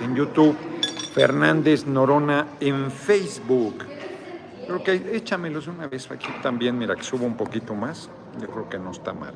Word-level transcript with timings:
En 0.00 0.14
YouTube, 0.14 0.56
Fernández 1.14 1.86
Norona 1.86 2.46
en 2.60 2.90
Facebook. 2.90 3.84
Creo 4.66 4.82
que 4.82 5.16
échamelos 5.16 5.66
una 5.66 5.86
vez 5.86 6.10
aquí 6.10 6.28
también, 6.42 6.78
mira 6.78 6.96
que 6.96 7.02
subo 7.02 7.26
un 7.26 7.36
poquito 7.36 7.74
más. 7.74 8.08
Yo 8.40 8.48
creo 8.48 8.68
que 8.68 8.78
no 8.78 8.92
está 8.92 9.12
mal. 9.12 9.34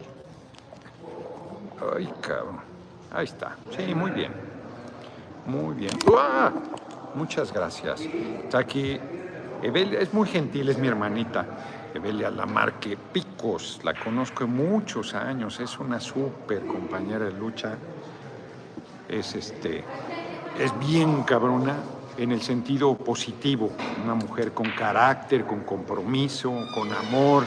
Ay, 1.95 2.11
cabrón. 2.21 2.61
Ahí 3.13 3.25
está. 3.25 3.57
Sí, 3.77 3.95
muy 3.95 4.11
bien. 4.13 4.33
Muy 5.47 5.75
bien. 5.75 5.93
Muchas 7.15 7.53
gracias. 7.53 8.01
Está 8.01 8.59
aquí. 8.59 8.99
Evelia, 9.63 10.01
es 10.01 10.13
muy 10.15 10.29
gentil, 10.29 10.69
es 10.69 10.79
mi 10.79 10.89
hermanita. 10.89 11.45
Evelia 11.95 12.31
Lamarque 12.31 12.97
Picos. 12.97 13.81
La 13.85 13.95
conozco 13.95 14.47
muchos 14.47 15.15
años. 15.15 15.61
Es 15.61 15.79
una 15.79 16.01
súper 16.01 16.65
compañera 16.67 17.27
de 17.27 17.33
lucha. 17.33 17.75
Es 19.09 19.35
este. 19.35 19.85
Es 20.59 20.73
bien 20.79 21.23
cabrona 21.23 21.77
en 22.17 22.33
el 22.33 22.41
sentido 22.41 22.95
positivo. 22.97 23.71
Una 24.03 24.15
mujer 24.15 24.53
con 24.53 24.71
carácter, 24.71 25.45
con 25.45 25.61
compromiso, 25.61 26.53
con 26.75 26.93
amor 26.93 27.45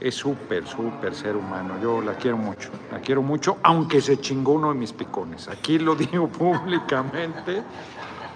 es 0.00 0.14
súper, 0.14 0.66
súper 0.66 1.14
ser 1.14 1.36
humano. 1.36 1.74
Yo 1.82 2.00
la 2.00 2.14
quiero 2.14 2.36
mucho, 2.36 2.70
la 2.92 3.00
quiero 3.00 3.22
mucho, 3.22 3.58
aunque 3.62 4.00
se 4.00 4.20
chingó 4.20 4.52
uno 4.52 4.72
de 4.72 4.78
mis 4.78 4.92
picones. 4.92 5.48
Aquí 5.48 5.78
lo 5.78 5.94
digo 5.94 6.28
públicamente. 6.28 7.62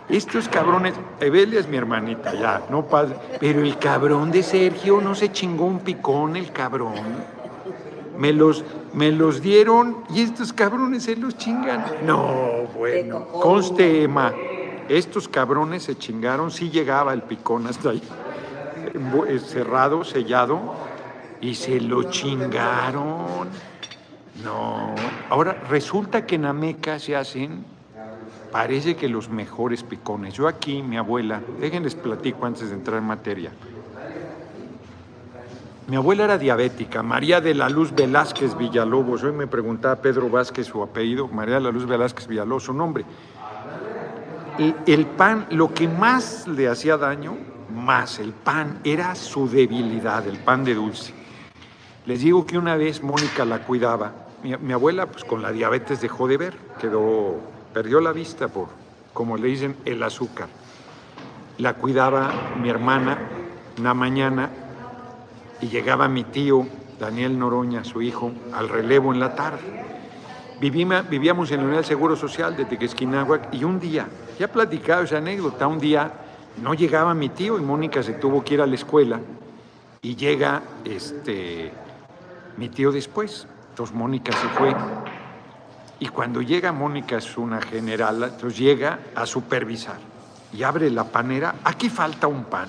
Estos 0.08 0.48
cabrones, 0.48 0.94
Evelia 1.20 1.60
es 1.60 1.68
mi 1.68 1.76
hermanita, 1.76 2.34
ya, 2.34 2.66
no 2.68 2.86
padre. 2.86 3.16
Pero 3.38 3.60
el 3.60 3.78
cabrón 3.78 4.30
de 4.30 4.42
Sergio 4.42 5.00
no 5.00 5.14
se 5.14 5.30
chingó 5.30 5.64
un 5.64 5.78
picón, 5.78 6.36
el 6.36 6.50
cabrón. 6.50 6.94
Me 8.18 8.32
los, 8.32 8.64
me 8.94 9.10
los 9.10 9.40
dieron 9.40 10.04
y 10.10 10.22
estos 10.22 10.52
cabrones 10.52 11.04
se 11.04 11.16
los 11.16 11.36
chingan. 11.36 11.84
No, 12.06 12.68
bueno, 12.76 13.26
conste, 13.28 14.04
Emma. 14.04 14.32
Estos 14.88 15.28
cabrones 15.28 15.84
se 15.84 15.96
chingaron, 15.96 16.50
sí 16.50 16.70
llegaba 16.70 17.12
el 17.12 17.22
picón 17.22 17.66
hasta 17.66 17.90
ahí, 17.90 18.02
cerrado, 19.38 20.04
sellado 20.04 20.74
y 21.40 21.54
se 21.54 21.80
lo 21.80 22.04
chingaron. 22.04 23.48
No. 24.44 24.94
Ahora, 25.30 25.62
resulta 25.68 26.26
que 26.26 26.34
en 26.34 26.46
Ameca 26.46 26.98
se 26.98 27.14
hacen, 27.16 27.64
parece 28.50 28.96
que 28.96 29.08
los 29.08 29.28
mejores 29.28 29.82
picones. 29.82 30.34
Yo 30.34 30.48
aquí, 30.48 30.82
mi 30.82 30.96
abuela, 30.96 31.40
déjenles 31.60 31.94
platico 31.94 32.44
antes 32.44 32.68
de 32.68 32.74
entrar 32.74 32.98
en 32.98 33.04
materia. 33.04 33.52
Mi 35.88 35.96
abuela 35.96 36.24
era 36.24 36.38
diabética, 36.38 37.02
María 37.02 37.40
de 37.40 37.54
la 37.54 37.68
Luz 37.68 37.92
Velázquez 37.92 38.56
Villalobos. 38.56 39.24
Hoy 39.24 39.32
me 39.32 39.48
preguntaba 39.48 39.96
Pedro 39.96 40.30
Vázquez 40.30 40.68
su 40.68 40.80
apellido, 40.80 41.26
María 41.26 41.56
de 41.56 41.62
la 41.62 41.72
Luz 41.72 41.86
Velázquez 41.86 42.28
Villalobos, 42.28 42.64
su 42.64 42.72
nombre. 42.72 43.04
el 44.58 45.06
pan, 45.06 45.46
lo 45.50 45.74
que 45.74 45.88
más 45.88 46.46
le 46.46 46.68
hacía 46.68 46.96
daño, 46.96 47.36
más 47.74 48.20
el 48.20 48.32
pan, 48.32 48.78
era 48.84 49.16
su 49.16 49.48
debilidad, 49.48 50.24
el 50.28 50.38
pan 50.38 50.62
de 50.62 50.74
dulce. 50.74 51.14
Les 52.06 52.20
digo 52.20 52.46
que 52.46 52.58
una 52.58 52.76
vez 52.76 53.02
Mónica 53.02 53.44
la 53.44 53.64
cuidaba. 53.64 54.12
Mi, 54.44 54.72
abuela, 54.72 55.06
pues 55.06 55.24
con 55.24 55.42
la 55.42 55.50
diabetes 55.50 56.00
dejó 56.00 56.28
de 56.28 56.36
ver, 56.36 56.54
quedó, 56.80 57.40
perdió 57.72 58.00
la 58.00 58.12
vista 58.12 58.46
por, 58.46 58.68
como 59.12 59.36
le 59.36 59.48
dicen, 59.48 59.76
el 59.84 60.00
azúcar. 60.04 60.48
La 61.58 61.74
cuidaba 61.74 62.32
mi 62.60 62.70
hermana 62.70 63.18
una 63.78 63.94
mañana 63.94 64.50
y 65.62 65.68
llegaba 65.68 66.08
mi 66.08 66.24
tío, 66.24 66.66
Daniel 66.98 67.38
Noroña, 67.38 67.84
su 67.84 68.02
hijo, 68.02 68.32
al 68.52 68.68
relevo 68.68 69.14
en 69.14 69.20
la 69.20 69.34
tarde. 69.34 69.84
vivíamos 70.60 71.50
en 71.52 71.58
la 71.58 71.62
Unidad 71.62 71.78
del 71.78 71.84
Seguro 71.86 72.16
Social 72.16 72.56
de 72.56 72.64
Tequesquinahuac 72.64 73.54
y 73.54 73.64
un 73.64 73.78
día, 73.80 74.08
ya 74.38 74.46
he 74.46 74.48
platicado 74.48 75.04
esa 75.04 75.18
anécdota, 75.18 75.66
un 75.68 75.78
día 75.78 76.12
no 76.60 76.74
llegaba 76.74 77.14
mi 77.14 77.28
tío 77.28 77.58
y 77.58 77.62
Mónica 77.62 78.02
se 78.02 78.14
tuvo 78.14 78.44
que 78.44 78.54
ir 78.54 78.60
a 78.60 78.66
la 78.66 78.74
escuela 78.74 79.20
y 80.02 80.16
llega 80.16 80.62
este 80.84 81.72
mi 82.56 82.68
tío 82.68 82.92
después. 82.92 83.46
Entonces 83.70 83.96
Mónica 83.96 84.32
se 84.32 84.48
fue. 84.48 84.74
Y 85.98 86.08
cuando 86.08 86.42
llega 86.42 86.72
Mónica 86.72 87.16
es 87.16 87.38
una 87.38 87.62
general, 87.62 88.22
entonces 88.22 88.58
llega 88.58 88.98
a 89.14 89.24
supervisar 89.24 89.96
y 90.52 90.62
abre 90.64 90.90
la 90.90 91.04
panera, 91.04 91.54
aquí 91.64 91.88
falta 91.88 92.26
un 92.26 92.44
pan. 92.44 92.68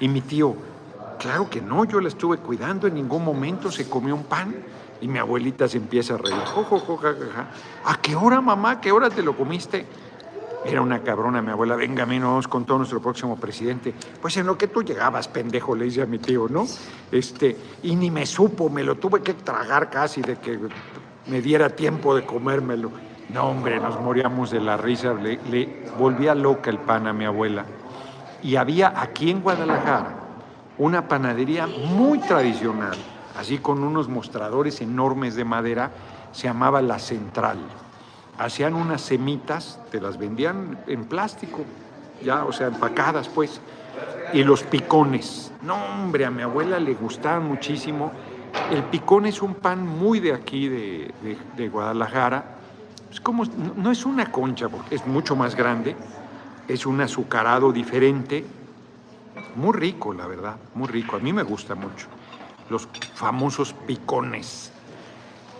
Y 0.00 0.08
mi 0.08 0.20
tío, 0.20 0.54
claro 1.18 1.48
que 1.50 1.60
no, 1.60 1.84
yo 1.84 2.00
la 2.00 2.08
estuve 2.08 2.38
cuidando, 2.38 2.86
en 2.86 2.94
ningún 2.94 3.24
momento 3.24 3.70
se 3.70 3.88
comió 3.88 4.14
un 4.14 4.24
pan. 4.24 4.54
Y 5.00 5.08
mi 5.08 5.18
abuelita 5.18 5.68
se 5.68 5.76
empieza 5.76 6.14
a 6.14 6.16
reír. 6.16 6.34
¿A 7.84 8.00
qué 8.00 8.16
hora, 8.16 8.40
mamá? 8.40 8.70
¿A 8.72 8.80
qué 8.80 8.92
hora 8.92 9.10
te 9.10 9.22
lo 9.22 9.36
comiste? 9.36 9.84
Era 10.64 10.80
una 10.80 11.00
cabrona 11.02 11.42
mi 11.42 11.50
abuela, 11.50 11.76
venga, 11.76 12.04
a 12.04 12.06
mí 12.06 12.18
nos 12.18 12.30
vamos 12.30 12.48
con 12.48 12.64
todo 12.64 12.78
nuestro 12.78 13.00
próximo 13.00 13.36
presidente. 13.36 13.94
Pues 14.20 14.36
en 14.38 14.46
lo 14.46 14.56
que 14.56 14.68
tú 14.68 14.82
llegabas, 14.82 15.28
pendejo, 15.28 15.76
le 15.76 15.84
dice 15.84 16.02
a 16.02 16.06
mi 16.06 16.18
tío, 16.18 16.48
¿no? 16.48 16.66
Este, 17.12 17.56
y 17.82 17.94
ni 17.94 18.10
me 18.10 18.24
supo, 18.24 18.70
me 18.70 18.82
lo 18.82 18.96
tuve 18.96 19.22
que 19.22 19.34
tragar 19.34 19.90
casi 19.90 20.22
de 20.22 20.36
que 20.36 20.58
me 21.26 21.42
diera 21.42 21.68
tiempo 21.68 22.16
de 22.16 22.24
comérmelo. 22.24 22.90
No, 23.28 23.50
hombre, 23.50 23.78
nos 23.78 24.00
moríamos 24.00 24.50
de 24.50 24.60
la 24.60 24.76
risa, 24.76 25.12
le, 25.12 25.38
le 25.50 25.84
volvía 25.98 26.34
loca 26.34 26.70
el 26.70 26.78
pan 26.78 27.06
a 27.06 27.12
mi 27.12 27.26
abuela. 27.26 27.66
Y 28.42 28.56
había 28.56 29.00
aquí 29.00 29.30
en 29.30 29.42
Guadalajara 29.42 30.25
una 30.78 31.08
panadería 31.08 31.66
muy 31.66 32.18
tradicional, 32.18 32.96
así 33.38 33.58
con 33.58 33.82
unos 33.82 34.08
mostradores 34.08 34.80
enormes 34.80 35.34
de 35.34 35.44
madera, 35.44 35.90
se 36.32 36.48
llamaba 36.48 36.82
La 36.82 36.98
Central 36.98 37.58
hacían 38.38 38.74
unas 38.74 39.00
semitas, 39.00 39.80
te 39.90 40.00
las 40.00 40.18
vendían 40.18 40.78
en 40.86 41.04
plástico, 41.04 41.64
ya, 42.22 42.44
o 42.44 42.52
sea, 42.52 42.68
empacadas 42.68 43.28
pues, 43.28 43.60
y 44.32 44.42
los 44.42 44.62
picones. 44.62 45.52
No, 45.62 45.74
hombre, 45.74 46.24
a 46.24 46.30
mi 46.30 46.42
abuela 46.42 46.78
le 46.78 46.94
gustaban 46.94 47.46
muchísimo. 47.46 48.12
El 48.70 48.84
picón 48.84 49.26
es 49.26 49.42
un 49.42 49.54
pan 49.54 49.86
muy 49.86 50.20
de 50.20 50.32
aquí, 50.32 50.68
de, 50.68 51.68
Guadalajara. 51.68 52.56
Es 53.10 53.20
como, 53.20 53.44
no 53.76 53.90
es 53.90 54.04
una 54.04 54.30
concha, 54.30 54.68
porque 54.68 54.94
es 54.94 55.06
mucho 55.06 55.36
más 55.36 55.54
grande, 55.54 55.96
es 56.68 56.86
un 56.86 57.00
azucarado 57.00 57.72
diferente, 57.72 58.44
muy 59.54 59.72
rico, 59.72 60.12
la 60.12 60.26
verdad, 60.26 60.56
muy 60.74 60.88
rico. 60.88 61.16
A 61.16 61.18
mí 61.18 61.32
me 61.32 61.42
gusta 61.42 61.74
mucho. 61.74 62.06
Los 62.68 62.88
famosos 63.14 63.72
picones 63.72 64.72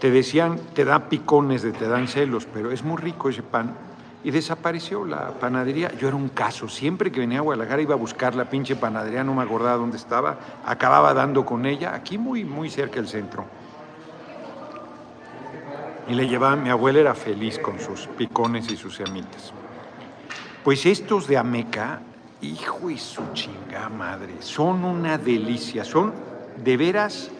te 0.00 0.10
decían, 0.10 0.58
te 0.74 0.84
da 0.84 1.08
picones, 1.08 1.62
de 1.62 1.72
te 1.72 1.88
dan 1.88 2.06
celos, 2.06 2.46
pero 2.52 2.70
es 2.70 2.82
muy 2.82 2.98
rico 2.98 3.28
ese 3.28 3.42
pan. 3.42 3.74
Y 4.24 4.30
desapareció 4.30 5.04
la 5.04 5.30
panadería. 5.38 5.92
Yo 5.98 6.08
era 6.08 6.16
un 6.16 6.28
caso. 6.28 6.68
Siempre 6.68 7.12
que 7.12 7.20
venía 7.20 7.38
a 7.38 7.42
Guadalajara 7.42 7.82
iba 7.82 7.94
a 7.94 7.98
buscar 7.98 8.34
la 8.34 8.50
pinche 8.50 8.74
panadería, 8.74 9.22
no 9.22 9.34
me 9.34 9.42
acordaba 9.42 9.76
dónde 9.76 9.96
estaba. 9.96 10.38
Acababa 10.64 11.14
dando 11.14 11.46
con 11.46 11.64
ella, 11.64 11.94
aquí 11.94 12.18
muy, 12.18 12.44
muy 12.44 12.68
cerca 12.68 12.96
del 12.96 13.08
centro. 13.08 13.46
Y 16.08 16.14
le 16.14 16.28
llevaba, 16.28 16.56
mi 16.56 16.70
abuela 16.70 17.00
era 17.00 17.14
feliz 17.14 17.58
con 17.58 17.78
sus 17.78 18.06
picones 18.08 18.70
y 18.70 18.76
sus 18.76 18.96
semitas. 18.96 19.52
Pues 20.64 20.84
estos 20.86 21.28
de 21.28 21.38
Ameca, 21.38 22.00
hijo 22.46 22.90
y 22.90 22.98
su 22.98 23.22
chinga 23.32 23.88
madre, 23.88 24.34
son 24.40 24.84
una 24.84 25.18
delicia, 25.18 25.84
son 25.84 26.12
de 26.62 26.76
veras 26.76 27.30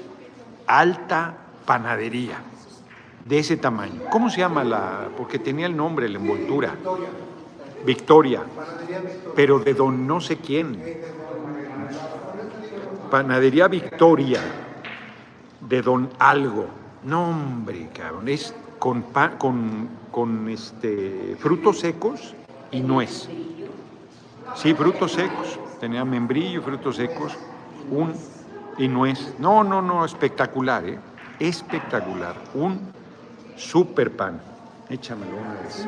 alta 0.67 1.37
panadería 1.65 2.39
de 3.25 3.39
ese 3.39 3.57
tamaño. 3.57 4.03
¿Cómo 4.11 4.31
se 4.31 4.39
llama 4.39 4.65
la? 4.65 5.09
Porque 5.17 5.39
tenía 5.39 5.67
el 5.67 5.77
nombre, 5.77 6.09
la 6.09 6.19
envoltura. 6.19 6.75
Victoria. 7.85 8.43
Pero 9.35 9.59
de 9.59 9.75
don 9.75 10.07
no 10.07 10.21
sé 10.21 10.39
quién. 10.39 10.79
Panadería 13.11 13.69
Victoria. 13.69 14.41
De 15.61 15.83
don 15.83 16.09
algo. 16.19 16.67
No, 17.05 17.31
hombre, 17.31 17.89
cabrón. 17.93 18.29
Es 18.29 18.55
con, 18.79 19.05
con, 19.39 19.89
con 20.11 20.49
este, 20.49 21.37
frutos 21.39 21.81
secos 21.81 22.35
y 22.71 22.81
nuez. 22.81 23.29
Sí, 24.57 24.75
frutos 24.75 25.13
secos. 25.13 25.61
Tenía 25.79 26.05
membrillo, 26.05 26.63
frutos 26.63 26.97
secos, 26.97 27.37
un 27.91 28.15
y 28.79 28.89
nuez. 28.89 29.35
No, 29.39 29.63
no, 29.63 29.83
no, 29.83 30.05
espectacular, 30.05 30.85
¿eh? 30.89 30.99
espectacular. 31.39 32.35
Un 32.55 32.81
super 33.57 34.11
pan. 34.11 34.41
Échamelo 34.89 35.37
una 35.37 35.61
vez. 35.61 35.87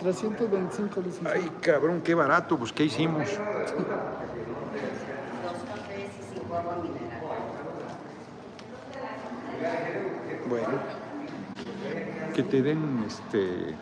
325 0.00 1.00
licenciado. 1.00 1.36
Ay, 1.36 1.50
cabrón, 1.60 2.02
qué 2.02 2.14
barato. 2.14 2.58
Pues, 2.58 2.72
¿qué 2.72 2.84
hicimos? 2.84 3.28
Bueno, 10.48 10.68
que 12.34 12.42
te 12.42 12.62
den 12.62 13.04
este. 13.06 13.74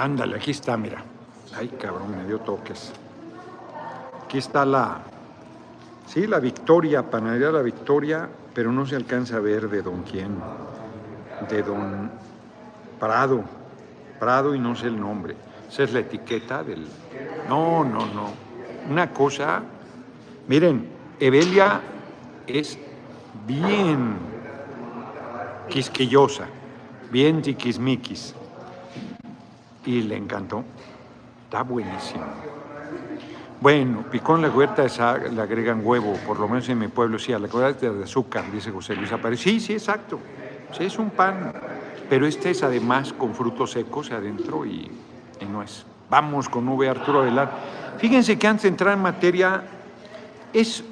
Ándale, 0.00 0.36
aquí 0.36 0.52
está, 0.52 0.78
mira. 0.78 1.04
Ay, 1.54 1.68
cabrón, 1.78 2.16
me 2.16 2.24
dio 2.24 2.38
toques. 2.38 2.90
Aquí 4.24 4.38
está 4.38 4.64
la, 4.64 5.02
Sí, 6.06 6.26
la 6.26 6.40
Victoria, 6.40 7.08
Panadería 7.08 7.52
La 7.52 7.60
Victoria, 7.60 8.26
pero 8.54 8.72
no 8.72 8.86
se 8.86 8.96
alcanza 8.96 9.36
a 9.36 9.40
ver 9.40 9.68
de 9.68 9.82
don 9.82 10.02
quién. 10.02 10.38
De 11.50 11.62
don. 11.62 12.10
Prado, 12.98 13.44
Prado 14.18 14.54
y 14.54 14.58
no 14.58 14.74
sé 14.74 14.86
el 14.86 14.98
nombre. 14.98 15.36
Esa 15.68 15.82
es 15.82 15.92
la 15.92 16.00
etiqueta 16.00 16.64
del... 16.64 16.84
No, 17.46 17.84
no, 17.84 18.06
no. 18.06 18.32
Una 18.90 19.12
cosa... 19.12 19.62
Miren, 20.48 20.88
Evelia 21.20 21.80
es 22.46 22.78
bien 23.46 24.16
quisquillosa, 25.68 26.46
bien 27.12 27.42
tiquismiquis. 27.42 28.34
Y 29.84 30.02
le 30.02 30.16
encantó. 30.16 30.64
Está 31.44 31.62
buenísimo. 31.62 32.24
Bueno, 33.60 34.04
picón 34.10 34.40
la 34.40 34.48
huerta 34.48 34.86
le 35.30 35.42
agregan 35.42 35.82
huevo, 35.84 36.14
por 36.26 36.40
lo 36.40 36.48
menos 36.48 36.68
en 36.70 36.78
mi 36.78 36.88
pueblo 36.88 37.18
sí, 37.18 37.32
a 37.32 37.38
la 37.38 37.46
huerta 37.46 37.90
de 37.90 38.04
azúcar, 38.04 38.50
dice 38.50 38.70
José 38.70 38.94
Luis. 38.94 39.10
Sí, 39.36 39.60
sí, 39.60 39.74
exacto. 39.74 40.18
Sí, 40.72 40.84
es 40.84 40.98
un 40.98 41.10
pan, 41.10 41.52
pero 42.08 42.26
este 42.26 42.50
es 42.50 42.62
además 42.62 43.12
con 43.12 43.34
frutos 43.34 43.72
secos 43.72 44.10
adentro 44.12 44.64
y, 44.64 44.90
y 45.40 45.44
no 45.44 45.62
es. 45.62 45.84
Vamos 46.08 46.48
con 46.48 46.68
V. 46.68 46.88
Arturo 46.88 47.22
Velar. 47.22 47.52
Fíjense 47.98 48.38
que 48.38 48.46
antes 48.46 48.62
de 48.62 48.68
entrar 48.68 48.94
en 48.94 49.02
materia, 49.02 49.62
es 50.52 50.82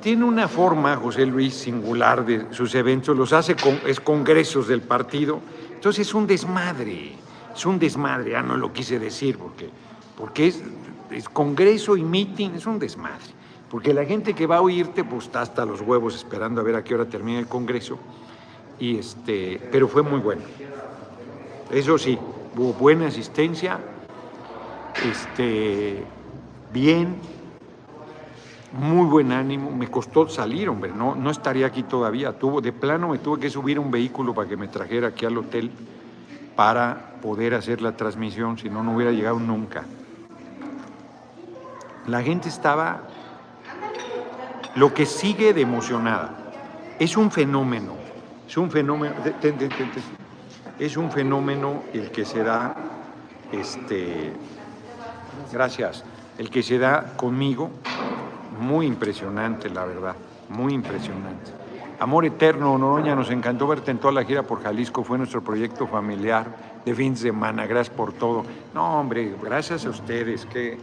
tiene 0.00 0.24
una 0.24 0.46
forma, 0.46 0.94
José 0.94 1.26
Luis, 1.26 1.54
singular 1.54 2.24
de 2.24 2.54
sus 2.54 2.72
eventos, 2.76 3.16
los 3.16 3.32
hace 3.32 3.56
con 3.56 3.80
es 3.86 3.98
congresos 3.98 4.68
del 4.68 4.82
partido, 4.82 5.40
entonces 5.74 6.06
es 6.06 6.14
un 6.14 6.28
desmadre, 6.28 7.14
es 7.56 7.64
un 7.64 7.78
desmadre, 7.78 8.36
ah, 8.36 8.42
no 8.42 8.56
lo 8.56 8.72
quise 8.72 8.98
decir, 8.98 9.38
porque, 9.38 9.70
porque 10.16 10.48
es, 10.48 10.62
es 11.10 11.28
congreso 11.28 11.96
y 11.96 12.02
meeting, 12.02 12.50
es 12.50 12.66
un 12.66 12.78
desmadre, 12.78 13.32
porque 13.70 13.94
la 13.94 14.04
gente 14.04 14.34
que 14.34 14.46
va 14.46 14.58
a 14.58 14.60
oírte, 14.60 15.04
pues 15.04 15.24
está 15.24 15.40
hasta 15.40 15.64
los 15.64 15.80
huevos 15.80 16.14
esperando 16.14 16.60
a 16.60 16.64
ver 16.64 16.76
a 16.76 16.84
qué 16.84 16.94
hora 16.94 17.06
termina 17.06 17.38
el 17.38 17.46
congreso, 17.46 17.98
y 18.78 18.98
este, 18.98 19.58
pero 19.72 19.88
fue 19.88 20.02
muy 20.02 20.20
bueno. 20.20 20.42
Eso 21.70 21.96
sí, 21.96 22.18
hubo 22.54 22.74
buena 22.74 23.06
asistencia, 23.06 23.78
este, 25.02 26.04
bien, 26.72 27.16
muy 28.72 29.06
buen 29.06 29.32
ánimo, 29.32 29.70
me 29.70 29.90
costó 29.90 30.28
salir, 30.28 30.68
hombre, 30.68 30.92
no, 30.92 31.14
no 31.14 31.30
estaría 31.30 31.66
aquí 31.66 31.82
todavía. 31.82 32.38
Tuvo, 32.38 32.60
de 32.60 32.72
plano 32.72 33.08
me 33.08 33.18
tuve 33.18 33.40
que 33.40 33.48
subir 33.48 33.78
un 33.78 33.90
vehículo 33.90 34.34
para 34.34 34.46
que 34.46 34.58
me 34.58 34.68
trajera 34.68 35.08
aquí 35.08 35.24
al 35.24 35.38
hotel 35.38 35.70
para 36.56 37.12
poder 37.22 37.54
hacer 37.54 37.82
la 37.82 37.92
transmisión, 37.92 38.58
si 38.58 38.70
no, 38.70 38.82
no 38.82 38.96
hubiera 38.96 39.12
llegado 39.12 39.38
nunca. 39.38 39.84
La 42.06 42.22
gente 42.22 42.48
estaba 42.48 43.02
lo 44.74 44.94
que 44.94 45.06
sigue 45.06 45.52
de 45.52 45.60
emocionada. 45.60 46.30
Es 46.98 47.16
un 47.16 47.30
fenómeno, 47.30 47.92
es 48.48 48.56
un 48.56 48.70
fenómeno, 48.70 49.14
es 50.78 50.96
un 50.96 51.10
fenómeno 51.10 51.82
el 51.92 52.10
que 52.10 52.24
se 52.24 52.42
da, 52.42 52.74
este, 53.52 54.32
gracias, 55.52 56.04
el 56.38 56.48
que 56.48 56.62
se 56.62 56.78
da 56.78 57.16
conmigo 57.16 57.70
muy 58.60 58.86
impresionante, 58.86 59.68
la 59.68 59.84
verdad, 59.84 60.16
muy 60.48 60.72
impresionante. 60.72 61.65
Amor 61.98 62.24
Eterno, 62.24 62.76
Noroña, 62.76 63.14
nos 63.14 63.30
encantó 63.30 63.66
verte 63.66 63.90
en 63.90 63.98
toda 63.98 64.12
la 64.12 64.24
gira 64.24 64.42
por 64.42 64.62
Jalisco, 64.62 65.02
fue 65.02 65.18
nuestro 65.18 65.42
proyecto 65.42 65.86
familiar 65.86 66.46
de 66.84 66.94
fin 66.94 67.14
de 67.14 67.20
semana, 67.20 67.66
gracias 67.66 67.96
por 67.96 68.12
todo. 68.12 68.44
No, 68.74 69.00
hombre, 69.00 69.34
gracias 69.42 69.86
a 69.86 69.90
ustedes, 69.90 70.44
que 70.46 70.78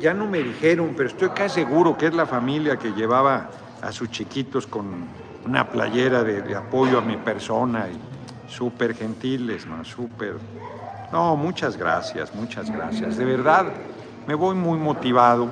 ya 0.00 0.14
no 0.14 0.26
me 0.26 0.42
dijeron, 0.42 0.92
pero 0.96 1.08
estoy 1.08 1.30
casi 1.30 1.62
seguro 1.62 1.96
que 1.96 2.06
es 2.06 2.14
la 2.14 2.26
familia 2.26 2.76
que 2.76 2.92
llevaba 2.92 3.50
a 3.80 3.90
sus 3.90 4.10
chiquitos 4.10 4.66
con 4.66 5.06
una 5.46 5.68
playera 5.68 6.22
de, 6.22 6.54
apoyo 6.54 6.98
a 6.98 7.00
mi 7.00 7.16
persona 7.16 7.88
y 7.88 8.50
súper 8.52 8.94
gentiles, 8.94 9.66
¿no? 9.66 9.84
Súper. 9.84 10.36
No, 11.10 11.36
muchas 11.36 11.76
gracias, 11.76 12.34
muchas 12.34 12.70
gracias. 12.70 13.16
De 13.16 13.24
verdad, 13.24 13.66
me 14.26 14.34
voy 14.34 14.54
muy 14.54 14.78
motivado 14.78 15.50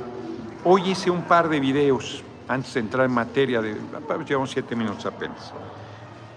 Hoy 0.63 0.91
hice 0.91 1.11
un 1.11 1.23
par 1.23 1.49
de 1.49 1.59
videos, 1.59 2.23
antes 2.51 2.75
de 2.75 2.81
entrar 2.81 3.07
en 3.07 3.13
materia, 3.13 3.63
de, 3.63 3.77
llevamos 4.27 4.51
siete 4.51 4.75
minutos 4.75 5.07
apenas. 5.07 5.53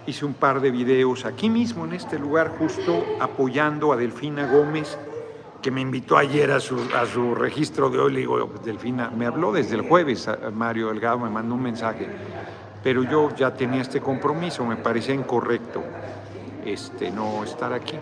Hice 0.06 0.24
un 0.24 0.34
par 0.34 0.60
de 0.60 0.70
videos 0.70 1.24
aquí 1.24 1.50
mismo, 1.50 1.84
en 1.86 1.94
este 1.94 2.20
lugar, 2.20 2.54
justo 2.56 3.04
apoyando 3.20 3.92
a 3.92 3.96
Delfina 3.96 4.46
Gómez, 4.46 4.96
que 5.60 5.72
me 5.72 5.80
invitó 5.80 6.16
ayer 6.16 6.52
a 6.52 6.60
su, 6.60 6.76
a 6.94 7.04
su 7.06 7.34
registro 7.34 7.90
de 7.90 7.98
hoy. 7.98 8.12
Le 8.12 8.20
digo, 8.20 8.48
Delfina, 8.64 9.10
me 9.10 9.26
habló 9.26 9.50
desde 9.50 9.74
el 9.74 9.82
jueves, 9.82 10.30
Mario 10.52 10.88
Delgado 10.88 11.18
me 11.18 11.30
mandó 11.30 11.56
un 11.56 11.62
mensaje, 11.62 12.06
pero 12.82 13.02
yo 13.02 13.34
ya 13.34 13.52
tenía 13.52 13.82
este 13.82 14.00
compromiso, 14.00 14.64
me 14.64 14.76
parecía 14.76 15.14
incorrecto 15.14 15.82
este, 16.64 17.10
no 17.10 17.42
estar 17.42 17.72
aquí. 17.72 17.98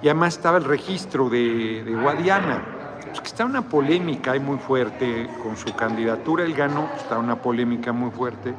Y 0.00 0.08
además 0.08 0.36
estaba 0.36 0.56
el 0.56 0.64
registro 0.64 1.28
de, 1.28 1.84
de 1.84 1.94
Guadiana 1.94 2.75
pues 3.06 3.20
que 3.20 3.26
está 3.26 3.44
una 3.44 3.62
polémica 3.62 4.32
ahí 4.32 4.40
muy 4.40 4.58
fuerte 4.58 5.28
con 5.42 5.56
su 5.56 5.74
candidatura, 5.74 6.44
él 6.44 6.54
ganó, 6.54 6.90
está 6.96 7.18
una 7.18 7.36
polémica 7.36 7.92
muy 7.92 8.10
fuerte. 8.10 8.54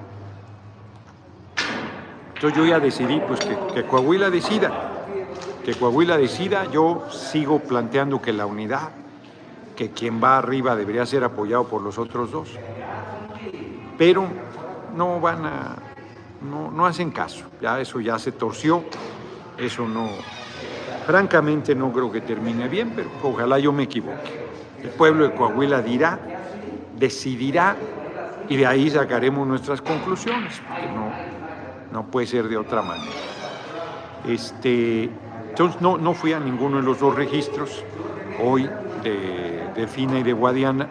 Entonces 2.35 2.57
yo 2.57 2.65
ya 2.65 2.79
decidí 2.79 3.19
pues 3.27 3.39
que, 3.39 3.57
que 3.73 3.83
Coahuila 3.83 4.29
decida, 4.29 4.71
que 5.65 5.73
Coahuila 5.73 6.17
decida, 6.17 6.65
yo 6.71 7.05
sigo 7.09 7.59
planteando 7.59 8.21
que 8.21 8.31
la 8.31 8.45
unidad, 8.45 8.89
que 9.75 9.91
quien 9.91 10.21
va 10.23 10.37
arriba 10.37 10.75
debería 10.75 11.05
ser 11.05 11.23
apoyado 11.23 11.67
por 11.67 11.81
los 11.81 11.97
otros 11.97 12.31
dos, 12.31 12.49
pero 13.97 14.27
no 14.95 15.19
van 15.19 15.45
a, 15.45 15.75
no, 16.41 16.71
no 16.71 16.85
hacen 16.85 17.11
caso, 17.11 17.45
ya 17.61 17.79
eso 17.79 17.99
ya 17.99 18.19
se 18.19 18.31
torció, 18.31 18.83
eso 19.57 19.87
no, 19.87 20.09
Francamente 21.07 21.73
no 21.73 21.93
creo 21.93 22.11
que 22.11 22.19
termine 22.19 22.67
bien, 22.67 22.91
pero 22.93 23.09
ojalá 23.23 23.57
yo 23.59 23.71
me 23.71 23.83
equivoque. 23.83 24.45
El 24.83 24.89
pueblo 24.89 25.23
de 25.23 25.33
Coahuila 25.33 25.81
dirá, 25.81 26.19
decidirá 26.97 27.77
y 28.49 28.57
de 28.57 28.65
ahí 28.65 28.89
sacaremos 28.89 29.47
nuestras 29.47 29.81
conclusiones, 29.81 30.61
porque 30.67 30.87
no, 30.87 31.11
no 31.93 32.11
puede 32.11 32.27
ser 32.27 32.49
de 32.49 32.57
otra 32.57 32.81
manera. 32.81 33.15
Este, 34.27 35.09
entonces 35.49 35.79
no, 35.79 35.97
no 35.97 36.13
fui 36.13 36.33
a 36.33 36.41
ninguno 36.41 36.75
de 36.75 36.83
los 36.83 36.99
dos 36.99 37.15
registros 37.15 37.85
hoy 38.43 38.69
de, 39.01 39.65
de 39.75 39.87
Fina 39.87 40.19
y 40.19 40.23
de 40.23 40.33
Guadiana 40.33 40.89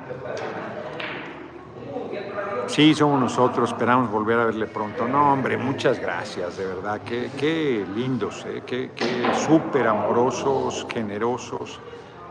Sí, 2.66 2.94
somos 2.94 3.20
nosotros, 3.20 3.70
esperamos 3.70 4.10
volver 4.10 4.38
a 4.40 4.44
verle 4.46 4.66
pronto. 4.66 5.06
No, 5.06 5.32
hombre, 5.32 5.56
muchas 5.56 6.00
gracias, 6.00 6.56
de 6.56 6.66
verdad. 6.66 7.00
Qué, 7.04 7.30
qué 7.38 7.86
lindos, 7.94 8.44
eh, 8.46 8.62
qué, 8.66 8.90
qué 8.94 9.30
súper 9.46 9.86
amorosos, 9.86 10.86
generosos, 10.90 11.80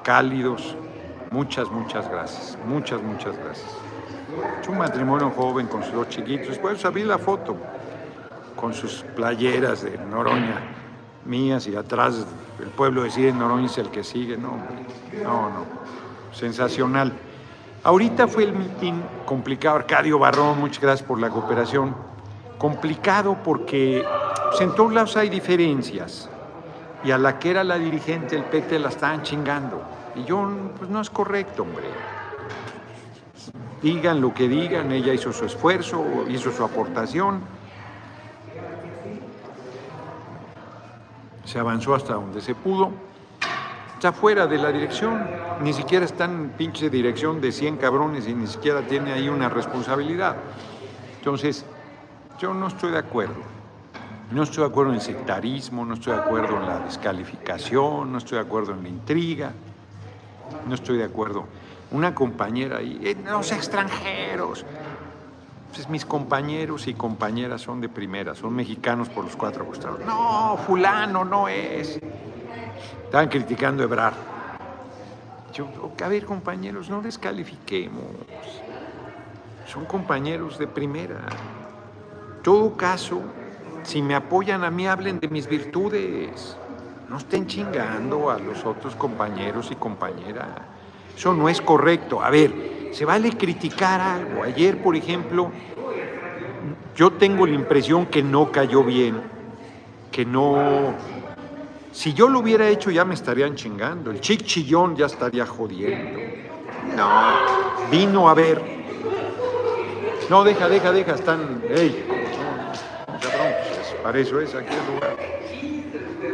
cálidos. 0.03 0.75
Muchas, 1.31 1.71
muchas 1.71 2.09
gracias. 2.09 2.57
Muchas, 2.67 3.01
muchas 3.01 3.37
gracias. 3.37 3.71
Es 4.61 4.67
un 4.67 4.77
matrimonio 4.77 5.31
joven 5.31 5.67
con 5.67 5.83
sus 5.83 5.93
dos 5.93 6.09
chiquitos. 6.09 6.49
Después 6.49 6.83
abrí 6.83 7.03
la 7.03 7.17
foto 7.17 7.55
con 8.55 8.73
sus 8.73 9.03
playeras 9.15 9.83
de 9.83 9.97
Noroña 9.97 10.61
mías 11.25 11.67
y 11.67 11.75
atrás 11.75 12.25
el 12.59 12.67
pueblo 12.67 13.03
decide 13.03 13.33
Noroña 13.33 13.65
es 13.65 13.77
el 13.77 13.89
que 13.89 14.03
sigue. 14.03 14.37
No, 14.37 14.57
no, 15.23 15.49
no. 15.49 15.65
Sensacional. 16.31 17.13
Ahorita 17.85 18.27
fue 18.27 18.45
el 18.45 18.53
mitin 18.53 19.03
complicado. 19.27 19.75
Arcadio 19.75 20.17
Barrón, 20.17 20.59
muchas 20.59 20.81
gracias 20.81 21.07
por 21.07 21.19
la 21.19 21.29
cooperación. 21.29 21.95
Complicado 22.57 23.37
porque 23.43 24.03
pues, 24.49 24.61
en 24.61 24.73
todos 24.73 24.91
lados 24.91 25.15
hay 25.17 25.29
diferencias. 25.29 26.27
Y 27.03 27.11
a 27.11 27.19
la 27.19 27.37
que 27.37 27.51
era 27.51 27.63
la 27.63 27.77
dirigente, 27.77 28.35
el 28.35 28.45
PT, 28.45 28.79
la 28.79 28.89
estaban 28.89 29.21
chingando. 29.21 29.83
Y 30.15 30.23
yo, 30.23 30.49
pues 30.79 30.89
no 30.89 30.99
es 30.99 31.11
correcto, 31.11 31.61
hombre. 31.61 31.85
Digan 33.83 34.19
lo 34.19 34.33
que 34.33 34.47
digan, 34.47 34.91
ella 34.91 35.13
hizo 35.13 35.31
su 35.31 35.45
esfuerzo, 35.45 36.03
hizo 36.27 36.51
su 36.51 36.63
aportación. 36.63 37.41
Se 41.43 41.59
avanzó 41.59 41.93
hasta 41.93 42.15
donde 42.15 42.41
se 42.41 42.55
pudo 42.55 42.89
está 44.05 44.19
fuera 44.19 44.45
de 44.45 44.59
la 44.59 44.71
dirección, 44.71 45.27
ni 45.61 45.73
siquiera 45.73 46.05
está 46.05 46.25
en 46.25 46.49
pinche 46.49 46.91
dirección 46.91 47.41
de 47.41 47.51
100 47.51 47.77
cabrones 47.77 48.27
y 48.27 48.35
ni 48.35 48.45
siquiera 48.45 48.83
tiene 48.83 49.13
ahí 49.13 49.29
una 49.29 49.49
responsabilidad. 49.49 50.35
Entonces, 51.17 51.65
yo 52.37 52.53
no 52.53 52.67
estoy 52.67 52.91
de 52.91 52.99
acuerdo. 52.99 53.41
No 54.29 54.43
estoy 54.43 54.61
de 54.63 54.69
acuerdo 54.69 54.91
en 54.91 54.97
el 54.97 55.01
sectarismo, 55.01 55.83
no 55.85 55.95
estoy 55.95 56.13
de 56.13 56.19
acuerdo 56.19 56.55
en 56.57 56.67
la 56.67 56.81
descalificación, 56.81 58.11
no 58.11 58.19
estoy 58.19 58.37
de 58.37 58.43
acuerdo 58.43 58.73
en 58.73 58.83
la 58.83 58.89
intriga, 58.89 59.53
no 60.67 60.75
estoy 60.75 60.99
de 60.99 61.05
acuerdo. 61.05 61.47
Una 61.89 62.13
compañera 62.13 62.77
ahí, 62.77 62.99
eh, 63.03 63.17
los 63.27 63.51
extranjeros. 63.51 64.67
Pues 65.73 65.89
mis 65.89 66.05
compañeros 66.05 66.85
y 66.85 66.93
compañeras 66.93 67.61
son 67.61 67.81
de 67.81 67.89
primera, 67.89 68.35
son 68.35 68.55
mexicanos 68.55 69.09
por 69.09 69.25
los 69.25 69.35
cuatro 69.35 69.65
costados. 69.65 69.99
No, 70.05 70.57
fulano 70.67 71.25
no 71.25 71.47
es. 71.47 71.99
Estaban 73.05 73.29
criticando 73.29 73.83
a 73.83 73.85
Ebrard. 73.85 74.15
Yo, 75.53 75.67
a 76.03 76.07
ver, 76.07 76.25
compañeros, 76.25 76.89
no 76.89 77.01
descalifiquemos. 77.01 78.03
Son 79.65 79.85
compañeros 79.85 80.57
de 80.59 80.67
primera. 80.67 81.21
Todo 82.43 82.75
caso, 82.75 83.21
si 83.83 84.01
me 84.01 84.15
apoyan 84.15 84.63
a 84.63 84.69
mí, 84.69 84.85
hablen 84.85 85.19
de 85.19 85.27
mis 85.27 85.47
virtudes. 85.47 86.57
No 87.09 87.17
estén 87.17 87.47
chingando 87.47 88.29
a 88.29 88.37
los 88.37 88.65
otros 88.65 88.95
compañeros 88.95 89.71
y 89.71 89.75
compañeras. 89.75 90.47
Eso 91.15 91.33
no 91.33 91.47
es 91.47 91.61
correcto. 91.61 92.21
A 92.21 92.29
ver, 92.29 92.89
se 92.91 93.05
vale 93.05 93.31
criticar 93.31 94.01
algo. 94.01 94.43
Ayer, 94.43 94.81
por 94.81 94.95
ejemplo, 94.95 95.51
yo 96.95 97.11
tengo 97.13 97.45
la 97.45 97.53
impresión 97.53 98.05
que 98.05 98.23
no 98.23 98.51
cayó 98.51 98.83
bien, 98.83 99.21
que 100.11 100.25
no... 100.25 100.93
Si 101.95 102.13
yo 102.13 102.27
lo 102.27 102.39
hubiera 102.39 102.67
hecho 102.67 102.91
ya 102.91 103.05
me 103.05 103.13
estarían 103.13 103.55
chingando. 103.55 104.11
El 104.11 104.19
chic 104.19 104.43
chillón 104.43 104.97
ya 104.97 105.05
estaría 105.05 105.45
jodiendo. 105.45 106.19
No, 106.93 107.31
vino 107.89 108.27
a 108.27 108.33
ver. 108.33 108.61
No, 110.29 110.43
deja, 110.43 110.67
deja, 110.67 110.91
deja, 110.91 111.13
están... 111.13 111.63
¡Ey! 111.69 112.05
cabrón, 113.07 113.53
pues, 113.69 113.95
para 114.03 114.19
eso 114.19 114.41
es 114.41 114.53
aquí 114.53 114.73
el 114.73 114.93
lugar. 114.93 115.15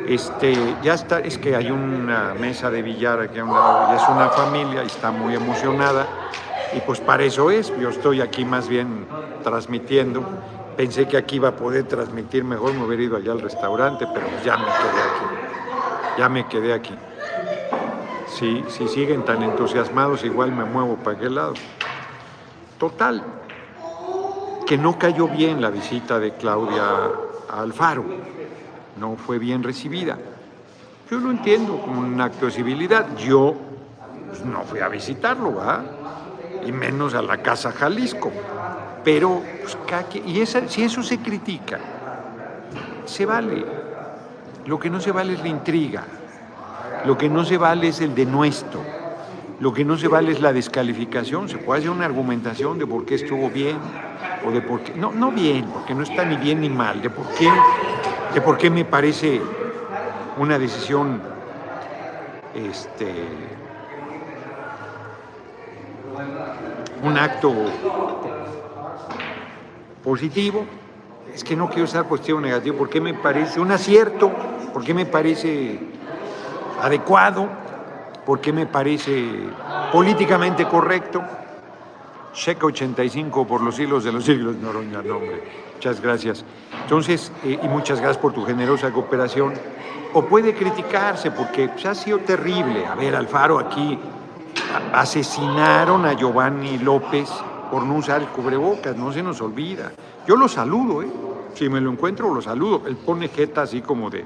Este, 0.07 0.57
ya 0.81 0.95
está, 0.95 1.19
es 1.19 1.37
que 1.37 1.55
hay 1.55 1.69
una 1.69 2.33
mesa 2.33 2.71
de 2.71 2.81
billar 2.81 3.21
aquí 3.21 3.37
a 3.37 3.43
un 3.45 3.53
lado 3.53 3.93
y 3.93 3.97
es 3.97 4.09
una 4.09 4.29
familia 4.29 4.83
y 4.83 4.87
está 4.87 5.11
muy 5.11 5.35
emocionada. 5.35 6.07
Y 6.73 6.79
pues 6.79 6.99
para 6.99 7.23
eso 7.23 7.51
es, 7.51 7.71
yo 7.79 7.89
estoy 7.89 8.19
aquí 8.21 8.45
más 8.45 8.67
bien 8.67 9.05
transmitiendo. 9.43 10.27
Pensé 10.75 11.07
que 11.07 11.17
aquí 11.17 11.35
iba 11.35 11.49
a 11.49 11.55
poder 11.55 11.83
transmitir 11.83 12.43
mejor, 12.43 12.73
me 12.73 12.83
hubiera 12.83 13.03
ido 13.03 13.17
allá 13.17 13.33
al 13.33 13.41
restaurante, 13.41 14.07
pero 14.11 14.25
ya 14.43 14.57
me 14.57 14.65
quedé 14.65 14.73
aquí. 14.73 15.30
Ya 16.17 16.29
me 16.29 16.47
quedé 16.47 16.73
aquí. 16.73 16.95
Si, 18.27 18.63
si 18.69 18.87
siguen 18.87 19.23
tan 19.23 19.43
entusiasmados, 19.43 20.23
igual 20.23 20.51
me 20.51 20.65
muevo 20.65 20.95
para 20.95 21.17
aquel 21.17 21.35
lado. 21.35 21.53
Total, 22.77 23.23
que 24.65 24.77
no 24.77 24.97
cayó 24.97 25.27
bien 25.27 25.61
la 25.61 25.69
visita 25.69 26.19
de 26.19 26.33
Claudia 26.33 27.11
Alfaro 27.49 28.05
no 28.97 29.15
fue 29.15 29.39
bien 29.39 29.63
recibida. 29.63 30.17
Yo 31.09 31.19
lo 31.19 31.31
entiendo 31.31 31.81
como 31.81 32.01
un 32.01 32.21
acto 32.21 32.45
de 32.45 32.51
civilidad. 32.51 33.15
Yo 33.17 33.55
pues, 34.29 34.45
no 34.45 34.63
fui 34.63 34.79
a 34.79 34.87
visitarlo, 34.87 35.55
¿va? 35.55 35.83
Y 36.65 36.71
menos 36.71 37.13
a 37.15 37.21
la 37.21 37.41
Casa 37.41 37.71
Jalisco. 37.71 38.31
Pero, 39.03 39.41
pues, 39.61 39.77
y 40.25 40.45
si 40.45 40.83
eso 40.83 41.03
se 41.03 41.17
critica, 41.19 41.79
se 43.05 43.25
vale. 43.25 43.80
Lo 44.65 44.79
que 44.79 44.89
no 44.89 44.99
se 44.99 45.11
vale 45.11 45.33
es 45.33 45.41
la 45.41 45.47
intriga. 45.47 46.03
Lo 47.05 47.17
que 47.17 47.29
no 47.29 47.43
se 47.43 47.57
vale 47.57 47.89
es 47.89 48.01
el 48.01 48.13
denuesto. 48.13 48.81
Lo 49.59 49.73
que 49.73 49.85
no 49.85 49.97
se 49.97 50.07
vale 50.07 50.31
es 50.31 50.41
la 50.41 50.53
descalificación. 50.53 51.49
Se 51.49 51.57
puede 51.57 51.79
hacer 51.79 51.91
una 51.91 52.05
argumentación 52.05 52.79
de 52.79 52.87
por 52.87 53.05
qué 53.05 53.15
estuvo 53.15 53.49
bien 53.49 53.77
o 54.45 54.51
de 54.51 54.61
por 54.61 54.81
qué. 54.81 54.93
No, 54.95 55.11
no 55.11 55.31
bien, 55.31 55.65
porque 55.65 55.93
no 55.93 56.03
está 56.03 56.25
ni 56.25 56.37
bien 56.37 56.61
ni 56.61 56.69
mal, 56.69 57.01
de 57.01 57.09
por 57.09 57.27
qué 57.35 57.49
de 58.33 58.39
por 58.39 58.57
qué 58.57 58.69
me 58.69 58.85
parece 58.85 59.41
una 60.37 60.57
decisión 60.57 61.21
este, 62.55 63.13
un 67.03 67.17
acto 67.17 67.53
positivo, 70.03 70.65
es 71.33 71.43
que 71.43 71.55
no 71.55 71.69
quiero 71.69 71.85
usar 71.85 72.05
cuestión 72.05 72.41
negativo, 72.41 72.77
porque 72.77 72.99
me 72.99 73.13
parece 73.13 73.59
un 73.59 73.71
acierto, 73.71 74.31
porque 74.73 74.93
me 74.93 75.05
parece 75.05 75.79
adecuado, 76.81 77.47
porque 78.25 78.51
me 78.51 78.65
parece 78.65 79.49
políticamente 79.91 80.65
correcto. 80.67 81.23
Checa 82.33 82.65
85 82.65 83.45
por 83.45 83.61
los 83.61 83.75
siglos 83.75 84.03
de 84.03 84.11
los 84.11 84.23
siglos, 84.23 84.55
Noroña, 84.55 85.01
nombre. 85.01 85.43
Muchas 85.75 85.99
gracias. 86.01 86.45
Entonces, 86.83 87.31
eh, 87.43 87.59
y 87.61 87.67
muchas 87.67 87.99
gracias 87.99 88.17
por 88.17 88.33
tu 88.33 88.45
generosa 88.45 88.91
cooperación. 88.91 89.53
O 90.13 90.23
puede 90.23 90.53
criticarse 90.53 91.31
porque 91.31 91.69
pues, 91.69 91.85
ha 91.85 91.95
sido 91.95 92.19
terrible. 92.19 92.85
A 92.85 92.95
ver, 92.95 93.15
Alfaro, 93.15 93.59
aquí 93.59 93.97
asesinaron 94.93 96.05
a 96.05 96.13
Giovanni 96.13 96.77
López 96.77 97.29
por 97.71 97.83
no 97.83 97.95
usar 97.95 98.21
el 98.21 98.27
cubrebocas, 98.27 98.95
no 98.97 99.13
se 99.13 99.23
nos 99.23 99.41
olvida. 99.41 99.93
Yo 100.27 100.35
lo 100.35 100.47
saludo, 100.49 101.01
¿eh? 101.01 101.11
Si 101.53 101.69
me 101.69 101.79
lo 101.79 101.91
encuentro, 101.91 102.33
lo 102.33 102.41
saludo. 102.41 102.83
Él 102.85 102.97
pone 102.97 103.29
jeta 103.29 103.61
así 103.61 103.81
como 103.81 104.09
de 104.09 104.25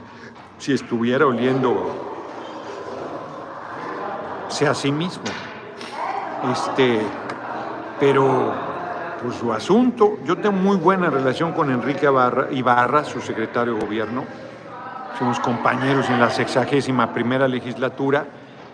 si 0.57 0.73
estuviera 0.73 1.25
oliendo 1.27 2.13
sea 4.49 4.71
a 4.71 4.75
sí 4.75 4.91
mismo. 4.91 5.23
Este, 6.51 7.01
pero 7.99 8.53
pues 9.21 9.35
su 9.37 9.51
asunto, 9.51 10.19
yo 10.25 10.37
tengo 10.37 10.55
muy 10.55 10.77
buena 10.77 11.09
relación 11.09 11.51
con 11.53 11.71
Enrique 11.71 12.05
Ibarra, 12.51 13.03
su 13.03 13.21
secretario 13.21 13.75
de 13.75 13.81
gobierno. 13.81 14.23
Somos 15.17 15.39
compañeros 15.39 16.09
en 16.09 16.19
la 16.19 16.29
sexagésima 16.29 17.13
primera 17.13 17.47
legislatura, 17.47 18.25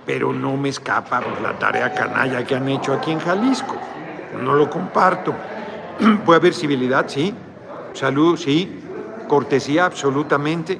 pero 0.06 0.34
no 0.34 0.58
me 0.58 0.70
escapa 0.70 1.22
pues, 1.22 1.42
la 1.42 1.58
tarea 1.58 1.94
canalla 1.94 2.44
que 2.44 2.56
han 2.56 2.68
hecho 2.68 2.94
aquí 2.94 3.12
en 3.12 3.20
Jalisco. 3.20 3.76
No 4.40 4.54
lo 4.54 4.70
comparto. 4.70 5.34
Puede 6.26 6.40
haber 6.40 6.54
civilidad, 6.54 7.06
sí. 7.08 7.34
Salud, 7.94 8.38
sí. 8.38 8.80
Cortesía, 9.28 9.86
absolutamente. 9.86 10.80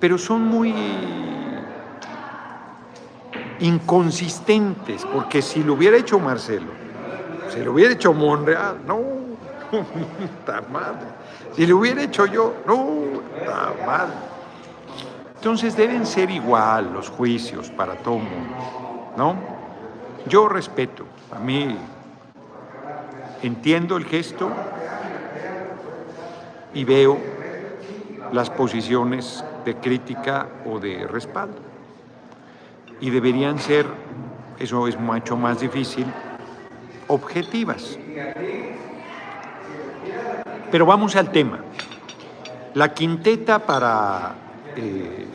Pero 0.00 0.16
son 0.18 0.46
muy 0.46 0.74
inconsistentes, 3.60 5.04
porque 5.04 5.42
si 5.42 5.62
lo 5.62 5.74
hubiera 5.74 5.96
hecho 5.96 6.18
Marcelo, 6.18 6.70
si 7.52 7.60
lo 7.60 7.72
hubiera 7.72 7.92
hecho 7.92 8.12
Monreal, 8.12 8.78
no, 8.86 9.00
está 10.22 10.62
mal. 10.70 10.94
Si 11.56 11.66
lo 11.66 11.78
hubiera 11.78 12.02
hecho 12.02 12.26
yo, 12.26 12.54
no, 12.66 13.20
está 13.36 13.74
mal. 13.84 14.08
Entonces 15.34 15.76
deben 15.76 16.06
ser 16.06 16.30
igual 16.30 16.92
los 16.92 17.08
juicios 17.08 17.70
para 17.70 17.94
todo 17.96 18.18
mundo, 18.18 18.56
¿no? 19.16 19.36
Yo 20.26 20.48
respeto, 20.48 21.04
a 21.34 21.38
mí 21.38 21.76
entiendo 23.42 23.96
el 23.96 24.04
gesto 24.04 24.50
y 26.74 26.84
veo 26.84 27.18
las 28.32 28.50
posiciones 28.50 29.44
de 29.64 29.76
crítica 29.76 30.48
o 30.66 30.78
de 30.78 31.06
respaldo. 31.06 31.58
Y 33.00 33.10
deberían 33.10 33.58
ser, 33.58 33.86
eso 34.58 34.88
es 34.88 34.98
mucho 34.98 35.36
más 35.36 35.60
difícil, 35.60 36.06
objetivas. 37.06 37.98
Pero 40.70 40.84
vamos 40.86 41.16
al 41.16 41.30
tema. 41.30 41.60
La 42.74 42.92
quinteta 42.92 43.60
para 43.60 44.34
eh, 44.76 45.26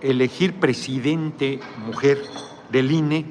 elegir 0.00 0.54
presidente 0.60 1.58
mujer 1.84 2.18
del 2.70 2.90
INE 2.92 3.26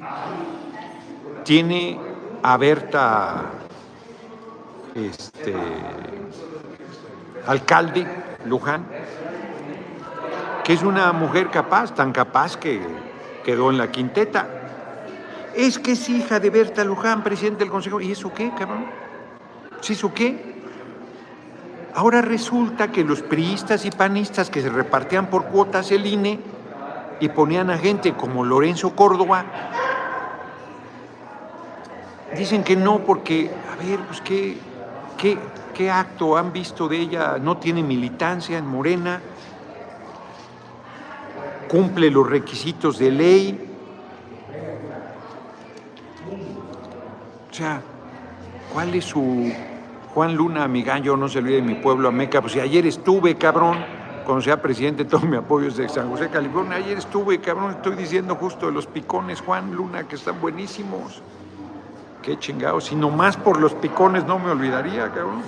tiene 1.44 1.98
a 2.42 2.56
este, 5.06 5.54
alcalde 7.46 8.06
Luján, 8.44 8.86
que 10.64 10.72
es 10.72 10.82
una 10.82 11.12
mujer 11.12 11.50
capaz, 11.50 11.94
tan 11.94 12.12
capaz 12.12 12.56
que 12.56 12.80
quedó 13.44 13.70
en 13.70 13.78
la 13.78 13.90
quinteta. 13.90 14.46
Es 15.54 15.78
que 15.78 15.92
es 15.92 16.08
hija 16.08 16.38
de 16.40 16.50
Berta 16.50 16.84
Luján, 16.84 17.24
presidente 17.24 17.60
del 17.60 17.70
Consejo. 17.70 18.00
¿Y 18.00 18.12
eso 18.12 18.32
qué, 18.32 18.52
cabrón? 18.56 18.86
¿Sí, 19.80 19.94
eso 19.94 20.12
qué? 20.12 20.58
Ahora 21.94 22.20
resulta 22.20 22.92
que 22.92 23.02
los 23.02 23.22
priistas 23.22 23.84
y 23.84 23.90
panistas 23.90 24.50
que 24.50 24.60
se 24.60 24.68
repartían 24.68 25.30
por 25.30 25.46
cuotas 25.46 25.90
el 25.90 26.06
INE 26.06 26.38
y 27.20 27.28
ponían 27.30 27.70
a 27.70 27.78
gente 27.78 28.12
como 28.14 28.44
Lorenzo 28.44 28.94
Córdoba, 28.94 29.44
dicen 32.36 32.62
que 32.62 32.76
no 32.76 33.00
porque, 33.00 33.50
a 33.72 33.82
ver, 33.82 33.98
pues 34.00 34.20
qué, 34.20 34.58
qué, 35.18 35.90
acto 35.90 36.36
han 36.36 36.52
visto 36.52 36.88
de 36.88 36.96
ella, 36.96 37.36
no 37.38 37.58
tiene 37.58 37.82
militancia 37.82 38.56
en 38.56 38.66
Morena, 38.66 39.20
cumple 41.68 42.10
los 42.10 42.28
requisitos 42.28 42.98
de 42.98 43.10
ley, 43.10 43.68
sea, 47.58 47.82
¿cuál 48.72 48.94
es 48.94 49.04
su 49.04 49.52
Juan 50.14 50.36
Luna, 50.36 50.62
amiga? 50.62 50.98
Yo 50.98 51.16
no 51.16 51.28
se 51.28 51.40
olvide 51.40 51.56
de 51.56 51.62
mi 51.62 51.74
pueblo, 51.74 52.08
Ameca? 52.08 52.40
Pues 52.40 52.52
si 52.52 52.60
ayer 52.60 52.86
estuve, 52.86 53.34
cabrón, 53.34 53.84
cuando 54.24 54.42
sea 54.42 54.62
presidente, 54.62 55.04
todo 55.04 55.22
mi 55.22 55.36
apoyo 55.36 55.66
es 55.66 55.76
de 55.76 55.88
San 55.88 56.08
José, 56.08 56.28
California. 56.28 56.76
Ayer 56.76 56.98
estuve, 56.98 57.40
cabrón, 57.40 57.72
estoy 57.72 57.96
diciendo 57.96 58.36
justo 58.36 58.66
de 58.66 58.72
los 58.72 58.86
picones, 58.86 59.40
Juan 59.40 59.74
Luna, 59.74 60.04
que 60.04 60.14
están 60.14 60.40
buenísimos. 60.40 61.20
Qué 62.22 62.38
chingados. 62.38 62.84
Si 62.86 62.94
nomás 62.94 63.36
por 63.36 63.60
los 63.60 63.74
picones 63.74 64.24
no 64.24 64.38
me 64.38 64.50
olvidaría, 64.50 65.10
cabrón. 65.10 65.42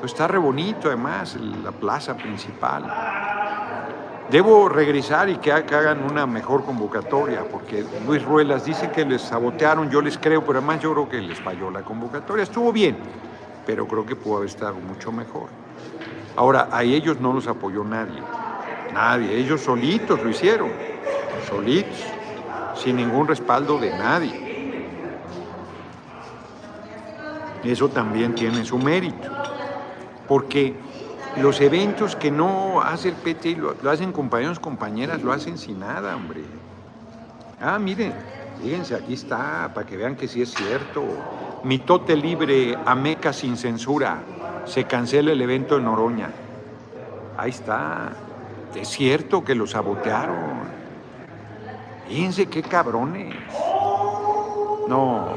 Pues 0.00 0.12
está 0.12 0.26
re 0.26 0.38
bonito, 0.38 0.88
además, 0.88 1.36
la 1.62 1.70
plaza 1.70 2.16
principal. 2.16 2.92
Debo 4.30 4.68
regresar 4.68 5.28
y 5.28 5.36
que, 5.36 5.52
hagan 5.52 6.10
una 6.10 6.26
mejor 6.26 6.64
convocatoria, 6.64 7.44
porque 7.50 7.84
Luis 8.06 8.24
Ruelas 8.24 8.64
dice 8.64 8.90
que 8.90 9.04
les 9.04 9.22
sabotearon, 9.22 9.90
yo 9.90 10.00
les 10.00 10.18
creo, 10.18 10.44
pero 10.44 10.58
además 10.58 10.80
yo 10.80 10.92
creo 10.92 11.08
que 11.08 11.20
les 11.20 11.38
falló 11.38 11.70
la 11.70 11.82
convocatoria. 11.82 12.42
Estuvo 12.42 12.72
bien, 12.72 12.96
pero 13.66 13.86
creo 13.86 14.06
que 14.06 14.16
pudo 14.16 14.38
haber 14.38 14.48
estado 14.48 14.74
mucho 14.74 15.12
mejor. 15.12 15.48
Ahora, 16.34 16.68
a 16.72 16.82
ellos 16.82 17.20
no 17.20 17.32
los 17.32 17.46
apoyó 17.46 17.84
nadie. 17.84 18.22
Nadie, 18.92 19.36
ellos 19.36 19.60
solitos 19.60 20.22
lo 20.22 20.30
hicieron, 20.30 20.70
solitos, 21.48 22.04
sin 22.74 22.96
ningún 22.96 23.28
respaldo 23.28 23.78
de 23.78 23.90
nadie. 23.90 24.51
Eso 27.64 27.88
también 27.88 28.34
tiene 28.34 28.64
su 28.64 28.78
mérito, 28.78 29.30
porque 30.26 30.74
los 31.36 31.60
eventos 31.60 32.16
que 32.16 32.30
no 32.30 32.82
hace 32.82 33.08
el 33.08 33.14
PT, 33.14 33.56
lo, 33.56 33.90
hacen 33.90 34.12
compañeros, 34.12 34.58
compañeras, 34.58 35.22
lo 35.22 35.32
hacen 35.32 35.56
sin 35.56 35.80
nada, 35.80 36.16
hombre. 36.16 36.42
Ah, 37.60 37.78
miren, 37.78 38.12
fíjense, 38.60 38.94
aquí 38.94 39.14
está, 39.14 39.70
para 39.72 39.86
que 39.86 39.96
vean 39.96 40.16
que 40.16 40.28
sí 40.28 40.42
es 40.42 40.52
cierto. 40.52 41.02
Mitote 41.62 42.16
libre 42.16 42.76
a 42.84 42.94
Meca 42.94 43.32
sin 43.32 43.56
censura. 43.56 44.22
Se 44.64 44.84
cancela 44.84 45.32
el 45.32 45.40
evento 45.40 45.76
en 45.78 45.84
Noroña. 45.84 46.30
Ahí 47.38 47.50
está. 47.50 48.12
Es 48.74 48.88
cierto 48.88 49.44
que 49.44 49.54
lo 49.54 49.66
sabotearon. 49.66 50.82
Fíjense 52.08 52.46
qué 52.46 52.62
cabrones. 52.62 53.34
No, 54.88 55.28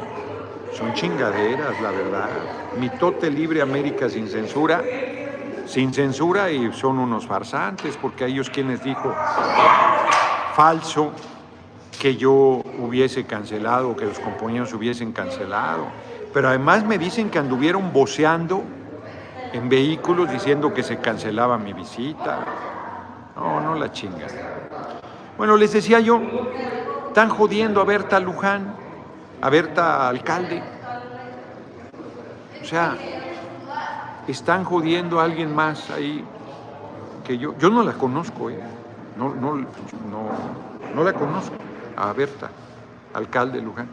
son 0.76 0.94
chingaderas, 0.94 1.80
la 1.82 1.92
verdad. 1.92 2.30
Mitote 2.78 3.32
libre 3.32 3.62
América 3.62 4.10
sin 4.10 4.28
censura. 4.28 4.84
Sin 5.66 5.94
censura 5.94 6.52
y 6.52 6.72
son 6.74 7.00
unos 7.00 7.26
farsantes, 7.26 7.98
porque 7.98 8.26
a 8.26 8.28
ellos 8.28 8.50
quienes 8.50 8.84
dijo 8.84 9.16
falso 10.56 11.12
que 12.00 12.16
yo 12.16 12.62
hubiese 12.80 13.26
cancelado, 13.26 13.96
que 13.96 14.06
los 14.06 14.20
compañeros 14.20 14.74
hubiesen 14.74 15.12
cancelado. 15.12 15.88
Pero 16.34 16.50
además 16.50 16.86
me 16.86 16.98
dicen 16.98 17.30
que 17.30 17.40
anduvieron 17.40 17.92
voceando 17.92 18.64
en 19.54 19.70
vehículos 19.70 20.30
diciendo 20.30 20.74
que 20.74 20.84
se 20.84 20.98
cancelaba 20.98 21.58
mi 21.58 21.74
visita. 21.74 22.46
No, 23.36 23.62
no 23.62 23.76
la 23.76 23.92
chinga. 23.92 24.28
Bueno, 25.38 25.58
les 25.58 25.74
decía 25.74 26.00
yo, 26.00 26.22
están 27.08 27.30
jodiendo 27.30 27.82
a 27.82 27.86
Berta 27.86 28.20
Luján, 28.20 28.85
a 29.42 29.50
Berta 29.50 30.08
Alcalde. 30.08 30.62
O 32.62 32.66
sea, 32.66 32.96
están 34.28 34.64
jodiendo 34.64 35.20
a 35.20 35.24
alguien 35.24 35.54
más 35.54 35.90
ahí 35.92 36.24
que 37.26 37.38
yo. 37.38 37.56
Yo 37.58 37.70
no 37.70 37.84
la 37.84 37.94
conozco, 37.94 38.50
¿eh? 38.50 38.60
no, 39.18 39.34
no, 39.34 39.56
no, 39.56 39.66
no 40.94 41.04
la 41.04 41.14
conozco 41.14 41.56
a 41.96 42.12
Berta, 42.14 42.50
alcalde 43.14 43.60
de 43.60 43.64
Luján. 43.64 43.88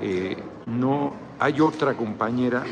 Eh, 0.00 0.36
no 0.66 1.12
hay 1.38 1.60
otra 1.60 1.94
compañera. 1.94 2.62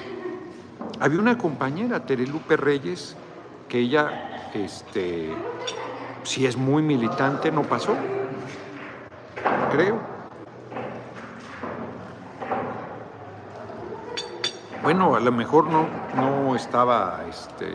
Había 1.00 1.18
una 1.18 1.36
compañera, 1.36 2.04
Terelupe 2.04 2.56
Reyes, 2.56 3.16
que 3.68 3.78
ella, 3.78 4.50
este, 4.54 5.30
si 6.22 6.46
es 6.46 6.56
muy 6.56 6.82
militante, 6.82 7.50
no 7.50 7.62
pasó, 7.62 7.94
creo. 9.70 10.17
Bueno, 14.82 15.16
a 15.16 15.20
lo 15.20 15.32
mejor 15.32 15.66
no, 15.68 15.86
no 16.14 16.54
estaba 16.54 17.24
este, 17.28 17.74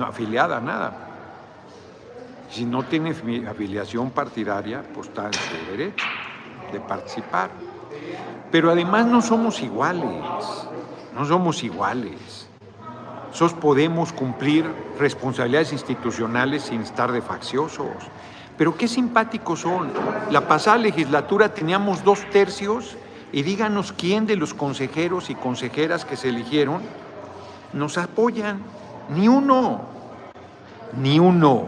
afiliada 0.00 0.58
a 0.58 0.60
nada, 0.60 0.92
si 2.50 2.64
no 2.64 2.84
tiene 2.84 3.10
afiliación 3.48 4.10
partidaria, 4.10 4.84
pues 4.94 5.08
está 5.08 5.24
en 5.24 5.70
derecho 5.70 6.06
de 6.72 6.80
participar. 6.80 7.50
Pero 8.52 8.70
además 8.70 9.06
no 9.06 9.22
somos 9.22 9.60
iguales, 9.60 10.22
no 11.16 11.24
somos 11.24 11.64
iguales. 11.64 12.48
Nosotros 13.28 13.60
podemos 13.60 14.12
cumplir 14.12 14.64
responsabilidades 15.00 15.72
institucionales 15.72 16.62
sin 16.62 16.82
estar 16.82 17.10
de 17.10 17.22
facciosos. 17.22 17.88
Pero 18.56 18.76
qué 18.76 18.86
simpáticos 18.86 19.60
son. 19.60 19.90
La 20.30 20.46
pasada 20.46 20.76
legislatura 20.78 21.52
teníamos 21.52 22.04
dos 22.04 22.24
tercios 22.30 22.96
y 23.34 23.42
díganos 23.42 23.92
quién 23.92 24.26
de 24.26 24.36
los 24.36 24.54
consejeros 24.54 25.28
y 25.28 25.34
consejeras 25.34 26.04
que 26.04 26.16
se 26.16 26.28
eligieron 26.28 26.82
nos 27.72 27.98
apoyan. 27.98 28.62
Ni 29.08 29.26
uno, 29.26 29.80
ni 30.96 31.18
uno. 31.18 31.66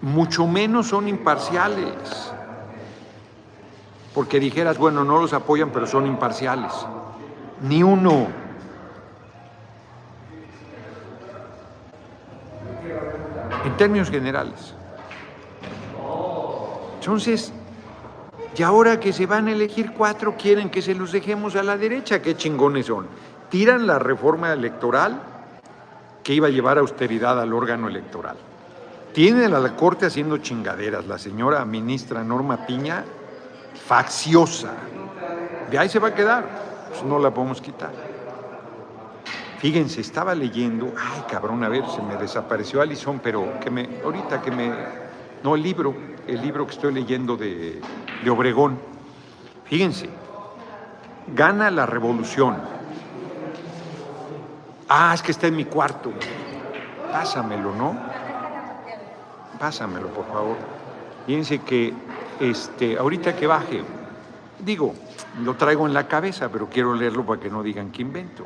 mucho 0.00 0.48
menos 0.48 0.88
son 0.88 1.06
imparciales. 1.06 2.32
Porque 4.12 4.40
dijeras, 4.40 4.76
bueno, 4.76 5.04
no 5.04 5.20
los 5.20 5.32
apoyan, 5.32 5.70
pero 5.70 5.86
son 5.86 6.08
imparciales. 6.08 6.72
Ni 7.60 7.84
uno. 7.84 8.26
En 13.64 13.76
términos 13.76 14.10
generales. 14.10 14.74
Entonces, 16.98 17.52
y 18.56 18.62
ahora 18.62 19.00
que 19.00 19.12
se 19.12 19.26
van 19.26 19.48
a 19.48 19.52
elegir 19.52 19.92
cuatro, 19.92 20.36
quieren 20.36 20.68
que 20.70 20.82
se 20.82 20.94
los 20.94 21.12
dejemos 21.12 21.56
a 21.56 21.62
la 21.62 21.76
derecha. 21.78 22.20
Qué 22.20 22.36
chingones 22.36 22.86
son. 22.86 23.06
Tiran 23.48 23.86
la 23.86 23.98
reforma 23.98 24.52
electoral 24.52 25.22
que 26.22 26.34
iba 26.34 26.48
a 26.48 26.50
llevar 26.50 26.78
austeridad 26.78 27.40
al 27.40 27.52
órgano 27.54 27.88
electoral. 27.88 28.36
Tienen 29.14 29.54
a 29.54 29.58
la 29.58 29.74
corte 29.74 30.06
haciendo 30.06 30.38
chingaderas. 30.38 31.06
La 31.06 31.18
señora 31.18 31.64
ministra 31.64 32.22
Norma 32.22 32.66
Piña, 32.66 33.04
facciosa. 33.86 34.72
De 35.70 35.78
ahí 35.78 35.88
se 35.88 35.98
va 35.98 36.08
a 36.08 36.14
quedar. 36.14 36.44
Pues 36.90 37.02
no 37.04 37.18
la 37.18 37.32
podemos 37.32 37.60
quitar. 37.60 37.90
Fíjense, 39.58 40.00
estaba 40.00 40.34
leyendo, 40.34 40.92
ay 40.98 41.22
cabrón, 41.30 41.62
a 41.62 41.68
ver, 41.68 41.84
se 41.86 42.02
me 42.02 42.16
desapareció 42.16 42.82
Alison, 42.82 43.20
pero 43.22 43.60
que 43.60 43.70
me, 43.70 44.00
ahorita 44.02 44.42
que 44.42 44.50
me, 44.50 44.72
no, 45.42 45.54
el 45.54 45.62
libro, 45.62 45.94
el 46.26 46.40
libro 46.40 46.66
que 46.66 46.72
estoy 46.72 46.92
leyendo 46.92 47.36
de, 47.36 47.80
de 48.22 48.30
Obregón. 48.30 48.78
Fíjense, 49.64 50.08
gana 51.34 51.70
la 51.70 51.86
revolución. 51.86 52.56
Ah, 54.88 55.12
es 55.14 55.22
que 55.22 55.32
está 55.32 55.46
en 55.46 55.56
mi 55.56 55.64
cuarto. 55.64 56.12
Pásamelo, 57.10 57.74
¿no? 57.74 57.96
pásamelo, 59.62 60.08
por 60.08 60.26
favor. 60.26 60.56
Fíjense 61.24 61.60
que 61.60 61.94
este, 62.40 62.98
ahorita 62.98 63.36
que 63.36 63.46
baje, 63.46 63.84
digo, 64.58 64.92
lo 65.40 65.54
traigo 65.54 65.86
en 65.86 65.94
la 65.94 66.08
cabeza, 66.08 66.50
pero 66.50 66.68
quiero 66.68 66.94
leerlo 66.94 67.24
para 67.24 67.40
que 67.40 67.48
no 67.48 67.62
digan 67.62 67.92
que 67.92 68.02
invento. 68.02 68.44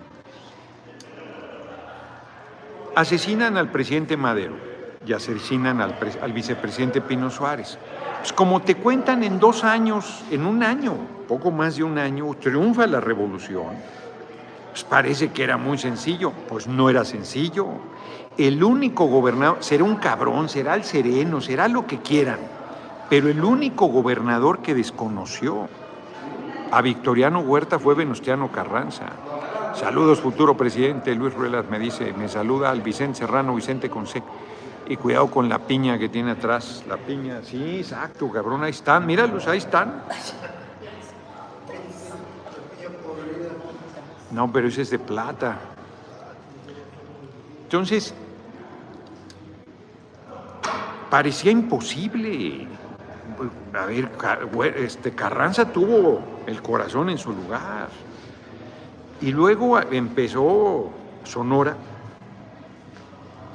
Asesinan 2.94 3.56
al 3.56 3.70
presidente 3.70 4.18
Madero 4.18 4.75
y 5.06 5.12
asesinan 5.12 5.80
al, 5.80 5.96
al 6.20 6.32
vicepresidente 6.32 7.00
Pino 7.00 7.30
Suárez. 7.30 7.78
Pues 8.18 8.32
como 8.32 8.60
te 8.60 8.74
cuentan 8.74 9.22
en 9.22 9.38
dos 9.38 9.64
años, 9.64 10.24
en 10.30 10.44
un 10.44 10.62
año, 10.62 10.94
poco 11.28 11.50
más 11.50 11.76
de 11.76 11.84
un 11.84 11.98
año, 11.98 12.34
triunfa 12.34 12.86
la 12.86 13.00
revolución. 13.00 13.74
Pues 14.70 14.84
parece 14.84 15.28
que 15.28 15.44
era 15.44 15.56
muy 15.56 15.78
sencillo, 15.78 16.32
pues 16.48 16.66
no 16.66 16.90
era 16.90 17.04
sencillo 17.04 17.68
el 18.38 18.62
único 18.62 19.06
gobernador, 19.06 19.58
será 19.60 19.84
un 19.84 19.96
cabrón, 19.96 20.48
será 20.48 20.74
el 20.74 20.84
sereno, 20.84 21.40
será 21.40 21.68
lo 21.68 21.86
que 21.86 21.98
quieran, 21.98 22.38
pero 23.08 23.28
el 23.28 23.42
único 23.42 23.86
gobernador 23.86 24.58
que 24.58 24.74
desconoció 24.74 25.68
a 26.70 26.82
Victoriano 26.82 27.40
Huerta 27.40 27.78
fue 27.78 27.94
Venustiano 27.94 28.50
Carranza. 28.52 29.06
Saludos, 29.74 30.20
futuro 30.20 30.56
presidente. 30.56 31.14
Luis 31.14 31.34
Ruelas 31.34 31.68
me 31.70 31.78
dice, 31.78 32.12
me 32.14 32.28
saluda 32.28 32.70
al 32.70 32.80
Vicente 32.80 33.18
Serrano, 33.18 33.54
Vicente 33.54 33.88
Conce. 33.88 34.22
Y 34.88 34.96
cuidado 34.96 35.28
con 35.30 35.48
la 35.48 35.58
piña 35.58 35.98
que 35.98 36.08
tiene 36.08 36.32
atrás. 36.32 36.84
La 36.88 36.96
piña, 36.96 37.40
sí, 37.42 37.78
exacto, 37.78 38.30
cabrón, 38.30 38.62
ahí 38.62 38.70
están. 38.70 39.04
Míralos, 39.04 39.46
ahí 39.48 39.58
están. 39.58 40.02
No, 44.30 44.52
pero 44.52 44.68
ese 44.68 44.82
es 44.82 44.90
de 44.90 44.98
plata. 44.98 45.58
Entonces, 47.64 48.14
parecía 51.10 51.50
imposible. 51.50 52.68
A 53.74 53.86
ver, 53.86 54.10
este, 54.76 55.12
Carranza 55.12 55.72
tuvo 55.72 56.20
el 56.46 56.62
corazón 56.62 57.10
en 57.10 57.18
su 57.18 57.32
lugar. 57.32 57.88
Y 59.20 59.32
luego 59.32 59.80
empezó 59.80 60.90
Sonora, 61.24 61.76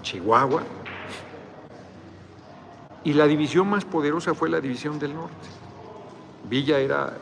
Chihuahua, 0.02 0.64
y 3.04 3.14
la 3.14 3.26
división 3.26 3.68
más 3.68 3.86
poderosa 3.86 4.34
fue 4.34 4.50
la 4.50 4.62
división 4.62 5.00
del 5.00 5.14
norte. 5.14 5.48
Villa 6.50 6.80
era, 6.80 7.14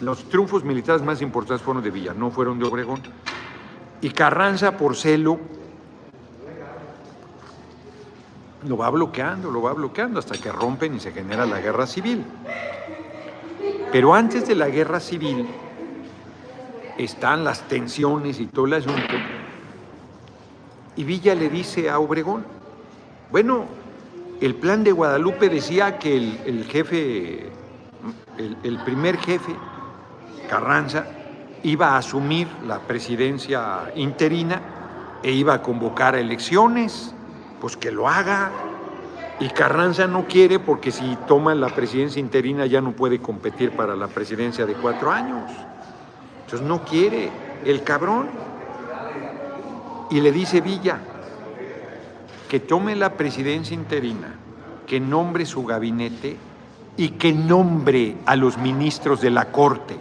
los 0.00 0.28
triunfos 0.28 0.64
militares 0.64 1.02
más 1.02 1.22
importantes 1.22 1.64
fueron 1.64 1.82
de 1.82 1.90
Villa, 1.90 2.14
no 2.14 2.30
fueron 2.30 2.58
de 2.58 2.66
Obregón. 2.66 3.00
Y 4.00 4.10
Carranza, 4.10 4.76
por 4.76 4.96
celo, 4.96 5.38
lo 8.66 8.76
va 8.76 8.90
bloqueando, 8.90 9.50
lo 9.50 9.62
va 9.62 9.72
bloqueando 9.72 10.18
hasta 10.18 10.38
que 10.38 10.52
rompen 10.52 10.94
y 10.94 11.00
se 11.00 11.12
genera 11.12 11.46
la 11.46 11.60
guerra 11.60 11.86
civil. 11.86 12.24
Pero 13.90 14.14
antes 14.14 14.46
de 14.46 14.54
la 14.54 14.68
guerra 14.68 15.00
civil 15.00 15.46
están 16.98 17.44
las 17.44 17.62
tensiones 17.68 18.40
y 18.40 18.46
todo 18.46 18.66
el 18.66 18.74
asunto. 18.74 19.14
Y 20.96 21.04
Villa 21.04 21.34
le 21.34 21.48
dice 21.48 21.90
a 21.90 21.98
Obregón, 21.98 22.44
bueno, 23.30 23.66
el 24.40 24.54
plan 24.56 24.84
de 24.84 24.92
Guadalupe 24.92 25.48
decía 25.48 25.98
que 25.98 26.16
el, 26.16 26.64
jefe, 26.64 27.50
el, 28.36 28.78
primer 28.84 29.16
jefe, 29.18 29.54
Carranza, 30.48 31.06
iba 31.62 31.90
a 31.90 31.98
asumir 31.98 32.48
la 32.66 32.80
presidencia 32.80 33.92
interina 33.94 34.60
e 35.22 35.32
iba 35.32 35.54
a 35.54 35.62
convocar 35.62 36.16
elecciones, 36.16 37.14
pues 37.60 37.76
que 37.76 37.90
lo 37.90 38.08
haga. 38.08 38.50
Y 39.40 39.48
Carranza 39.48 40.06
no 40.06 40.26
quiere 40.26 40.58
porque 40.58 40.90
si 40.90 41.16
toma 41.26 41.54
la 41.54 41.68
presidencia 41.68 42.20
interina 42.20 42.66
ya 42.66 42.80
no 42.80 42.92
puede 42.92 43.20
competir 43.20 43.72
para 43.72 43.96
la 43.96 44.08
presidencia 44.08 44.66
de 44.66 44.74
cuatro 44.74 45.10
años. 45.10 45.50
Entonces 46.44 46.66
no 46.66 46.84
quiere 46.84 47.30
el 47.64 47.82
cabrón. 47.82 48.28
Y 50.10 50.20
le 50.20 50.30
dice 50.30 50.60
Villa 50.60 50.98
que 52.48 52.60
tome 52.60 52.94
la 52.94 53.14
presidencia 53.14 53.74
interina, 53.74 54.34
que 54.86 55.00
nombre 55.00 55.46
su 55.46 55.64
gabinete 55.64 56.36
y 56.96 57.10
que 57.10 57.32
nombre 57.32 58.16
a 58.26 58.36
los 58.36 58.58
ministros 58.58 59.20
de 59.20 59.30
la 59.30 59.50
Corte. 59.50 59.98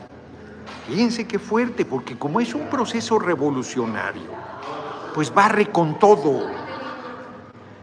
Fíjense 0.88 1.25
qué 1.25 1.39
fuerte, 1.39 1.86
porque 1.86 2.17
como 2.17 2.39
es 2.39 2.53
un 2.53 2.67
proceso 2.67 3.17
revolucionario, 3.17 4.23
pues 5.15 5.34
barre 5.34 5.67
con 5.67 5.97
todo, 5.97 6.47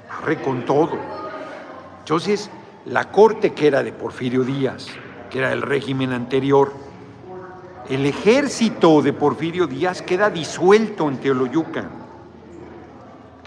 barre 0.08 0.40
con 0.42 0.64
todo. 0.64 0.98
Entonces, 2.00 2.50
la 2.84 3.10
Corte 3.10 3.52
que 3.54 3.66
era 3.66 3.82
de 3.82 3.92
Porfirio 3.92 4.44
Díaz, 4.44 4.88
que 5.30 5.38
era 5.38 5.52
el 5.52 5.62
régimen 5.62 6.12
anterior, 6.12 6.72
el 7.88 8.04
ejército 8.04 9.00
de 9.00 9.12
Porfirio 9.12 9.66
Díaz 9.66 10.02
queda 10.02 10.30
disuelto 10.30 11.08
en 11.08 11.18
Teoloyucan 11.18 11.99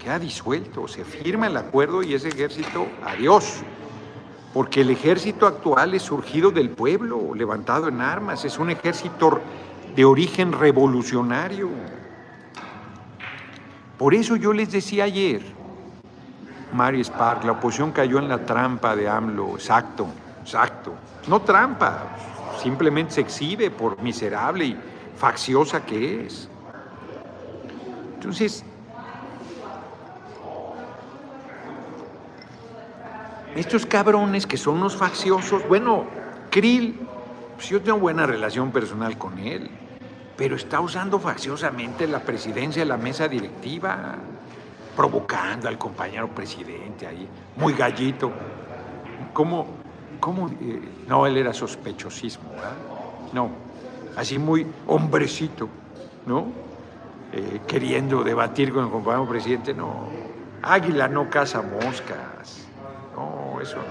queda 0.04 0.18
disuelto, 0.18 0.86
se 0.86 1.02
firma 1.02 1.46
el 1.46 1.56
acuerdo 1.56 2.02
y 2.02 2.12
ese 2.12 2.28
ejército, 2.28 2.86
adiós. 3.02 3.62
Porque 4.52 4.82
el 4.82 4.90
ejército 4.90 5.46
actual 5.46 5.94
es 5.94 6.02
surgido 6.02 6.50
del 6.50 6.68
pueblo, 6.68 7.34
levantado 7.34 7.88
en 7.88 8.02
armas, 8.02 8.44
es 8.44 8.58
un 8.58 8.68
ejército 8.68 9.40
de 9.96 10.04
origen 10.04 10.52
revolucionario. 10.52 11.70
Por 13.96 14.14
eso 14.14 14.36
yo 14.36 14.52
les 14.52 14.70
decía 14.70 15.04
ayer, 15.04 15.40
Mario 16.74 17.02
Spark, 17.02 17.44
la 17.44 17.52
oposición 17.52 17.90
cayó 17.90 18.18
en 18.18 18.28
la 18.28 18.44
trampa 18.44 18.94
de 18.94 19.08
AMLO, 19.08 19.54
exacto, 19.54 20.06
exacto. 20.42 20.92
No 21.28 21.40
trampa, 21.40 22.08
simplemente 22.62 23.14
se 23.14 23.20
exhibe 23.22 23.70
por 23.70 24.02
miserable 24.02 24.66
y 24.66 24.76
facciosa 25.16 25.86
que 25.86 26.26
es. 26.26 26.48
Entonces, 28.16 28.64
Estos 33.56 33.86
cabrones 33.86 34.46
que 34.46 34.56
son 34.56 34.76
unos 34.76 34.96
facciosos, 34.96 35.66
bueno, 35.68 36.04
Krill, 36.50 36.98
pues 37.54 37.68
yo 37.68 37.80
tengo 37.80 37.98
buena 37.98 38.26
relación 38.26 38.72
personal 38.72 39.16
con 39.16 39.38
él, 39.38 39.70
pero 40.36 40.56
está 40.56 40.80
usando 40.80 41.20
facciosamente 41.20 42.08
la 42.08 42.18
presidencia 42.18 42.82
de 42.82 42.86
la 42.86 42.96
mesa 42.96 43.28
directiva, 43.28 44.16
provocando 44.96 45.68
al 45.68 45.78
compañero 45.78 46.28
presidente 46.28 47.06
ahí, 47.06 47.28
muy 47.56 47.74
gallito. 47.74 48.32
¿Cómo? 49.32 49.66
¿Cómo? 50.18 50.48
Eh, 50.60 50.80
no, 51.06 51.24
él 51.26 51.36
era 51.36 51.52
sospechosismo, 51.52 52.50
¿verdad? 52.50 52.72
No, 53.32 53.50
así 54.16 54.36
muy 54.36 54.66
hombrecito, 54.88 55.68
¿no? 56.26 56.46
Eh, 57.32 57.60
queriendo 57.68 58.24
debatir 58.24 58.72
con 58.72 58.84
el 58.84 58.90
compañero 58.90 59.28
presidente, 59.28 59.74
no. 59.74 60.08
Águila 60.62 61.06
no 61.06 61.30
caza 61.30 61.62
moscas. 61.62 62.63
Eso 63.64 63.76
no. 63.76 63.84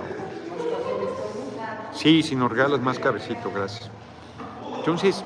Sí, 1.95 2.21
sin 2.21 2.43
orgalas 2.43 2.79
más 2.79 2.99
cabecito, 2.99 3.51
gracias. 3.51 3.89
Entonces, 4.77 5.25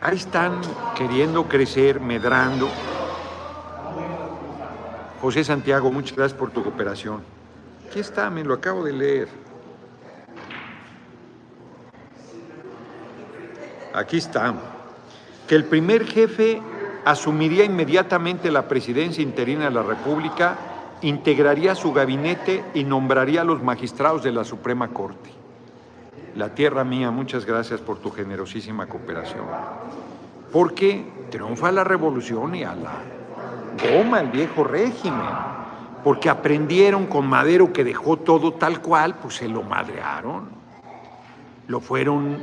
ahí 0.00 0.16
están 0.16 0.60
queriendo 0.96 1.44
crecer, 1.44 2.00
medrando. 2.00 2.68
José 5.20 5.44
Santiago, 5.44 5.92
muchas 5.92 6.16
gracias 6.16 6.36
por 6.36 6.50
tu 6.50 6.64
cooperación. 6.64 7.22
Aquí 7.88 8.00
está, 8.00 8.28
me 8.30 8.42
lo 8.42 8.54
acabo 8.54 8.82
de 8.82 8.92
leer. 8.94 9.28
Aquí 13.94 14.16
está. 14.16 14.52
Que 15.46 15.54
el 15.54 15.66
primer 15.66 16.04
jefe 16.04 16.60
asumiría 17.04 17.62
inmediatamente 17.64 18.50
la 18.50 18.66
presidencia 18.66 19.22
interina 19.22 19.66
de 19.66 19.70
la 19.70 19.82
República 19.84 20.71
integraría 21.02 21.74
su 21.74 21.92
gabinete 21.92 22.64
y 22.74 22.84
nombraría 22.84 23.42
a 23.42 23.44
los 23.44 23.62
magistrados 23.62 24.22
de 24.22 24.32
la 24.32 24.44
Suprema 24.44 24.88
Corte. 24.88 25.30
La 26.36 26.54
tierra 26.54 26.84
mía, 26.84 27.10
muchas 27.10 27.44
gracias 27.44 27.80
por 27.80 27.98
tu 27.98 28.10
generosísima 28.10 28.86
cooperación. 28.86 29.44
Porque 30.50 31.04
triunfa 31.30 31.70
la 31.72 31.84
revolución 31.84 32.54
y 32.54 32.64
a 32.64 32.74
la 32.74 32.92
goma 33.82 34.20
el 34.20 34.28
viejo 34.28 34.64
régimen. 34.64 35.52
Porque 36.04 36.30
aprendieron 36.30 37.06
con 37.06 37.26
Madero 37.26 37.72
que 37.72 37.84
dejó 37.84 38.16
todo 38.16 38.54
tal 38.54 38.80
cual, 38.80 39.16
pues 39.16 39.36
se 39.36 39.48
lo 39.48 39.62
madrearon. 39.62 40.48
Lo 41.66 41.80
fueron 41.80 42.38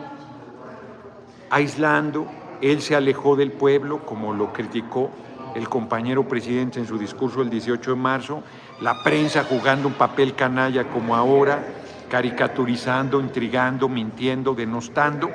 aislando. 1.49 2.27
Él 2.61 2.81
se 2.81 2.95
alejó 2.95 3.35
del 3.35 3.51
pueblo, 3.51 4.05
como 4.05 4.33
lo 4.33 4.53
criticó 4.53 5.09
el 5.55 5.69
compañero 5.69 6.27
presidente 6.27 6.79
en 6.79 6.87
su 6.87 6.97
discurso 6.97 7.41
el 7.41 7.49
18 7.49 7.91
de 7.91 7.97
marzo, 7.97 8.43
la 8.81 9.03
prensa 9.03 9.43
jugando 9.43 9.87
un 9.87 9.93
papel 9.95 10.35
canalla 10.35 10.89
como 10.89 11.15
ahora, 11.15 11.63
caricaturizando, 12.09 13.19
intrigando, 13.19 13.89
mintiendo, 13.89 14.53
denostando 14.53 15.29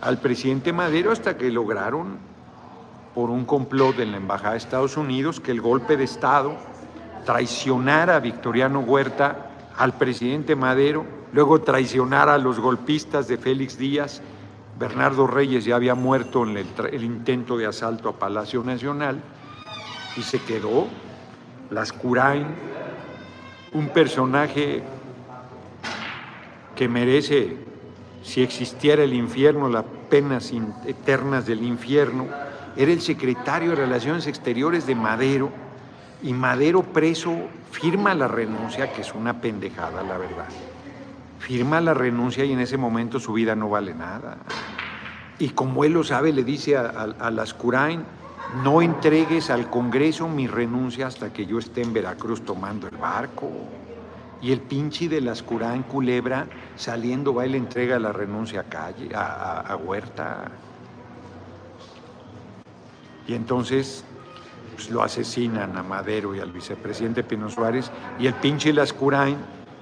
al 0.00 0.18
presidente 0.18 0.72
Madero 0.72 1.10
hasta 1.10 1.36
que 1.36 1.50
lograron, 1.50 2.18
por 3.14 3.30
un 3.30 3.46
complot 3.46 3.98
en 4.00 4.10
la 4.10 4.18
Embajada 4.18 4.52
de 4.52 4.58
Estados 4.58 4.98
Unidos, 4.98 5.40
que 5.40 5.50
el 5.50 5.62
golpe 5.62 5.96
de 5.96 6.04
Estado 6.04 6.54
traicionara 7.24 8.16
a 8.16 8.20
Victoriano 8.20 8.80
Huerta, 8.80 9.50
al 9.78 9.94
presidente 9.94 10.54
Madero, 10.54 11.06
luego 11.32 11.62
traicionara 11.62 12.34
a 12.34 12.38
los 12.38 12.60
golpistas 12.60 13.26
de 13.26 13.38
Félix 13.38 13.78
Díaz. 13.78 14.20
Bernardo 14.78 15.26
Reyes 15.26 15.64
ya 15.64 15.76
había 15.76 15.94
muerto 15.94 16.44
en 16.44 16.56
el, 16.56 17.04
intento 17.04 17.56
de 17.56 17.66
asalto 17.66 18.08
a 18.08 18.18
Palacio 18.18 18.62
Nacional 18.62 19.22
y 20.16 20.22
se 20.22 20.40
quedó 20.40 20.86
Lascurain, 21.70 22.46
un 23.72 23.88
personaje 23.88 24.82
que 26.74 26.88
merece, 26.88 27.56
si 28.22 28.42
existiera 28.42 29.02
el 29.02 29.14
infierno, 29.14 29.68
las 29.68 29.84
penas 30.10 30.52
eternas 30.86 31.46
del 31.46 31.62
infierno, 31.62 32.26
era 32.76 32.92
el 32.92 33.00
secretario 33.00 33.70
de 33.70 33.76
Relaciones 33.76 34.26
Exteriores 34.26 34.86
de 34.86 34.94
Madero, 34.94 35.50
y 36.22 36.32
Madero 36.32 36.82
preso 36.82 37.34
firma 37.70 38.14
la 38.14 38.28
renuncia, 38.28 38.92
que 38.92 39.02
es 39.02 39.14
una 39.14 39.40
pendejada, 39.40 40.02
la 40.02 40.18
verdad. 40.18 40.48
Firma 41.38 41.80
la 41.80 41.94
renuncia 41.94 42.44
y 42.44 42.52
en 42.52 42.60
ese 42.60 42.76
momento 42.76 43.20
su 43.20 43.32
vida 43.32 43.54
no 43.54 43.68
vale 43.68 43.94
nada. 43.94 44.38
Y 45.38 45.50
como 45.50 45.84
él 45.84 45.92
lo 45.92 46.02
sabe, 46.02 46.32
le 46.32 46.44
dice 46.44 46.76
a, 46.76 46.82
a, 46.82 47.26
a 47.26 47.30
Lascurain, 47.30 48.04
no 48.62 48.80
entregues 48.80 49.50
al 49.50 49.68
Congreso 49.68 50.28
mi 50.28 50.46
renuncia 50.46 51.06
hasta 51.06 51.32
que 51.32 51.46
yo 51.46 51.58
esté 51.58 51.82
en 51.82 51.92
Veracruz 51.92 52.42
tomando 52.44 52.88
el 52.88 52.96
barco. 52.96 53.50
Y 54.40 54.52
el 54.52 54.60
pinche 54.60 55.08
de 55.08 55.20
las 55.20 55.42
Curán 55.42 55.82
Culebra 55.82 56.46
saliendo 56.76 57.34
va 57.34 57.46
y 57.46 57.50
le 57.50 57.58
entrega 57.58 57.98
la 57.98 58.12
renuncia 58.12 58.60
a, 58.60 58.64
calle, 58.64 59.10
a, 59.14 59.76
Huerta. 59.76 60.50
Y 63.26 63.34
entonces 63.34 64.04
pues, 64.74 64.90
lo 64.90 65.02
asesinan 65.02 65.76
a 65.76 65.82
Madero 65.82 66.34
y 66.34 66.40
al 66.40 66.52
vicepresidente 66.52 67.24
Pino 67.24 67.48
Suárez. 67.48 67.90
Y 68.18 68.26
el 68.26 68.34
pinche 68.34 68.72
Lascurain, 68.72 69.36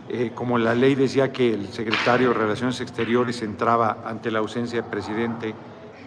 eh, 0.08 0.32
como 0.34 0.58
la 0.58 0.74
ley 0.74 0.94
decía 0.94 1.32
que 1.32 1.54
el 1.54 1.68
secretario 1.68 2.28
de 2.28 2.34
Relaciones 2.34 2.78
Exteriores 2.80 3.40
entraba 3.40 4.02
ante 4.04 4.30
la 4.30 4.40
ausencia 4.40 4.82
del 4.82 4.90
presidente 4.90 5.54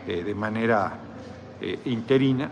eh, 0.05 0.23
de 0.23 0.35
manera 0.35 0.99
eh, 1.59 1.79
interina, 1.85 2.49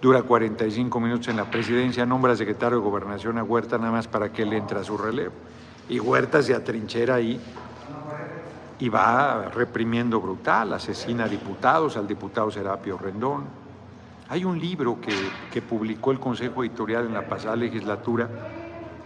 dura 0.00 0.22
45 0.22 0.98
minutos 0.98 1.28
en 1.28 1.36
la 1.36 1.48
presidencia, 1.48 2.04
nombra 2.04 2.34
secretario 2.34 2.78
de 2.78 2.84
Gobernación 2.84 3.38
a 3.38 3.44
Huerta 3.44 3.78
nada 3.78 3.92
más 3.92 4.08
para 4.08 4.32
que 4.32 4.42
él 4.42 4.52
entre 4.54 4.80
a 4.80 4.84
su 4.84 4.98
relevo. 4.98 5.34
Y 5.88 6.00
Huerta 6.00 6.42
se 6.42 6.54
atrinchera 6.54 7.16
ahí 7.16 7.38
y 8.80 8.88
va 8.88 9.50
reprimiendo 9.54 10.20
brutal, 10.20 10.72
asesina 10.72 11.24
a 11.24 11.28
diputados, 11.28 11.96
al 11.96 12.08
diputado 12.08 12.50
Serapio 12.50 12.98
Rendón. 12.98 13.44
Hay 14.30 14.44
un 14.44 14.58
libro 14.58 14.98
que, 15.00 15.14
que 15.52 15.62
publicó 15.62 16.10
el 16.10 16.18
Consejo 16.18 16.64
Editorial 16.64 17.06
en 17.06 17.14
la 17.14 17.28
pasada 17.28 17.54
legislatura 17.54 18.28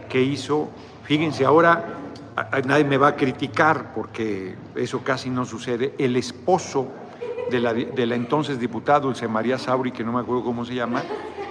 que 0.09 0.23
hizo, 0.23 0.69
fíjense, 1.05 1.45
ahora 1.45 1.97
nadie 2.67 2.85
me 2.85 2.99
va 2.99 3.09
a 3.09 3.17
criticar 3.17 3.93
porque 3.95 4.55
eso 4.75 5.03
casi 5.03 5.31
no 5.31 5.45
sucede, 5.45 5.95
el 5.99 6.17
esposo 6.17 6.89
de 7.51 7.61
la, 7.61 8.15
entonces 8.15 8.59
diputada 8.59 9.01
Dulce 9.01 9.29
María 9.29 9.59
Sauri, 9.59 9.93
que 9.93 10.05
no 10.05 10.13
me 10.13 10.21
acuerdo 10.21 10.45
cómo 10.45 10.65
se 10.65 10.75
llama, 10.75 11.03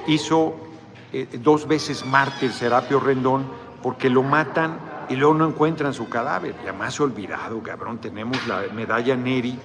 hizo 0.08 0.56
eh, 1.13 1.28
dos 1.41 1.68
veces 1.68 2.06
mártir 2.06 2.52
Serapio 2.52 3.00
Rendón 3.00 3.46
porque 3.82 4.10
lo 4.10 4.24
matan 4.24 4.78
y 5.10 5.15
luego 5.15 5.34
no 5.36 5.48
encuentran 5.48 5.94
su 5.94 6.10
cadáver. 6.10 6.56
Ya 6.65 6.74
más 6.74 7.00
olvidado, 7.00 7.62
cabrón. 7.62 8.00
Tenemos 8.00 8.46
la 8.48 8.63
medalla 8.74 9.15
Neri, 9.15 9.58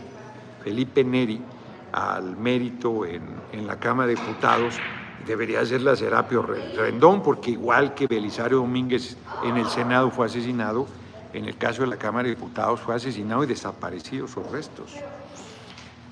Felipe 0.62 1.03
Neri, 1.03 1.40
al 1.92 2.37
mérito 2.37 3.05
en 3.07 3.66
la 3.66 3.76
Cámara 3.76 4.09
de 4.09 4.14
Diputados. 4.14 4.79
Debería 5.26 5.64
ser 5.66 5.83
la 5.83 5.96
Serapio 5.96 6.42
Rendón, 6.42 7.22
porque 7.22 7.50
igual 7.50 7.94
que 7.94 8.06
Belisario 8.06 8.59
Domínguez 8.59 9.16
en 9.44 9.59
el 9.59 9.66
Senado 9.68 10.11
fue 10.11 10.26
asesinado, 10.26 10.87
en 11.33 11.44
el 11.44 11.56
caso 11.56 11.83
de 11.83 11.88
la 11.88 11.96
Cámara 11.96 12.24
de 12.24 12.35
Diputados 12.35 12.80
fue 12.80 12.94
asesinado 12.94 13.44
y 13.44 13.46
desaparecido 13.46 14.26
sus 14.26 14.50
restos. 14.50 14.96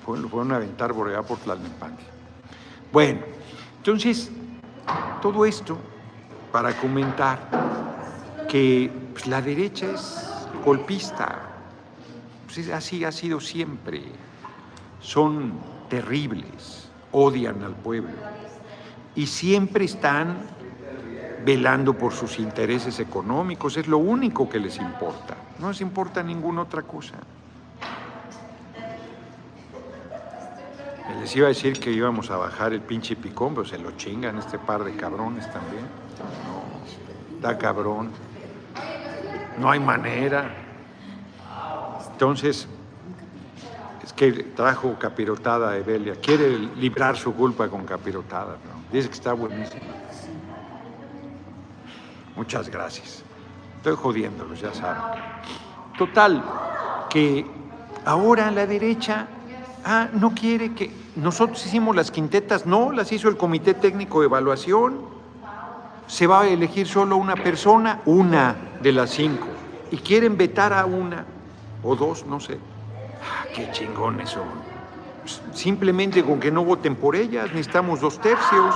Lo 0.07 0.27
fueron 0.27 0.51
a 0.51 0.55
aventar 0.55 0.93
por 0.93 1.11
por 1.23 1.37
Tlalnepantla. 1.39 2.07
Bueno, 2.91 3.19
entonces, 3.77 4.31
todo 5.21 5.45
esto 5.45 5.77
para 6.51 6.75
comentar 6.77 7.39
que 8.49 8.91
pues, 9.13 9.27
la 9.27 9.41
derecha 9.41 9.91
es 9.91 10.27
golpista, 10.65 11.39
pues, 12.45 12.69
así 12.69 13.03
ha 13.03 13.11
sido 13.11 13.39
siempre, 13.39 14.03
son 14.99 15.53
terribles, 15.89 16.89
odian 17.11 17.61
al 17.63 17.75
pueblo 17.75 18.09
y 19.15 19.27
siempre 19.27 19.85
están 19.85 20.37
velando 21.45 21.97
por 21.97 22.13
sus 22.13 22.39
intereses 22.39 22.99
económicos, 22.99 23.77
es 23.77 23.87
lo 23.87 23.97
único 23.97 24.49
que 24.49 24.59
les 24.59 24.77
importa, 24.77 25.35
no 25.59 25.69
les 25.69 25.81
importa 25.81 26.21
ninguna 26.21 26.63
otra 26.63 26.81
cosa. 26.83 27.15
Les 31.19 31.35
iba 31.35 31.47
a 31.47 31.49
decir 31.49 31.79
que 31.79 31.91
íbamos 31.91 32.31
a 32.31 32.37
bajar 32.37 32.71
el 32.73 32.81
pinche 32.81 33.15
picón, 33.15 33.53
pero 33.53 33.65
se 33.65 33.77
lo 33.77 33.91
chingan 33.97 34.37
este 34.37 34.57
par 34.57 34.83
de 34.83 34.95
cabrones 34.95 35.51
también. 35.51 35.83
No, 36.45 37.41
da 37.41 37.57
cabrón. 37.57 38.11
No 39.59 39.69
hay 39.69 39.79
manera. 39.79 40.55
Entonces, 42.11 42.67
que 44.13 44.31
trajo 44.31 44.97
capirotada 44.99 45.71
a 45.71 45.77
Evelia. 45.77 46.15
Quiere 46.15 46.57
librar 46.57 47.17
su 47.17 47.33
culpa 47.33 47.67
con 47.67 47.85
capirotada. 47.85 48.57
Dice 48.91 49.07
que 49.07 49.15
está 49.15 49.33
buenísimo. 49.33 49.81
Muchas 52.35 52.69
gracias. 52.69 53.23
Estoy 53.77 53.95
jodiéndolos, 53.95 54.59
ya 54.59 54.73
saben. 54.73 55.01
Total, 55.97 56.43
que 57.09 57.45
ahora 58.05 58.51
la 58.51 58.65
derecha 58.65 59.27
ah, 59.85 60.07
no 60.13 60.33
quiere 60.33 60.73
que... 60.73 60.91
Nosotros 61.15 61.65
hicimos 61.65 61.95
las 61.95 62.11
quintetas, 62.11 62.65
no, 62.65 62.91
las 62.91 63.11
hizo 63.11 63.27
el 63.27 63.35
Comité 63.35 63.73
Técnico 63.73 64.21
de 64.21 64.27
Evaluación. 64.27 65.01
Se 66.07 66.27
va 66.27 66.41
a 66.41 66.47
elegir 66.47 66.87
solo 66.87 67.17
una 67.17 67.35
persona, 67.35 68.01
una 68.05 68.55
de 68.81 68.93
las 68.93 69.09
cinco. 69.09 69.47
Y 69.91 69.97
quieren 69.97 70.37
vetar 70.37 70.71
a 70.71 70.85
una 70.85 71.25
o 71.83 71.95
dos, 71.95 72.25
no 72.25 72.39
sé. 72.39 72.57
Ah, 73.21 73.45
qué 73.53 73.69
chingones 73.71 74.29
son. 74.29 74.47
Simplemente 75.53 76.23
con 76.23 76.39
que 76.39 76.51
no 76.51 76.63
voten 76.63 76.95
por 76.95 77.15
ellas, 77.15 77.47
necesitamos 77.49 77.99
dos 77.99 78.19
tercios. 78.19 78.75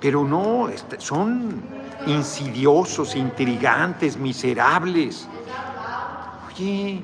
Pero 0.00 0.24
no, 0.24 0.68
este, 0.68 1.00
son 1.00 1.62
insidiosos, 2.06 3.14
intrigantes, 3.14 4.16
miserables. 4.16 5.28
Oye, 6.48 7.00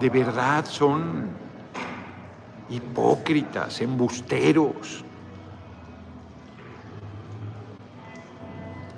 de 0.00 0.10
verdad 0.10 0.64
son 0.66 1.30
hipócritas, 2.68 3.80
embusteros. 3.80 5.04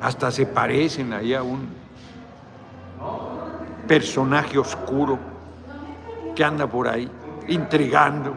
Hasta 0.00 0.31
se 0.31 0.46
parecen 0.46 1.12
ahí 1.12 1.35
a 1.35 1.42
un 1.42 1.84
personaje 3.87 4.59
oscuro 4.59 5.18
que 6.35 6.44
anda 6.44 6.66
por 6.66 6.88
ahí 6.88 7.11
intrigando. 7.49 8.37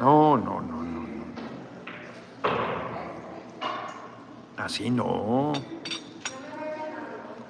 No, 0.00 0.36
no, 0.36 0.60
no, 0.60 0.82
no, 0.82 1.00
no. 1.00 1.24
Así 4.56 4.90
no. 4.90 5.52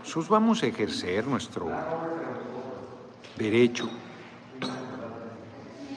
Nosotros 0.01 0.29
vamos 0.29 0.63
a 0.63 0.67
ejercer 0.67 1.27
nuestro 1.27 1.69
derecho. 3.37 3.89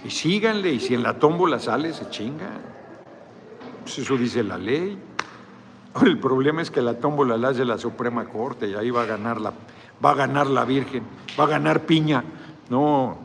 Y 0.04 0.10
síganle, 0.10 0.72
y 0.72 0.80
si 0.80 0.94
en 0.94 1.04
la 1.04 1.20
tómbola 1.20 1.60
sale, 1.60 1.94
se 1.94 2.10
chingan. 2.10 2.62
Pues 3.82 4.00
eso 4.00 4.16
dice 4.16 4.44
la 4.44 4.58
ley. 4.58 4.98
El 6.06 6.20
problema 6.20 6.62
es 6.62 6.72
que 6.72 6.82
la 6.82 6.96
tómbola 6.96 7.38
la 7.38 7.50
hace 7.50 7.66
la 7.66 7.78
Suprema 7.78 8.26
Corte 8.26 8.68
y 8.68 8.76
ahí 8.76 8.90
va 8.90 9.04
a 9.04 9.06
ganar 9.06 9.40
la, 9.42 9.54
va 10.04 10.12
a 10.12 10.16
ganar 10.16 10.48
la 10.48 10.66
Virgen, 10.66 11.04
va 11.40 11.46
a 11.46 11.48
ganar 11.48 11.86
Piña. 11.86 12.24
No, 12.70 13.18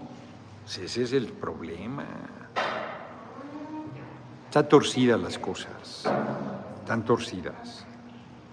ese 0.67 1.03
es 1.03 1.13
el 1.13 1.27
problema. 1.27 2.05
Están 4.47 4.69
torcidas 4.69 5.21
las 5.21 5.39
cosas, 5.39 6.05
están 6.81 7.05
torcidas. 7.05 7.87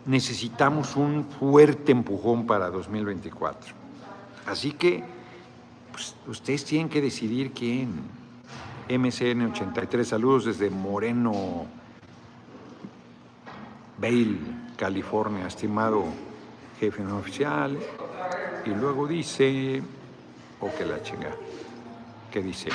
Necesitamos 0.06 0.96
un 0.96 1.26
fuerte 1.26 1.92
empujón 1.92 2.48
para 2.48 2.70
2024. 2.70 3.76
Así 4.48 4.72
que 4.72 5.04
pues, 5.92 6.16
ustedes 6.28 6.66
tienen 6.66 6.90
que 6.90 7.02
decidir 7.02 7.52
quién. 7.52 8.20
MCN 8.90 9.52
83, 9.52 10.08
saludos 10.08 10.46
desde 10.46 10.72
Moreno, 10.72 11.68
Vail, 14.00 14.74
California, 14.78 15.48
estimado 15.48 16.06
jefe 16.80 17.04
no 17.04 17.18
oficial. 17.18 17.78
Y 18.66 18.70
luego 18.70 19.08
dice, 19.08 19.82
o 20.60 20.66
oh, 20.66 20.72
que 20.78 20.86
la 20.86 21.02
chinga, 21.02 21.32
que 22.32 22.42
dice, 22.42 22.70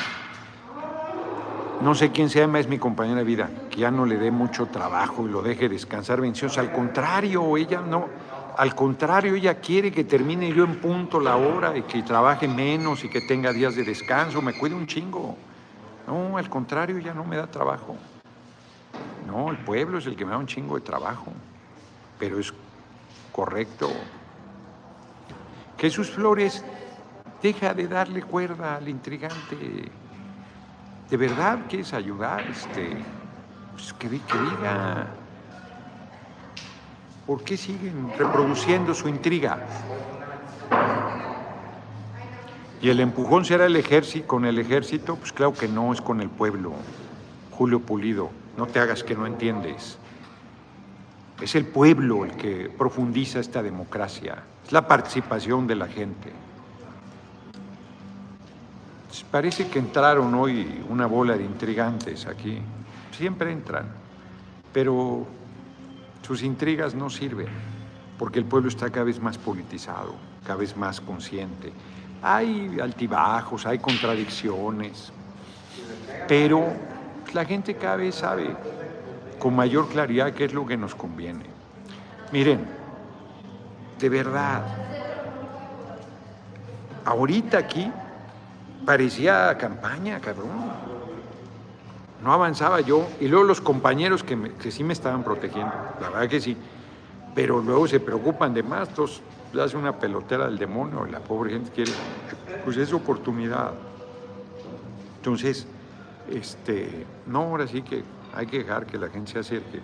no 1.81 1.95
sé 1.95 2.11
quién 2.11 2.31
se 2.31 2.41
llama, 2.41 2.59
es 2.59 2.69
mi 2.69 2.79
compañera 2.79 3.19
de 3.19 3.25
vida, 3.25 3.51
que 3.71 3.79
ya 3.79 3.91
no 3.91 4.07
le 4.07 4.17
dé 4.17 4.31
mucho 4.31 4.67
trabajo 4.67 5.27
y 5.27 5.31
lo 5.31 5.43
deje 5.43 5.69
descansar 5.69 6.21
vencioso. 6.21 6.61
Al 6.61 6.73
contrario, 6.73 7.57
ella 7.57 7.81
no, 7.81 8.09
al 8.57 8.75
contrario, 8.75 9.35
ella 9.35 9.57
quiere 9.57 9.93
que 9.93 10.05
termine 10.05 10.53
yo 10.53 10.65
en 10.65 10.81
punto 10.81 11.21
la 11.21 11.37
hora 11.37 11.77
y 11.77 11.83
que 11.83 12.03
trabaje 12.03 12.49
menos 12.49 13.05
y 13.05 13.09
que 13.09 13.21
tenga 13.21 13.53
días 13.53 13.75
de 13.77 13.85
descanso, 13.85 14.43
me 14.43 14.55
cuide 14.55 14.75
un 14.75 14.87
chingo. 14.87 15.37
No, 16.07 16.37
al 16.37 16.49
contrario, 16.49 16.99
ella 16.99 17.15
no 17.15 17.25
me 17.25 17.37
da 17.37 17.47
trabajo. 17.47 17.97
No, 19.27 19.51
el 19.51 19.59
pueblo 19.59 19.99
es 19.99 20.07
el 20.07 20.17
que 20.17 20.25
me 20.25 20.33
da 20.33 20.39
un 20.39 20.47
chingo 20.47 20.75
de 20.77 20.81
trabajo. 20.81 21.33
Pero 22.19 22.39
es 22.39 22.53
correcto. 23.33 23.91
Jesús 25.79 26.11
Flores 26.11 26.65
deja 27.43 27.75
de 27.75 27.89
darle 27.89 28.23
cuerda 28.23 28.77
al 28.77 28.89
intrigante. 28.89 29.91
¿De 31.11 31.17
verdad 31.17 31.61
quieres 31.69 31.93
ayudar? 31.93 32.43
Este, 32.43 32.97
pues 33.73 33.93
que, 33.95 34.09
que 34.09 34.39
diga. 34.39 35.07
¿Por 37.27 37.43
qué 37.43 37.57
siguen 37.57 38.13
reproduciendo 38.19 38.95
su 38.95 39.09
intriga? 39.09 39.67
¿Y 42.83 42.91
el 42.91 43.01
empujón 43.01 43.47
será 43.47 43.65
el 43.65 43.77
ejército, 43.77 44.27
con 44.27 44.45
el 44.45 44.59
ejército? 44.59 45.17
Pues 45.17 45.33
claro 45.33 45.55
que 45.55 45.67
no, 45.67 45.93
es 45.93 46.03
con 46.03 46.21
el 46.21 46.29
pueblo. 46.29 46.73
Julio 47.51 47.81
Pulido, 47.81 48.31
no 48.57 48.67
te 48.67 48.81
hagas 48.81 49.03
que 49.03 49.15
no 49.15 49.27
entiendes. 49.27 49.99
Es 51.41 51.55
el 51.55 51.67
pueblo 51.67 52.25
el 52.25 52.33
que 52.33 52.71
profundiza 52.77 53.41
esta 53.41 53.63
democracia, 53.63 54.43
es 54.65 54.73
la 54.73 54.87
participación 54.87 55.67
de 55.67 55.75
la 55.75 55.89
gente. 55.89 56.33
Parece 59.31 59.69
que 59.69 59.79
entraron 59.79 60.35
hoy 60.35 60.85
una 60.89 61.07
bola 61.07 61.37
de 61.37 61.45
intrigantes 61.45 62.27
aquí, 62.27 62.61
siempre 63.17 63.53
entran, 63.53 63.87
pero 64.73 65.27
sus 66.23 66.43
intrigas 66.43 66.95
no 66.95 67.11
sirven, 67.11 67.49
porque 68.19 68.39
el 68.39 68.45
pueblo 68.45 68.69
está 68.69 68.91
cada 68.91 69.05
vez 69.05 69.21
más 69.21 69.39
politizado, 69.39 70.15
cada 70.45 70.57
vez 70.57 70.77
más 70.77 71.01
consciente. 71.01 71.73
Hay 72.23 72.79
altibajos, 72.81 73.67
hay 73.67 73.79
contradicciones, 73.79 75.13
pero 76.27 76.73
la 77.33 77.45
gente 77.45 77.75
cada 77.77 77.97
vez 77.97 78.17
sabe 78.17 78.55
con 79.39 79.55
mayor 79.55 79.89
claridad 79.89 80.33
qué 80.33 80.45
es 80.45 80.53
lo 80.53 80.67
que 80.67 80.77
nos 80.77 80.95
conviene. 80.95 81.45
Miren, 82.33 82.67
de 83.99 84.09
verdad, 84.09 84.63
ahorita 87.05 87.59
aquí 87.59 87.91
parecía 88.85 89.57
campaña, 89.57 90.21
cabrón 90.21 90.95
no 92.25 92.33
avanzaba 92.33 92.81
yo. 92.81 93.07
Y 93.21 93.29
luego 93.29 93.45
los 93.45 93.61
compañeros 93.61 94.25
que, 94.25 94.71
sí 94.71 94.83
me 94.83 94.95
estaban 94.95 95.23
protegiendo, 95.23 95.73
la 96.01 96.09
verdad 96.09 96.29
que 96.29 96.41
sí. 96.41 96.57
pero 97.35 97.61
luego 97.61 97.87
se 97.87 98.01
preocupan 98.01 98.55
de 98.55 98.63
más, 98.63 98.89
entonces 98.89 99.21
le 99.53 99.63
hace 99.63 99.77
una 99.77 99.99
pelotera 99.99 100.47
del 100.47 100.57
demonio 100.57 101.05
la 101.05 101.21
pobre 101.21 101.51
gente 101.51 101.71
quiere, 101.71 101.93
pues 102.65 102.77
es 102.77 102.93
oportunidad. 102.93 103.73
Entonces, 105.17 105.67
este, 106.31 107.07
no, 107.27 107.41
ahora 107.41 107.67
sí 107.67 107.83
que 107.83 108.03
hay 108.35 108.47
que 108.47 108.59
dejar 108.59 108.87
que 108.87 108.99
la 108.99 109.09
gente 109.09 109.33
se 109.33 109.39
acerque. 109.39 109.81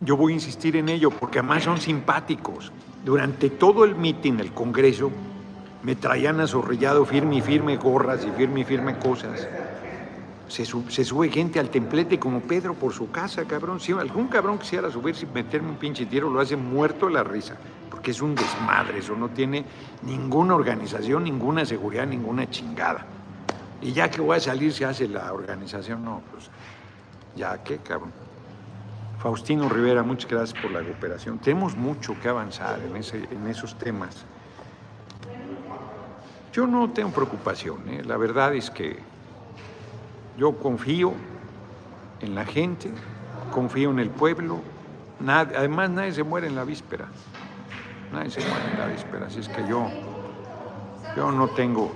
Yo 0.00 0.16
voy 0.16 0.32
a 0.32 0.34
insistir 0.34 0.76
en 0.76 0.88
ello 0.88 1.10
porque 1.10 1.38
además 1.38 1.64
son 1.64 1.80
simpáticos. 1.80 2.72
Durante 3.04 3.50
todo 3.50 3.84
el 3.84 3.94
mitin, 3.94 4.40
el 4.40 4.52
Congreso, 4.52 5.10
me 5.82 5.94
traían 5.94 6.40
azorrillado 6.40 7.04
firme 7.04 7.36
y 7.36 7.40
firme 7.42 7.76
gorras 7.76 8.24
y 8.24 8.30
firme 8.30 8.60
y 8.60 8.64
firme 8.64 8.98
cosas. 8.98 9.46
Se, 10.54 10.64
sube 10.64 11.30
gente 11.30 11.58
al 11.58 11.68
templete 11.68 12.16
como 12.16 12.38
Pedro 12.38 12.74
por 12.74 12.92
su 12.92 13.10
casa, 13.10 13.44
cabrón. 13.44 13.80
Si 13.80 13.90
algún 13.90 14.28
cabrón 14.28 14.56
quisiera 14.56 14.88
subirse 14.88 15.24
y 15.24 15.28
meterme 15.34 15.70
un 15.70 15.78
pinche 15.78 16.06
tiro, 16.06 16.30
lo 16.30 16.38
hace 16.38 16.54
muerto 16.54 17.08
la 17.08 17.24
risa, 17.24 17.56
porque 17.90 18.12
es 18.12 18.22
un 18.22 18.36
desmadre, 18.36 19.00
eso 19.00 19.16
no 19.16 19.30
tiene 19.30 19.64
ninguna 20.02 20.54
organización, 20.54 21.24
ninguna 21.24 21.64
seguridad, 21.64 22.06
ninguna 22.06 22.48
chingada. 22.48 23.04
Y 23.82 23.90
ya 23.90 24.08
que 24.08 24.20
voy 24.20 24.36
a 24.36 24.40
salir 24.40 24.72
se 24.72 24.84
hace 24.84 25.08
la 25.08 25.32
organización, 25.32 26.04
no, 26.04 26.22
pues 26.30 26.48
ya 27.34 27.60
qué, 27.64 27.78
cabrón. 27.78 28.12
Faustino 29.18 29.68
Rivera, 29.68 30.04
muchas 30.04 30.30
gracias 30.30 30.62
por 30.62 30.70
la 30.70 30.84
cooperación. 30.84 31.40
Tenemos 31.40 31.74
mucho 31.76 32.14
que 32.22 32.28
avanzar 32.28 32.78
en, 32.78 33.46
esos 33.48 33.76
temas. 33.76 34.24
Yo 36.52 36.64
no 36.68 36.90
tengo 36.90 37.10
preocupación, 37.10 37.88
¿eh? 37.88 38.02
la 38.04 38.16
verdad 38.16 38.54
es 38.54 38.70
que 38.70 39.13
yo 40.36 40.52
confío 40.56 41.12
en 42.20 42.34
la 42.34 42.44
gente, 42.44 42.90
confío 43.52 43.90
en 43.90 43.98
el 43.98 44.10
pueblo. 44.10 44.60
además, 45.26 45.90
nadie 45.90 46.12
se 46.12 46.22
muere 46.22 46.46
en 46.46 46.56
la 46.56 46.64
víspera. 46.64 47.06
Nadie 48.12 48.30
se 48.30 48.40
muere 48.40 48.70
en 48.72 48.78
la 48.78 48.86
víspera. 48.86 49.26
Así 49.26 49.40
es 49.40 49.48
que 49.48 49.66
yo, 49.68 49.88
yo 51.16 51.30
no 51.30 51.48
tengo. 51.48 51.92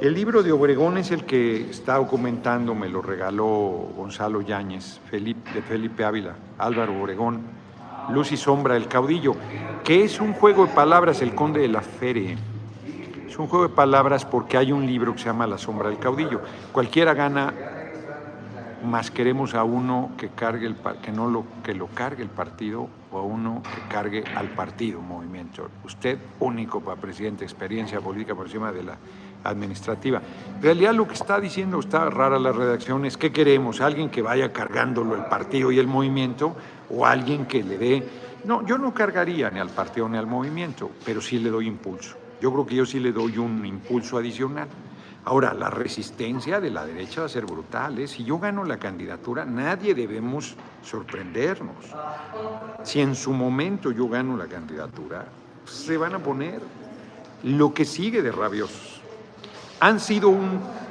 El 0.00 0.14
libro 0.14 0.42
de 0.42 0.52
Obregón 0.52 0.96
es 0.96 1.10
el 1.10 1.24
que 1.24 1.70
está 1.70 1.96
documentando, 1.96 2.74
me 2.74 2.88
lo 2.88 3.02
regaló 3.02 3.90
Gonzalo 3.96 4.40
Yáñez, 4.40 4.98
Felipe, 5.10 5.52
de 5.52 5.60
Felipe 5.60 6.04
Ávila, 6.04 6.36
Álvaro 6.56 6.98
Obregón, 6.98 7.42
Luz 8.08 8.32
y 8.32 8.38
Sombra, 8.38 8.76
El 8.76 8.88
Caudillo, 8.88 9.34
que 9.84 10.02
es 10.02 10.18
un 10.20 10.32
juego 10.32 10.66
de 10.66 10.72
palabras, 10.72 11.20
el 11.20 11.34
conde 11.34 11.60
de 11.60 11.68
la 11.68 11.82
feria 11.82 12.36
un 13.38 13.46
juego 13.46 13.68
de 13.68 13.74
palabras 13.74 14.24
porque 14.24 14.56
hay 14.56 14.72
un 14.72 14.86
libro 14.86 15.12
que 15.12 15.20
se 15.20 15.26
llama 15.26 15.46
La 15.46 15.58
sombra 15.58 15.88
del 15.88 15.98
caudillo. 15.98 16.40
Cualquiera 16.72 17.14
gana, 17.14 17.52
más 18.84 19.10
queremos 19.10 19.54
a 19.54 19.64
uno 19.64 20.12
que 20.16 20.28
cargue 20.30 20.66
el 20.66 20.76
que 21.02 21.12
no 21.12 21.28
lo 21.28 21.44
que 21.62 21.74
lo 21.74 21.86
cargue 21.88 22.22
el 22.22 22.30
partido 22.30 22.88
o 23.12 23.18
a 23.18 23.22
uno 23.22 23.62
que 23.62 23.92
cargue 23.92 24.24
al 24.34 24.48
partido, 24.48 25.00
movimiento. 25.00 25.68
Usted 25.84 26.18
único 26.40 26.80
para 26.80 27.00
presidente, 27.00 27.44
experiencia 27.44 28.00
política 28.00 28.34
por 28.34 28.46
encima 28.46 28.72
de 28.72 28.82
la 28.82 28.96
administrativa. 29.44 30.20
En 30.56 30.62
realidad 30.62 30.94
lo 30.94 31.06
que 31.06 31.14
está 31.14 31.40
diciendo, 31.40 31.80
está 31.80 32.08
rara 32.10 32.38
la 32.38 32.52
redacción, 32.52 33.04
es 33.04 33.16
que 33.16 33.32
queremos 33.32 33.80
alguien 33.80 34.10
que 34.10 34.22
vaya 34.22 34.52
cargándolo 34.52 35.14
el 35.14 35.24
partido 35.24 35.72
y 35.72 35.78
el 35.78 35.86
movimiento 35.86 36.56
o 36.90 37.06
alguien 37.06 37.46
que 37.46 37.62
le 37.62 37.78
dé 37.78 38.08
no, 38.44 38.66
yo 38.66 38.78
no 38.78 38.94
cargaría 38.94 39.50
ni 39.50 39.60
al 39.60 39.68
partido 39.68 40.08
ni 40.08 40.16
al 40.16 40.26
movimiento, 40.26 40.90
pero 41.04 41.20
sí 41.20 41.38
le 41.38 41.50
doy 41.50 41.66
impulso. 41.66 42.16
Yo 42.40 42.52
creo 42.52 42.66
que 42.66 42.74
yo 42.74 42.86
sí 42.86 43.00
le 43.00 43.12
doy 43.12 43.38
un 43.38 43.64
impulso 43.66 44.16
adicional. 44.16 44.68
Ahora, 45.24 45.52
la 45.52 45.68
resistencia 45.68 46.60
de 46.60 46.70
la 46.70 46.86
derecha 46.86 47.20
va 47.20 47.26
a 47.26 47.28
ser 47.28 47.44
brutal. 47.44 47.98
¿eh? 47.98 48.08
Si 48.08 48.24
yo 48.24 48.38
gano 48.38 48.64
la 48.64 48.78
candidatura, 48.78 49.44
nadie 49.44 49.94
debemos 49.94 50.56
sorprendernos. 50.82 51.76
Si 52.82 53.00
en 53.00 53.14
su 53.14 53.32
momento 53.32 53.92
yo 53.92 54.08
gano 54.08 54.36
la 54.36 54.46
candidatura, 54.46 55.26
se 55.66 55.96
van 55.98 56.14
a 56.14 56.18
poner 56.18 56.60
lo 57.42 57.74
que 57.74 57.84
sigue 57.84 58.22
de 58.22 58.32
rabiosos. 58.32 59.02
Han 59.80 60.00
sido 60.00 60.34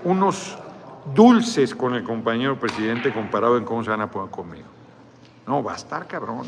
unos 0.03 0.57
dulces 1.15 1.73
con 1.73 1.95
el 1.95 2.03
compañero 2.03 2.59
presidente 2.59 3.11
comparado 3.11 3.57
en 3.57 3.65
cómo 3.65 3.83
se 3.83 3.89
van 3.89 4.01
a 4.01 4.11
poner 4.11 4.29
conmigo. 4.29 4.67
No, 5.47 5.63
va 5.63 5.73
a 5.73 5.77
estar 5.77 6.07
cabrón. 6.07 6.47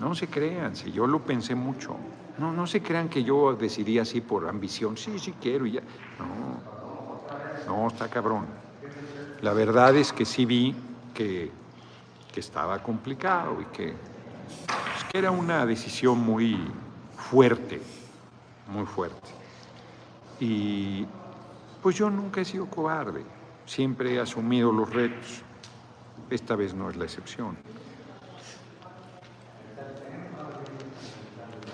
No 0.00 0.14
se 0.14 0.26
crean, 0.26 0.74
si 0.74 0.90
yo 0.90 1.06
lo 1.06 1.20
pensé 1.20 1.54
mucho. 1.54 1.96
No, 2.40 2.54
no 2.54 2.66
se 2.66 2.80
crean 2.80 3.10
que 3.10 3.22
yo 3.22 3.52
decidí 3.52 3.98
así 3.98 4.22
por 4.22 4.48
ambición. 4.48 4.96
Sí, 4.96 5.18
sí 5.18 5.34
quiero 5.38 5.66
y 5.66 5.72
ya. 5.72 5.82
No, 6.18 7.76
no, 7.76 7.86
está 7.88 8.08
cabrón. 8.08 8.46
La 9.42 9.52
verdad 9.52 9.94
es 9.94 10.10
que 10.10 10.24
sí 10.24 10.46
vi 10.46 10.74
que, 11.12 11.52
estaba 12.34 12.82
complicado 12.82 13.60
y 13.60 13.66
que, 13.66 13.92
pues, 13.92 15.04
que 15.12 15.18
era 15.18 15.30
una 15.30 15.66
decisión 15.66 16.18
muy 16.18 16.58
fuerte, 17.14 17.82
muy 18.66 18.86
fuerte. 18.86 19.28
Y 20.40 21.04
pues 21.82 21.96
yo 21.96 22.08
nunca 22.08 22.40
he 22.40 22.46
sido 22.46 22.64
cobarde, 22.64 23.22
siempre 23.66 24.14
he 24.14 24.20
asumido 24.20 24.72
los 24.72 24.88
retos. 24.88 25.42
Esta 26.30 26.56
vez 26.56 26.72
no 26.72 26.88
es 26.88 26.96
la 26.96 27.04
excepción. 27.04 27.58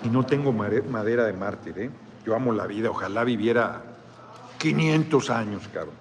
Y 0.03 0.09
no 0.09 0.25
tengo 0.25 0.51
madera 0.51 1.25
de 1.25 1.33
mártir, 1.33 1.79
¿eh? 1.79 1.89
Yo 2.25 2.35
amo 2.35 2.51
la 2.51 2.67
vida, 2.67 2.89
ojalá 2.89 3.23
viviera 3.23 3.83
500 4.57 5.29
años, 5.29 5.67
cabrón. 5.73 5.95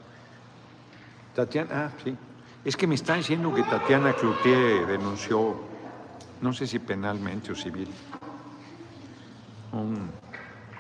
Tatiana, 1.35 1.71
ah, 1.73 1.91
sí. 2.03 2.17
Es 2.65 2.77
que 2.77 2.87
me 2.87 2.97
están 2.97 3.19
diciendo 3.19 3.55
que 3.55 3.63
Tatiana 3.63 4.13
Cloutier 4.13 4.87
denunció, 4.87 5.57
no 6.41 6.53
sé 6.53 6.67
si 6.67 6.79
penalmente 6.79 7.53
o 7.53 7.55
civil, 7.55 7.89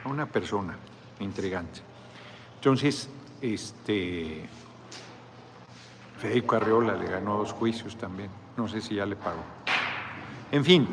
a 0.05 0.09
una 0.09 0.27
persona 0.27 0.77
intrigante. 1.21 1.81
Entonces, 2.57 3.09
este, 3.41 4.49
Federico 6.19 6.57
Arreola 6.57 6.95
le 6.97 7.07
ganó 7.07 7.39
dos 7.39 7.53
juicios 7.53 7.97
también. 7.97 8.31
No 8.57 8.67
sé 8.67 8.81
si 8.81 8.95
ya 8.97 9.07
le 9.07 9.17
pagó. 9.17 9.43
En 10.51 10.65
fin, 10.65 10.89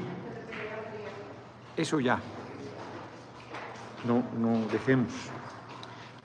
eso 1.78 2.00
ya. 2.00 2.20
No, 4.06 4.24
no 4.38 4.68
dejemos. 4.72 5.12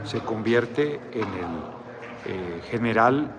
se 0.04 0.20
convierte 0.20 1.00
en 1.14 1.24
el 1.24 1.77
eh, 2.26 2.62
general 2.70 3.32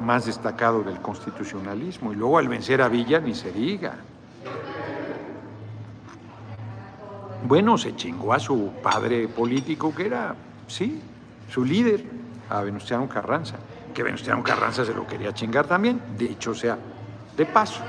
más 0.00 0.26
destacado 0.26 0.82
del 0.82 1.00
constitucionalismo. 1.00 2.12
Y 2.12 2.16
luego 2.16 2.38
al 2.38 2.48
vencer 2.48 2.82
a 2.82 2.88
Villa 2.88 3.20
ni 3.20 3.34
se 3.34 3.52
diga. 3.52 3.94
Bueno, 7.44 7.78
se 7.78 7.94
chingó 7.94 8.32
a 8.32 8.38
su 8.40 8.72
padre 8.82 9.28
político 9.28 9.94
que 9.94 10.06
era, 10.06 10.34
sí, 10.66 11.00
su 11.48 11.64
líder. 11.64 12.04
a 12.48 12.60
Venustiano 12.60 13.08
Carranza, 13.08 13.56
que 13.92 14.04
Venustiano 14.04 14.42
Carranza 14.42 14.84
se 14.84 14.94
lo 14.94 15.04
quería 15.04 15.32
chingar 15.34 15.66
también, 15.66 16.00
dicho 16.16 16.54
sea 16.54 16.78
de 17.36 17.44
paso. 17.44 17.82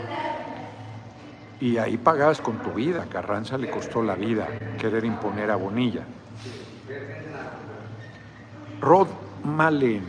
Y 1.60 1.78
ahí 1.78 1.98
pagabas 1.98 2.42
con 2.42 2.58
tu 2.60 2.72
vida, 2.72 3.06
Carranza 3.10 3.58
le 3.58 3.70
costó 3.70 4.04
la 4.04 4.16
vida 4.16 4.48
querer 4.80 5.06
imponer 5.06 5.50
a 5.50 5.56
Bonilla. 5.56 6.06
Rod 8.80 9.08
Malen, 9.44 10.04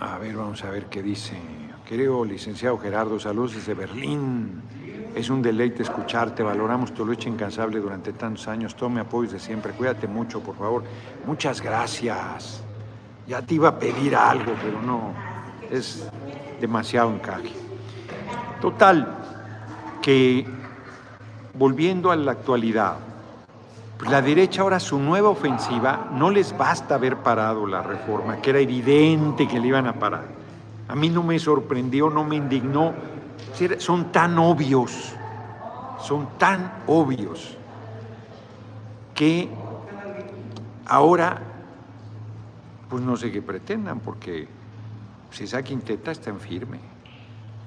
a 0.00 0.18
ver, 0.18 0.36
vamos 0.36 0.62
a 0.64 0.70
ver 0.70 0.86
qué 0.86 1.02
dice. 1.02 1.36
Creo, 1.88 2.24
licenciado 2.24 2.78
Gerardo, 2.78 3.18
saludos 3.18 3.54
desde 3.54 3.74
Berlín. 3.74 4.62
Es 5.14 5.30
un 5.30 5.42
deleite 5.42 5.82
escucharte, 5.82 6.42
valoramos 6.42 6.92
tu 6.92 7.04
lucha 7.04 7.28
incansable 7.28 7.78
durante 7.78 8.12
tantos 8.12 8.48
años, 8.48 8.74
todo 8.74 8.90
mi 8.90 9.00
apoyo 9.00 9.30
de 9.30 9.38
siempre, 9.38 9.72
cuídate 9.72 10.08
mucho, 10.08 10.40
por 10.40 10.56
favor. 10.56 10.82
Muchas 11.26 11.60
gracias. 11.60 12.64
Ya 13.26 13.40
te 13.40 13.54
iba 13.54 13.68
a 13.68 13.78
pedir 13.78 14.16
algo, 14.16 14.54
pero 14.62 14.82
no, 14.82 15.12
es 15.70 16.08
demasiado 16.60 17.12
encaje. 17.12 17.52
Total, 18.60 19.18
que 20.02 20.46
volviendo 21.54 22.10
a 22.10 22.16
la 22.16 22.32
actualidad, 22.32 22.96
pues 23.98 24.10
la 24.10 24.20
derecha 24.22 24.62
ahora 24.62 24.80
su 24.80 24.98
nueva 24.98 25.28
ofensiva 25.28 26.08
no 26.12 26.30
les 26.30 26.56
basta 26.56 26.96
haber 26.96 27.18
parado 27.18 27.66
la 27.66 27.82
reforma, 27.82 28.36
que 28.38 28.50
era 28.50 28.58
evidente 28.58 29.46
que 29.46 29.60
le 29.60 29.68
iban 29.68 29.86
a 29.86 29.94
parar. 29.94 30.26
A 30.88 30.94
mí 30.94 31.08
no 31.08 31.22
me 31.22 31.38
sorprendió, 31.38 32.10
no 32.10 32.24
me 32.24 32.36
indignó. 32.36 32.92
Son 33.78 34.10
tan 34.10 34.38
obvios, 34.38 35.12
son 36.00 36.28
tan 36.38 36.82
obvios 36.86 37.56
que 39.14 39.48
ahora 40.86 41.40
pues 42.88 43.02
no 43.02 43.16
sé 43.16 43.32
qué 43.32 43.42
pretendan, 43.42 44.00
porque 44.00 44.46
si 45.30 45.44
esa 45.44 45.62
quinteta 45.62 46.12
está 46.12 46.30
en 46.30 46.40
firme. 46.40 46.78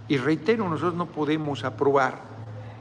Y 0.08 0.18
reitero, 0.18 0.70
nosotros 0.70 0.96
no 0.96 1.08
podemos 1.08 1.66
aprobar 1.66 2.22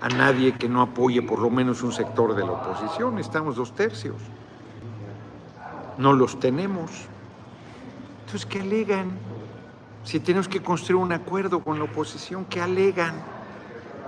a 0.01 0.09
nadie 0.09 0.53
que 0.53 0.68
no 0.68 0.82
apoye 0.82 1.22
por 1.22 1.38
lo 1.38 1.51
menos 1.51 1.82
un 1.82 1.92
sector 1.92 2.34
de 2.34 2.44
la 2.44 2.53
oposición. 2.53 3.18
Estamos 3.18 3.57
dos 3.57 3.74
tercios. 3.74 4.16
No 5.99 6.12
los 6.12 6.38
tenemos. 6.38 6.90
Entonces, 8.20 8.44
¿qué 8.44 8.61
alegan? 8.61 9.11
Si 10.05 10.20
tenemos 10.20 10.49
que 10.49 10.61
construir 10.61 11.03
un 11.03 11.12
acuerdo 11.12 11.61
con 11.61 11.78
la 11.78 11.84
oposición, 11.84 12.44
¿qué 12.44 12.61
alegan? 12.61 13.14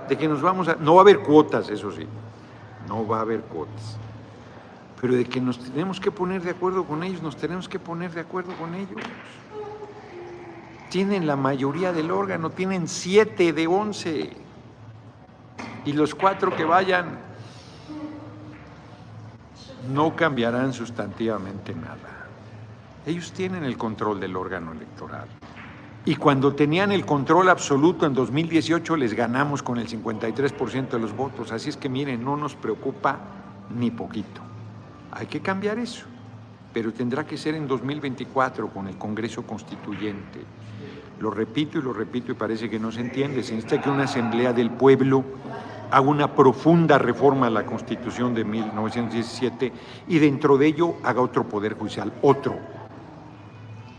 De 0.07 0.17
que 0.17 0.27
nos 0.27 0.41
vamos 0.41 0.67
a... 0.67 0.75
No 0.75 0.95
va 0.95 1.01
a 1.01 1.03
haber 1.03 1.19
cuotas, 1.19 1.69
eso 1.69 1.91
sí. 1.91 2.05
No 2.87 3.07
va 3.07 3.17
a 3.17 3.21
haber 3.21 3.41
cuotas. 3.41 3.97
Pero 5.01 5.15
de 5.15 5.25
que 5.25 5.41
nos 5.41 5.59
tenemos 5.59 5.99
que 5.99 6.11
poner 6.11 6.41
de 6.41 6.51
acuerdo 6.51 6.85
con 6.85 7.03
ellos, 7.03 7.21
nos 7.21 7.35
tenemos 7.37 7.67
que 7.67 7.79
poner 7.79 8.11
de 8.11 8.21
acuerdo 8.21 8.53
con 8.57 8.75
ellos. 8.75 9.01
Tienen 10.89 11.25
la 11.25 11.35
mayoría 11.35 11.93
del 11.93 12.11
órgano, 12.11 12.49
tienen 12.49 12.87
siete 12.87 13.53
de 13.53 13.67
once 13.67 14.35
y 15.89 15.93
los 15.93 16.13
cuatro 16.13 16.55
que 16.55 16.63
vayan 16.63 17.17
no 19.91 20.15
cambiarán 20.15 20.71
sustantivamente 20.71 21.73
nada. 21.73 22.27
Ellos 23.07 23.31
tienen 23.31 23.63
el 23.63 23.75
control 23.75 24.19
del 24.19 24.35
órgano 24.35 24.71
electoral. 24.71 25.27
Y 26.05 26.15
cuando 26.15 26.53
tenían 26.53 26.91
el 26.91 27.07
control 27.07 27.49
absoluto 27.49 28.05
en 28.05 28.13
2018 28.13 28.97
les 28.97 29.15
ganamos 29.15 29.63
con 29.63 29.79
el 29.79 29.87
53% 29.87 30.89
de 30.89 30.99
los 30.99 31.15
votos. 31.15 31.51
Así 31.51 31.69
es 31.69 31.77
que 31.77 31.89
miren, 31.89 32.23
no 32.23 32.37
nos 32.37 32.55
preocupa 32.55 33.17
ni 33.75 33.89
poquito. 33.89 34.41
Hay 35.11 35.25
que 35.25 35.39
cambiar 35.39 35.79
eso, 35.79 36.05
pero 36.71 36.93
tendrá 36.93 37.25
que 37.25 37.35
ser 37.35 37.55
en 37.55 37.67
2024 37.67 38.69
con 38.69 38.87
el 38.87 38.95
Congreso 38.95 39.41
Constituyente. 39.41 40.41
Lo 41.19 41.31
repito 41.31 41.79
y 41.79 41.81
lo 41.81 41.91
repito 41.91 42.31
y 42.31 42.35
parece 42.35 42.69
que 42.69 42.79
no 42.79 42.91
se 42.91 43.01
entiende. 43.01 43.43
Se 43.43 43.53
necesita 43.53 43.81
que 43.81 43.89
una 43.89 44.03
asamblea 44.03 44.53
del 44.53 44.69
pueblo 44.69 45.25
haga 45.91 46.07
una 46.07 46.35
profunda 46.35 46.97
reforma 46.97 47.47
a 47.47 47.49
la 47.49 47.65
Constitución 47.65 48.33
de 48.33 48.43
1917 48.43 49.73
y 50.07 50.19
dentro 50.19 50.57
de 50.57 50.67
ello 50.67 50.95
haga 51.03 51.21
otro 51.21 51.47
poder 51.47 51.77
judicial, 51.77 52.13
otro. 52.21 52.55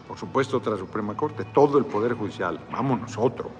Por 0.06 0.18
supuesto, 0.18 0.56
otra 0.56 0.76
Suprema 0.76 1.16
Corte, 1.16 1.44
todo 1.44 1.78
el 1.78 1.84
poder 1.84 2.14
judicial, 2.14 2.60
vámonos, 2.70 3.16
otro. 3.16 3.50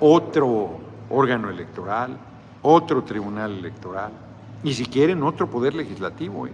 Otro 0.00 0.78
órgano 1.10 1.50
electoral, 1.50 2.18
otro 2.62 3.02
tribunal 3.02 3.58
electoral, 3.58 4.12
y 4.62 4.74
si 4.74 4.86
quieren 4.86 5.22
otro 5.22 5.48
poder 5.48 5.74
legislativo, 5.74 6.46
¿eh? 6.46 6.52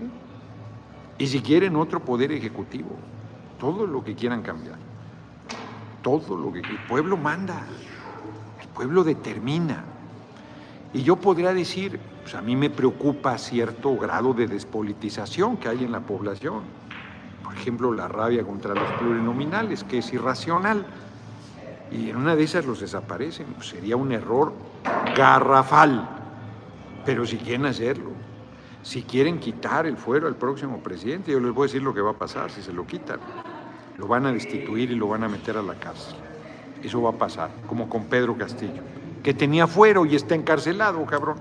y 1.18 1.26
si 1.26 1.40
quieren 1.40 1.76
otro 1.76 2.00
poder 2.00 2.32
ejecutivo, 2.32 2.90
todo 3.58 3.86
lo 3.86 4.04
que 4.04 4.14
quieran 4.14 4.42
cambiar, 4.42 4.78
todo 6.02 6.36
lo 6.36 6.52
que 6.52 6.58
el 6.60 6.78
pueblo 6.86 7.16
manda, 7.16 7.62
el 8.60 8.68
pueblo 8.68 9.04
determina. 9.04 9.84
Y 10.95 11.03
yo 11.03 11.16
podría 11.16 11.53
decir, 11.53 11.99
pues 12.22 12.36
a 12.36 12.40
mí 12.40 12.55
me 12.55 12.70
preocupa 12.70 13.36
cierto 13.36 13.97
grado 13.97 14.32
de 14.32 14.47
despolitización 14.47 15.57
que 15.57 15.68
hay 15.68 15.82
en 15.82 15.90
la 15.90 15.99
población. 15.99 16.62
Por 17.42 17.53
ejemplo, 17.53 17.92
la 17.92 18.07
rabia 18.07 18.45
contra 18.45 18.74
los 18.74 18.88
plurinominales, 18.92 19.82
que 19.82 19.99
es 19.99 20.12
irracional. 20.12 20.86
Y 21.90 22.11
en 22.11 22.16
una 22.16 22.36
de 22.36 22.45
esas 22.45 22.64
los 22.64 22.78
desaparecen. 22.78 23.47
Pues 23.57 23.66
sería 23.66 23.97
un 23.97 24.12
error 24.12 24.53
garrafal. 25.16 26.09
Pero 27.05 27.26
si 27.26 27.38
quieren 27.38 27.66
hacerlo, 27.66 28.12
si 28.84 29.03
quieren 29.03 29.40
quitar 29.40 29.86
el 29.86 29.97
fuero 29.97 30.28
al 30.28 30.36
próximo 30.36 30.78
presidente, 30.78 31.32
yo 31.32 31.40
les 31.40 31.53
voy 31.53 31.64
a 31.64 31.66
decir 31.66 31.82
lo 31.82 31.92
que 31.92 32.03
va 32.03 32.12
a 32.12 32.18
pasar 32.18 32.53
si 32.53 32.62
se 32.62 32.72
lo 32.72 32.86
quitan. 32.86 33.18
Lo 33.99 34.07
van 34.07 34.26
a 34.26 34.32
destituir 34.32 34.92
y 34.92 34.95
lo 34.95 35.09
van 35.09 35.24
a 35.24 35.28
meter 35.28 35.57
a 35.57 35.62
la 35.62 35.74
cárcel. 35.74 36.14
Eso 36.84 37.03
va 37.03 37.11
a 37.11 37.14
pasar, 37.14 37.51
como 37.66 37.88
con 37.88 38.05
Pedro 38.05 38.36
Castillo 38.38 38.82
que 39.24 39.32
tenía 39.32 39.66
fuero 39.66 40.04
y 40.04 40.14
está 40.14 40.34
encarcelado, 40.34 41.04
cabrón. 41.06 41.38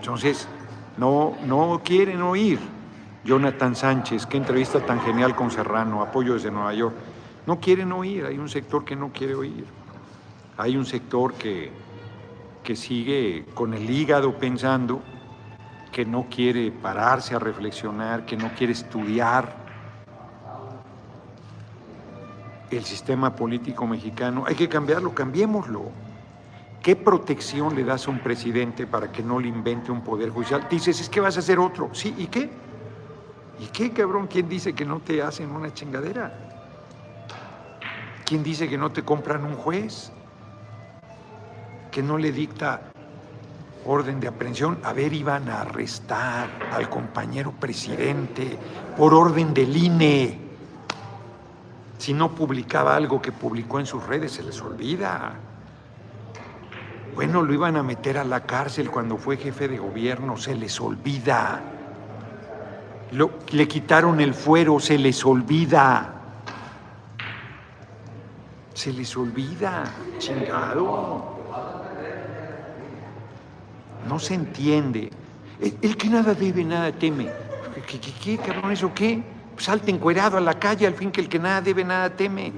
Entonces, 0.00 0.48
no, 0.96 1.36
no 1.46 1.82
quieren 1.84 2.22
oír. 2.22 2.58
Jonathan 3.22 3.76
Sánchez, 3.76 4.26
qué 4.26 4.38
entrevista 4.38 4.84
tan 4.84 5.00
genial 5.02 5.36
con 5.36 5.50
Serrano, 5.50 6.02
apoyo 6.02 6.32
desde 6.34 6.50
Nueva 6.50 6.72
York. 6.72 6.94
No 7.46 7.60
quieren 7.60 7.92
oír, 7.92 8.24
hay 8.24 8.38
un 8.38 8.48
sector 8.48 8.84
que 8.84 8.96
no 8.96 9.12
quiere 9.12 9.34
oír. 9.34 9.66
Hay 10.56 10.76
un 10.76 10.86
sector 10.86 11.34
que, 11.34 11.70
que 12.64 12.76
sigue 12.76 13.44
con 13.54 13.74
el 13.74 13.88
hígado 13.88 14.34
pensando, 14.38 15.02
que 15.92 16.06
no 16.06 16.26
quiere 16.30 16.72
pararse 16.72 17.34
a 17.34 17.38
reflexionar, 17.38 18.24
que 18.24 18.38
no 18.38 18.48
quiere 18.56 18.72
estudiar 18.72 19.54
el 22.70 22.84
sistema 22.84 23.36
político 23.36 23.86
mexicano. 23.86 24.44
Hay 24.46 24.54
que 24.54 24.68
cambiarlo, 24.68 25.14
cambiémoslo. 25.14 26.11
¿Qué 26.82 26.96
protección 26.96 27.76
le 27.76 27.84
das 27.84 28.08
a 28.08 28.10
un 28.10 28.18
presidente 28.18 28.88
para 28.88 29.12
que 29.12 29.22
no 29.22 29.38
le 29.38 29.46
invente 29.46 29.92
un 29.92 30.02
poder 30.02 30.30
judicial? 30.30 30.66
Dices, 30.68 31.00
es 31.00 31.08
que 31.08 31.20
vas 31.20 31.36
a 31.36 31.38
hacer 31.38 31.60
otro. 31.60 31.90
Sí, 31.92 32.12
¿y 32.18 32.26
qué? 32.26 32.50
¿Y 33.60 33.66
qué, 33.66 33.92
cabrón? 33.92 34.26
¿Quién 34.26 34.48
dice 34.48 34.74
que 34.74 34.84
no 34.84 34.98
te 34.98 35.22
hacen 35.22 35.50
una 35.52 35.72
chingadera? 35.72 36.36
¿Quién 38.24 38.42
dice 38.42 38.68
que 38.68 38.76
no 38.76 38.90
te 38.90 39.04
compran 39.04 39.44
un 39.44 39.54
juez? 39.54 40.10
Que 41.92 42.02
no 42.02 42.18
le 42.18 42.32
dicta 42.32 42.90
orden 43.86 44.18
de 44.18 44.26
aprehensión. 44.26 44.80
A 44.82 44.92
ver, 44.92 45.12
iban 45.12 45.48
a 45.48 45.60
arrestar 45.60 46.48
al 46.72 46.90
compañero 46.90 47.52
presidente 47.52 48.58
por 48.96 49.14
orden 49.14 49.54
del 49.54 49.76
INE. 49.76 50.40
Si 51.98 52.12
no 52.12 52.34
publicaba 52.34 52.96
algo 52.96 53.22
que 53.22 53.30
publicó 53.30 53.78
en 53.78 53.86
sus 53.86 54.04
redes, 54.04 54.32
se 54.32 54.42
les 54.42 54.60
olvida. 54.60 55.51
Bueno, 57.14 57.42
lo 57.42 57.52
iban 57.52 57.76
a 57.76 57.82
meter 57.82 58.16
a 58.16 58.24
la 58.24 58.40
cárcel 58.40 58.90
cuando 58.90 59.18
fue 59.18 59.36
jefe 59.36 59.68
de 59.68 59.78
gobierno, 59.78 60.36
se 60.36 60.54
les 60.54 60.80
olvida. 60.80 61.62
le 63.50 63.68
quitaron 63.68 64.20
el 64.20 64.32
fuero, 64.32 64.80
se 64.80 64.96
les 64.96 65.24
olvida. 65.24 66.14
Se 68.72 68.92
les 68.92 69.14
olvida, 69.16 69.84
chingado. 70.18 71.38
No 74.08 74.18
se 74.18 74.34
entiende. 74.34 75.10
El, 75.60 75.96
que 75.96 76.08
nada 76.08 76.34
debe, 76.34 76.64
nada 76.64 76.90
teme. 76.90 77.28
¿Qué, 77.86 78.00
qué, 78.00 78.12
qué 78.12 78.38
cabrón, 78.38 78.72
eso 78.72 78.92
qué? 78.94 79.22
Salte 79.58 79.90
encuerado 79.90 80.38
a 80.38 80.40
la 80.40 80.58
calle, 80.58 80.86
al 80.86 80.94
fin 80.94 81.12
que 81.12 81.20
el 81.20 81.28
que 81.28 81.38
nada 81.38 81.60
debe, 81.60 81.84
nada 81.84 82.10
teme. 82.10 82.52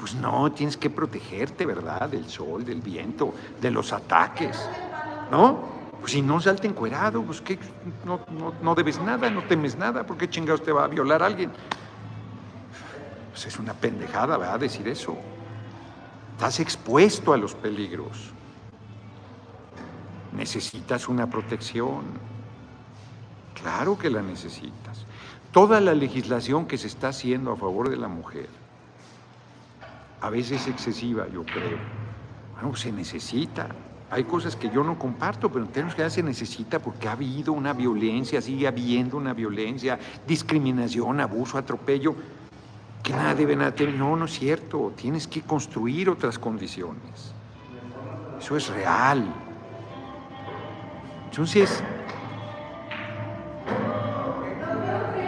Pues 0.00 0.14
no, 0.14 0.50
tienes 0.50 0.78
que 0.78 0.88
protegerte, 0.88 1.66
¿verdad? 1.66 2.08
Del 2.08 2.26
sol, 2.26 2.64
del 2.64 2.80
viento, 2.80 3.34
de 3.60 3.70
los 3.70 3.92
ataques, 3.92 4.58
¿no? 5.30 5.60
Pues 6.00 6.12
si 6.12 6.22
no 6.22 6.40
salte 6.40 6.66
encuerado, 6.66 7.22
pues 7.22 7.42
que 7.42 7.58
no, 8.06 8.74
debes 8.74 8.98
nada, 8.98 9.28
no 9.28 9.42
temes 9.42 9.76
nada, 9.76 10.06
¿por 10.06 10.16
qué 10.16 10.30
chingados 10.30 10.62
te 10.62 10.72
va 10.72 10.84
a 10.84 10.88
violar 10.88 11.22
alguien? 11.22 11.52
Pues 13.30 13.44
es 13.44 13.58
una 13.58 13.74
pendejada, 13.74 14.38
¿verdad? 14.38 14.60
Decir 14.60 14.88
eso. 14.88 15.18
Estás 16.32 16.60
expuesto 16.60 17.34
a 17.34 17.36
los 17.36 17.54
peligros. 17.54 18.30
Necesitas 20.32 21.08
una 21.08 21.28
protección. 21.28 22.04
Claro 23.52 23.98
que 23.98 24.08
la 24.08 24.22
necesitas. 24.22 25.04
Toda 25.52 25.78
la 25.82 25.92
legislación 25.92 26.64
que 26.64 26.78
se 26.78 26.86
está 26.86 27.08
haciendo 27.08 27.52
a 27.52 27.56
favor 27.56 27.90
de 27.90 27.98
la 27.98 28.08
mujer, 28.08 28.48
a 30.20 30.30
veces 30.30 30.66
excesiva, 30.66 31.26
yo 31.28 31.44
creo. 31.44 31.78
Bueno, 32.54 32.76
se 32.76 32.92
necesita. 32.92 33.68
Hay 34.10 34.24
cosas 34.24 34.56
que 34.56 34.68
yo 34.70 34.82
no 34.82 34.98
comparto, 34.98 35.50
pero 35.50 35.64
en 35.64 35.70
términos 35.70 35.94
generales 35.94 36.14
se 36.14 36.22
necesita 36.22 36.80
porque 36.80 37.08
ha 37.08 37.12
habido 37.12 37.52
una 37.52 37.72
violencia, 37.72 38.42
sigue 38.42 38.66
habiendo 38.66 39.16
una 39.16 39.32
violencia, 39.32 39.98
discriminación, 40.26 41.20
abuso, 41.20 41.56
atropello, 41.56 42.16
que 43.02 43.12
nada 43.12 43.34
debe 43.34 43.56
nada. 43.56 43.72
No, 43.96 44.16
no 44.16 44.24
es 44.24 44.32
cierto. 44.32 44.92
Tienes 44.96 45.26
que 45.26 45.42
construir 45.42 46.10
otras 46.10 46.38
condiciones. 46.38 47.32
Eso 48.38 48.56
es 48.56 48.68
real. 48.68 49.32
Entonces, 51.30 51.82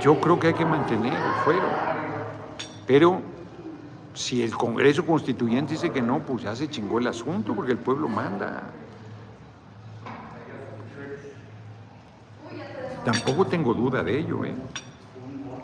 yo 0.02 0.20
creo 0.20 0.40
que 0.40 0.48
hay 0.48 0.54
que 0.54 0.64
mantener 0.64 1.14
el 1.14 1.32
fuero. 1.44 1.68
Pero 2.86 3.22
si 4.14 4.42
el 4.42 4.54
Congreso 4.56 5.06
Constituyente 5.06 5.72
dice 5.72 5.90
que 5.90 6.02
no, 6.02 6.20
pues 6.20 6.44
ya 6.44 6.54
se 6.54 6.68
chingó 6.68 6.98
el 6.98 7.06
asunto 7.06 7.54
porque 7.54 7.72
el 7.72 7.78
pueblo 7.78 8.08
manda. 8.08 8.62
Tampoco 13.04 13.46
tengo 13.46 13.74
duda 13.74 14.02
de 14.02 14.18
ello, 14.18 14.44
¿eh? 14.44 14.54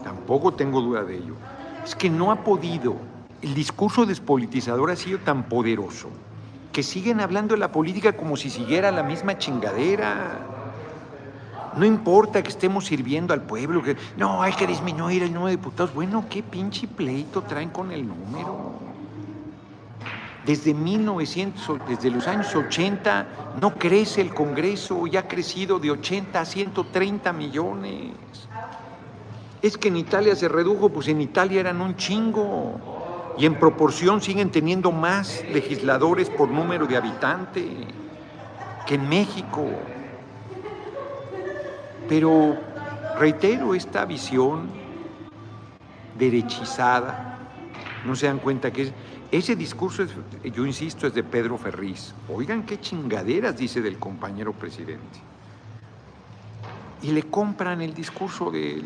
Tampoco 0.03 0.55
tengo 0.55 0.81
duda 0.81 1.05
de 1.05 1.17
ello. 1.17 1.35
Es 1.85 1.95
que 1.95 2.11
no 2.11 2.33
ha 2.33 2.43
podido. 2.43 2.97
El 3.43 3.55
discurso 3.55 4.05
despolitizador 4.05 4.91
ha 4.91 4.97
sido 4.97 5.21
tan 5.21 5.45
poderoso 5.45 6.09
que 6.73 6.83
siguen 6.83 7.21
hablando 7.21 7.55
de 7.55 7.61
la 7.61 7.71
política 7.71 8.17
como 8.17 8.37
si 8.37 8.51
siguiera 8.51 8.91
la 8.91 9.03
misma 9.03 9.39
chingadera. 9.39 10.58
No 11.77 11.85
importa 11.85 12.43
que 12.43 12.49
estemos 12.49 12.87
sirviendo 12.87 13.33
al 13.35 13.43
pueblo, 13.43 13.83
que 13.83 13.97
no, 14.17 14.43
hay 14.43 14.53
que 14.53 14.67
disminuir 14.67 15.23
el 15.23 15.33
número 15.33 15.47
de 15.47 15.57
diputados. 15.57 15.95
Bueno, 15.95 16.25
¿qué 16.29 16.43
pinche 16.43 16.87
pleito 16.89 17.43
traen 17.43 17.71
con 17.71 17.93
el 17.93 18.07
número? 18.07 18.79
Desde 20.45 20.73
1900, 20.73 21.81
desde 21.89 22.11
los 22.11 22.27
años 22.27 22.55
80, 22.55 23.27
no 23.61 23.75
crece 23.75 24.23
el 24.23 24.33
Congreso 24.33 25.07
y 25.07 25.17
ha 25.17 25.29
crecido 25.29 25.79
de 25.79 25.91
80 25.91 26.41
a 26.41 26.45
130 26.45 27.33
millones. 27.33 28.13
Es 29.61 29.77
que 29.77 29.89
en 29.89 29.99
Italia 29.99 30.35
se 30.37 30.49
redujo, 30.49 30.89
pues 30.89 31.09
en 31.09 31.21
Italia 31.21 31.61
eran 31.61 31.81
un 31.81 31.97
chingo. 31.97 33.35
Y 33.37 33.47
en 33.47 33.57
proporción 33.57 34.21
siguen 34.21 34.51
teniendo 34.51 34.91
más 34.91 35.45
legisladores 35.53 36.31
por 36.31 36.49
número 36.49 36.87
de 36.87 36.97
habitante 36.97 37.69
que 38.87 38.95
en 38.95 39.09
México. 39.09 39.67
Pero 42.09 42.57
reitero 43.19 43.75
esta 43.75 44.05
visión 44.05 44.69
derechizada. 46.19 47.39
No 48.05 48.15
se 48.17 48.27
dan 48.27 48.39
cuenta 48.39 48.73
que 48.73 48.93
ese 49.31 49.57
discurso, 49.57 50.05
yo 50.43 50.67
insisto, 50.67 51.07
es 51.07 51.15
de 51.15 51.23
Pedro 51.23 51.59
Ferriz. 51.59 52.15
Oigan 52.29 52.65
qué 52.65 52.81
chingaderas 52.81 53.57
dice 53.57 53.81
del 53.81 53.99
compañero 53.99 54.53
presidente. 54.53 55.21
Y 57.03 57.13
le 57.13 57.25
compran 57.25 57.81
el 57.81 57.95
discurso 57.95 58.51
de, 58.51 58.83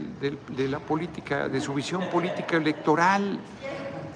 la 0.68 0.78
política, 0.80 1.48
de 1.48 1.60
su 1.60 1.72
visión 1.72 2.02
política 2.10 2.56
electoral, 2.56 3.38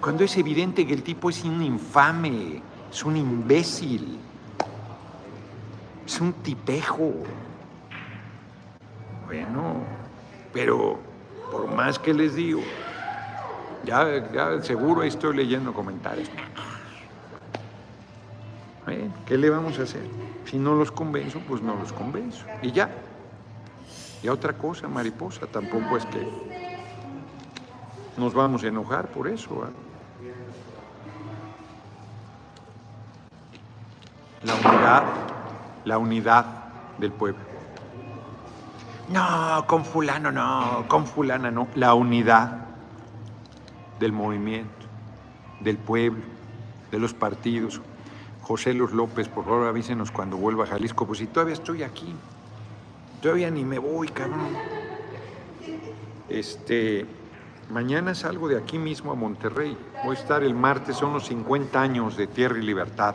cuando 0.01 0.25
es 0.25 0.37
evidente 0.37 0.87
que 0.87 0.93
el 0.93 1.03
tipo 1.03 1.31
es 1.31 1.43
un 1.45 1.63
infame, 1.63 2.61
es 2.93 3.05
un 3.05 3.17
imbécil, 3.17 4.19
es 6.05 6.21
un 6.21 6.33
tipejo. 6.35 7.15
Bueno, 9.27 9.83
pero 10.53 10.99
por 11.51 11.67
más 11.69 11.99
que 11.99 12.15
les 12.15 12.35
digo, 12.35 12.63
ya, 13.85 14.33
ya 14.33 14.63
seguro 14.63 15.03
estoy 15.03 15.37
leyendo 15.37 15.73
comentarios. 15.75 16.31
¿Qué 19.27 19.37
le 19.37 19.51
vamos 19.51 19.79
a 19.81 19.83
hacer? 19.83 20.07
Si 20.45 20.59
no 20.59 20.77
los 20.77 20.93
convenzo, 20.93 21.41
pues 21.41 21.61
no 21.61 21.75
los 21.75 21.93
convenzo. 21.93 22.47
Y 22.63 22.71
ya. 22.71 22.89
Y 24.23 24.29
otra 24.29 24.53
cosa, 24.53 24.87
mariposa, 24.87 25.47
tampoco 25.47 25.97
es 25.97 26.07
que 26.07 26.27
nos 28.17 28.33
vamos 28.33 28.63
a 28.63 28.69
enojar 28.69 29.09
por 29.09 29.27
eso. 29.27 29.69
La 34.45 34.55
unidad, 34.55 35.05
la 35.85 35.99
unidad 35.99 36.47
del 36.99 37.11
pueblo. 37.13 37.46
No, 39.09 39.65
con 39.69 39.85
fulano 39.85 40.33
no, 40.33 40.85
con 40.89 41.07
fulana 41.07 41.51
no. 41.51 41.69
La 41.77 41.95
unidad 41.95 42.67
del 44.01 44.13
movimiento, 44.13 44.87
del 45.61 45.79
pueblo, 45.79 46.23
de 46.91 46.99
los 46.99 47.15
partidos. 47.15 47.81
José 48.43 48.75
Luis 48.75 48.93
López, 48.93 49.29
por 49.29 49.45
favor 49.45 49.67
avísenos 49.67 50.11
cuando 50.11 50.37
vuelva 50.37 50.65
a 50.65 50.67
Jalisco, 50.69 51.07
pues 51.07 51.19
si 51.21 51.27
todavía 51.27 51.55
estoy 51.55 51.83
aquí, 51.83 52.15
todavía 53.21 53.51
ni 53.51 53.65
me 53.65 53.79
voy, 53.79 54.09
cabrón. 54.09 54.57
Este, 56.29 57.07
mañana 57.71 58.15
salgo 58.15 58.49
de 58.49 58.57
aquí 58.57 58.79
mismo 58.79 59.13
a 59.13 59.15
Monterrey, 59.15 59.77
voy 60.05 60.17
a 60.17 60.19
estar 60.19 60.43
el 60.43 60.55
martes, 60.55 60.97
son 60.97 61.13
los 61.13 61.27
50 61.27 61.81
años 61.81 62.17
de 62.17 62.27
Tierra 62.27 62.59
y 62.59 62.63
Libertad, 62.63 63.15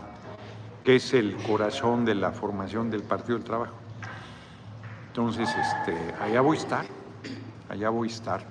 que 0.84 0.98
es 0.98 1.14
el 1.14 1.36
corazón 1.48 2.04
de 2.04 2.16
la 2.16 2.32
formación 2.32 2.90
del 2.90 3.04
Partido 3.04 3.38
del 3.38 3.46
Trabajo. 3.46 3.76
Entonces, 5.12 5.50
este, 5.50 5.94
allá 6.24 6.40
voy 6.40 6.56
a 6.56 6.60
estar, 6.62 6.86
allá 7.68 7.90
voy 7.90 8.08
a 8.08 8.12
estar. 8.12 8.46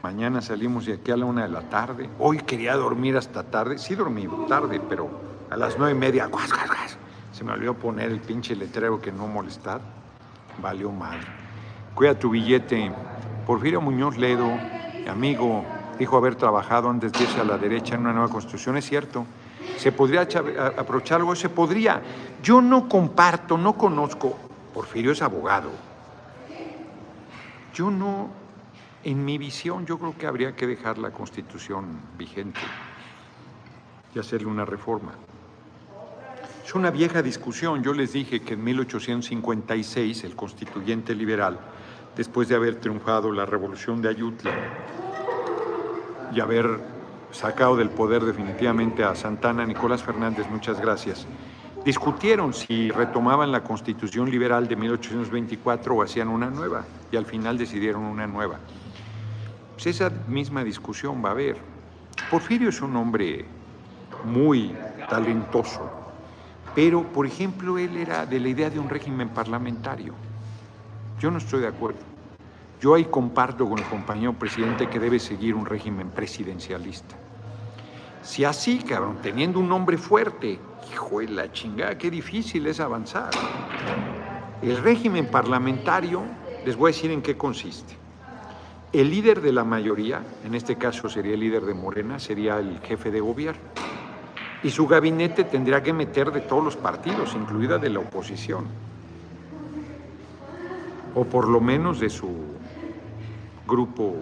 Mañana 0.00 0.40
salimos 0.40 0.86
de 0.86 0.92
aquí 0.92 1.10
a 1.10 1.16
la 1.16 1.24
una 1.24 1.42
de 1.42 1.48
la 1.48 1.62
tarde. 1.62 2.08
Hoy 2.20 2.38
quería 2.38 2.76
dormir 2.76 3.16
hasta 3.16 3.42
tarde. 3.42 3.76
Sí 3.78 3.96
dormí 3.96 4.28
tarde, 4.46 4.80
pero 4.88 5.10
a 5.50 5.56
las 5.56 5.76
nueve 5.76 5.96
y 5.96 5.98
media, 5.98 6.30
se 7.32 7.42
me 7.42 7.50
olvidó 7.50 7.74
poner 7.74 8.12
el 8.12 8.20
pinche 8.20 8.54
letrero 8.54 9.00
que 9.00 9.10
no 9.10 9.26
molestar. 9.26 9.80
Valió 10.62 10.92
mal. 10.92 11.18
Cuida 11.96 12.16
tu 12.16 12.30
billete. 12.30 12.92
Porfirio 13.44 13.80
Muñoz 13.80 14.18
Ledo, 14.18 14.48
amigo, 15.10 15.64
dijo 15.98 16.16
haber 16.16 16.36
trabajado 16.36 16.88
antes 16.88 17.10
de 17.10 17.24
irse 17.24 17.40
a 17.40 17.44
la 17.44 17.58
derecha 17.58 17.96
en 17.96 18.02
una 18.02 18.12
nueva 18.12 18.28
constitución. 18.28 18.76
Es 18.76 18.84
cierto. 18.84 19.26
¿Se 19.78 19.90
podría 19.90 20.28
aprovechar 20.78 21.18
algo? 21.18 21.34
Se 21.34 21.48
podría. 21.48 22.00
Yo 22.40 22.62
no 22.62 22.88
comparto, 22.88 23.58
no 23.58 23.72
conozco 23.72 24.49
Porfirio 24.72 25.12
es 25.12 25.22
abogado. 25.22 25.70
Yo 27.74 27.90
no, 27.90 28.30
en 29.04 29.24
mi 29.24 29.38
visión, 29.38 29.86
yo 29.86 29.98
creo 29.98 30.16
que 30.16 30.26
habría 30.26 30.54
que 30.54 30.66
dejar 30.66 30.98
la 30.98 31.10
constitución 31.10 32.00
vigente 32.18 32.60
y 34.14 34.18
hacerle 34.18 34.48
una 34.48 34.64
reforma. 34.64 35.12
Es 36.64 36.74
una 36.74 36.90
vieja 36.90 37.22
discusión. 37.22 37.82
Yo 37.82 37.92
les 37.92 38.12
dije 38.12 38.42
que 38.42 38.54
en 38.54 38.62
1856 38.62 40.24
el 40.24 40.36
constituyente 40.36 41.14
liberal, 41.14 41.58
después 42.16 42.48
de 42.48 42.54
haber 42.54 42.76
triunfado 42.76 43.32
la 43.32 43.46
revolución 43.46 44.00
de 44.00 44.08
Ayutla 44.08 44.52
y 46.32 46.40
haber 46.40 46.80
sacado 47.32 47.76
del 47.76 47.90
poder 47.90 48.24
definitivamente 48.24 49.04
a 49.04 49.14
Santana, 49.14 49.64
Nicolás 49.64 50.02
Fernández, 50.02 50.48
muchas 50.50 50.80
gracias, 50.80 51.26
discutieron 51.84 52.52
si 52.52 52.90
retomaban 52.90 53.50
la 53.50 53.62
constitución 53.62 54.30
liberal 54.30 54.68
de 54.68 54.76
1824 54.76 55.94
o 55.94 56.02
hacían 56.02 56.28
una 56.28 56.50
nueva, 56.50 56.84
y 57.10 57.16
al 57.16 57.26
final 57.26 57.58
decidieron 57.58 58.02
una 58.02 58.26
nueva. 58.26 58.58
Pues 59.74 59.86
esa 59.86 60.10
misma 60.28 60.62
discusión 60.62 61.24
va 61.24 61.30
a 61.30 61.32
haber. 61.32 61.56
Porfirio 62.30 62.68
es 62.68 62.80
un 62.82 62.94
hombre 62.96 63.44
muy 64.24 64.74
talentoso, 65.08 65.90
pero, 66.74 67.02
por 67.02 67.26
ejemplo, 67.26 67.78
él 67.78 67.96
era 67.96 68.26
de 68.26 68.38
la 68.38 68.48
idea 68.48 68.70
de 68.70 68.78
un 68.78 68.88
régimen 68.88 69.30
parlamentario. 69.30 70.14
Yo 71.18 71.30
no 71.30 71.38
estoy 71.38 71.60
de 71.60 71.68
acuerdo. 71.68 72.00
Yo 72.80 72.94
ahí 72.94 73.04
comparto 73.06 73.68
con 73.68 73.78
el 73.78 73.84
compañero 73.84 74.32
presidente 74.32 74.88
que 74.88 74.98
debe 74.98 75.18
seguir 75.18 75.54
un 75.54 75.66
régimen 75.66 76.10
presidencialista. 76.10 77.19
Si 78.22 78.44
así, 78.44 78.78
cabrón, 78.78 79.18
teniendo 79.22 79.58
un 79.58 79.72
hombre 79.72 79.96
fuerte, 79.96 80.58
hijo 80.92 81.20
de 81.20 81.28
la 81.28 81.52
chingada, 81.52 81.96
qué 81.96 82.10
difícil 82.10 82.66
es 82.66 82.80
avanzar. 82.80 83.30
El 84.62 84.76
régimen 84.76 85.26
parlamentario, 85.26 86.22
les 86.64 86.76
voy 86.76 86.90
a 86.90 86.94
decir 86.94 87.10
en 87.10 87.22
qué 87.22 87.36
consiste. 87.36 87.96
El 88.92 89.10
líder 89.10 89.40
de 89.40 89.52
la 89.52 89.64
mayoría, 89.64 90.20
en 90.44 90.54
este 90.54 90.76
caso 90.76 91.08
sería 91.08 91.34
el 91.34 91.40
líder 91.40 91.64
de 91.64 91.74
Morena, 91.74 92.18
sería 92.18 92.58
el 92.58 92.80
jefe 92.80 93.10
de 93.10 93.20
gobierno. 93.20 93.62
Y 94.62 94.70
su 94.70 94.86
gabinete 94.86 95.44
tendría 95.44 95.82
que 95.82 95.92
meter 95.92 96.30
de 96.30 96.40
todos 96.40 96.62
los 96.62 96.76
partidos, 96.76 97.34
incluida 97.34 97.78
de 97.78 97.88
la 97.88 98.00
oposición. 98.00 98.66
O 101.14 101.24
por 101.24 101.48
lo 101.48 101.60
menos 101.60 102.00
de 102.00 102.10
su 102.10 102.28
grupo, 103.66 104.14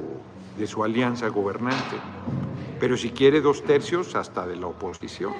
de 0.57 0.66
su 0.66 0.84
alianza 0.84 1.28
gobernante. 1.28 1.96
Pero 2.80 2.96
si 2.96 3.10
quiere 3.10 3.40
dos 3.40 3.62
tercios, 3.62 4.14
hasta 4.14 4.46
de 4.46 4.56
la 4.56 4.66
oposición. 4.66 5.32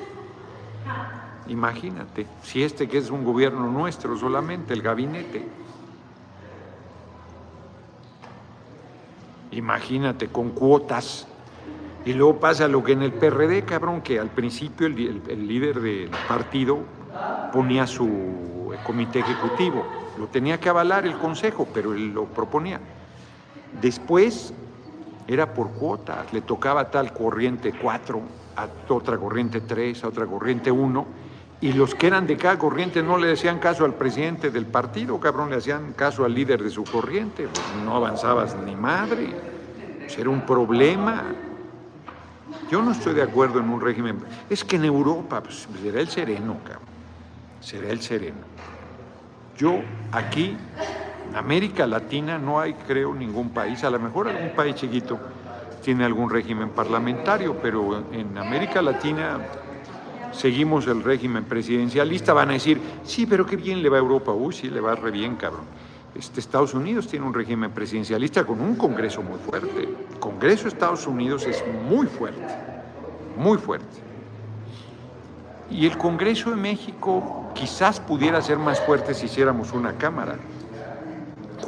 Imagínate, 1.49 2.27
si 2.43 2.63
este 2.63 2.89
que 2.89 2.99
es 2.99 3.11
un 3.11 3.25
gobierno 3.25 3.71
nuestro 3.71 4.17
solamente, 4.17 4.75
el 4.75 4.83
gabinete. 4.83 5.47
imagínate, 9.59 10.29
con 10.29 10.51
cuotas. 10.51 11.27
Y 12.05 12.13
luego 12.15 12.41
pasa 12.41 12.69
lo 12.69 12.83
que 12.83 12.93
en 12.93 13.03
el 13.03 13.13
PRD, 13.13 13.65
cabrón, 13.65 14.01
que 14.01 14.19
al 14.19 14.29
principio 14.29 14.87
el, 14.87 15.23
el 15.29 15.47
líder 15.47 15.81
del 15.81 16.11
partido 16.27 16.79
ponía 17.53 17.87
su 17.87 18.73
comité 18.85 19.21
ejecutivo. 19.21 19.85
Lo 20.19 20.27
tenía 20.29 20.59
que 20.59 20.69
avalar 20.69 21.07
el 21.07 21.19
consejo, 21.19 21.69
pero 21.73 21.93
él 21.93 22.13
lo 22.13 22.27
proponía. 22.27 22.81
Después 23.81 24.55
era 25.29 25.53
por 25.53 25.71
cuotas, 25.73 26.33
le 26.33 26.41
tocaba 26.41 26.91
tal 26.91 27.13
corriente 27.13 27.75
4, 27.81 28.21
a 28.57 28.69
otra 28.89 29.19
corriente 29.19 29.61
3, 29.61 30.03
a 30.05 30.09
otra 30.09 30.27
corriente 30.27 30.71
1, 30.71 31.07
y 31.61 31.73
los 31.73 31.95
que 31.95 32.07
eran 32.07 32.27
de 32.27 32.37
cada 32.37 32.59
corriente 32.59 33.03
no 33.03 33.19
le 33.19 33.33
hacían 33.33 33.59
caso 33.59 33.85
al 33.85 33.95
presidente 33.95 34.51
del 34.51 34.65
partido, 34.65 35.21
cabrón, 35.21 35.51
le 35.51 35.57
hacían 35.57 35.93
caso 35.93 36.25
al 36.25 36.35
líder 36.35 36.63
de 36.63 36.71
su 36.71 36.83
corriente, 36.83 37.47
pues 37.47 37.85
no 37.85 37.95
avanzabas 37.95 38.57
ni 38.65 38.75
madre, 38.75 39.29
pues 39.99 40.19
era 40.19 40.31
un 40.31 40.47
problema. 40.47 41.25
Yo 42.71 42.81
no 42.81 42.93
estoy 42.93 43.15
de 43.15 43.23
acuerdo 43.23 43.59
en 43.61 43.69
un 43.69 43.81
régimen, 43.83 44.19
es 44.49 44.65
que 44.65 44.77
en 44.77 44.87
Europa 44.87 45.43
pues, 45.43 45.69
será 45.83 46.01
el 46.01 46.09
sereno, 46.09 46.57
cabrón, 46.65 46.89
será 47.61 47.91
el 47.91 48.01
sereno. 48.01 48.47
Yo 49.59 49.81
aquí 50.13 50.57
América 51.35 51.87
Latina 51.87 52.39
no 52.39 52.61
hay, 52.61 52.75
creo, 52.75 53.15
ningún 53.15 53.51
país, 53.51 53.85
a 53.85 53.91
lo 53.91 53.99
mejor 53.99 54.29
algún 54.29 54.51
país 54.51 54.75
chiquito 54.75 55.19
tiene 55.83 56.05
algún 56.05 56.29
régimen 56.29 56.71
parlamentario, 56.71 57.57
pero 57.63 58.05
en 58.13 58.37
América 58.37 58.83
Latina 58.83 59.39
seguimos 60.33 60.87
el 60.87 61.03
régimen 61.03 61.45
presidencialista. 61.45 62.33
Van 62.33 62.51
a 62.51 62.53
decir, 62.55 62.81
sí, 63.05 63.27
pero 63.27 63.47
qué 63.47 63.57
bien 63.57 63.83
le 63.83 63.89
va 63.89 63.97
a 63.97 64.01
Europa. 64.01 64.33
Uy, 64.33 64.55
sí, 64.55 64.69
le 64.69 64.81
va 64.81 64.95
re 64.95 65.11
bien, 65.11 65.37
cabrón. 65.37 65.65
Este, 66.15 66.41
Estados 66.41 66.75
Unidos 66.75 67.07
tiene 67.07 67.27
un 67.27 67.35
régimen 67.35 67.71
presidencialista 67.71 68.45
con 68.45 68.61
un 68.61 68.77
Congreso 68.77 69.23
muy 69.23 69.39
fuerte. 69.39 69.83
El 69.83 70.19
Congreso 70.19 70.65
de 70.65 70.71
Estados 70.71 71.07
Unidos 71.07 71.47
es 71.47 71.63
muy 71.89 72.07
fuerte, 72.07 72.55
muy 73.37 73.59
fuerte. 73.59 73.87
Y 75.71 75.87
el 75.87 75.97
Congreso 75.99 76.51
de 76.51 76.57
México 76.57 77.51
quizás 77.55 78.01
pudiera 78.01 78.41
ser 78.41 78.59
más 78.59 78.81
fuerte 78.81 79.15
si 79.15 79.27
hiciéramos 79.27 79.73
una 79.73 79.93
Cámara. 79.93 80.37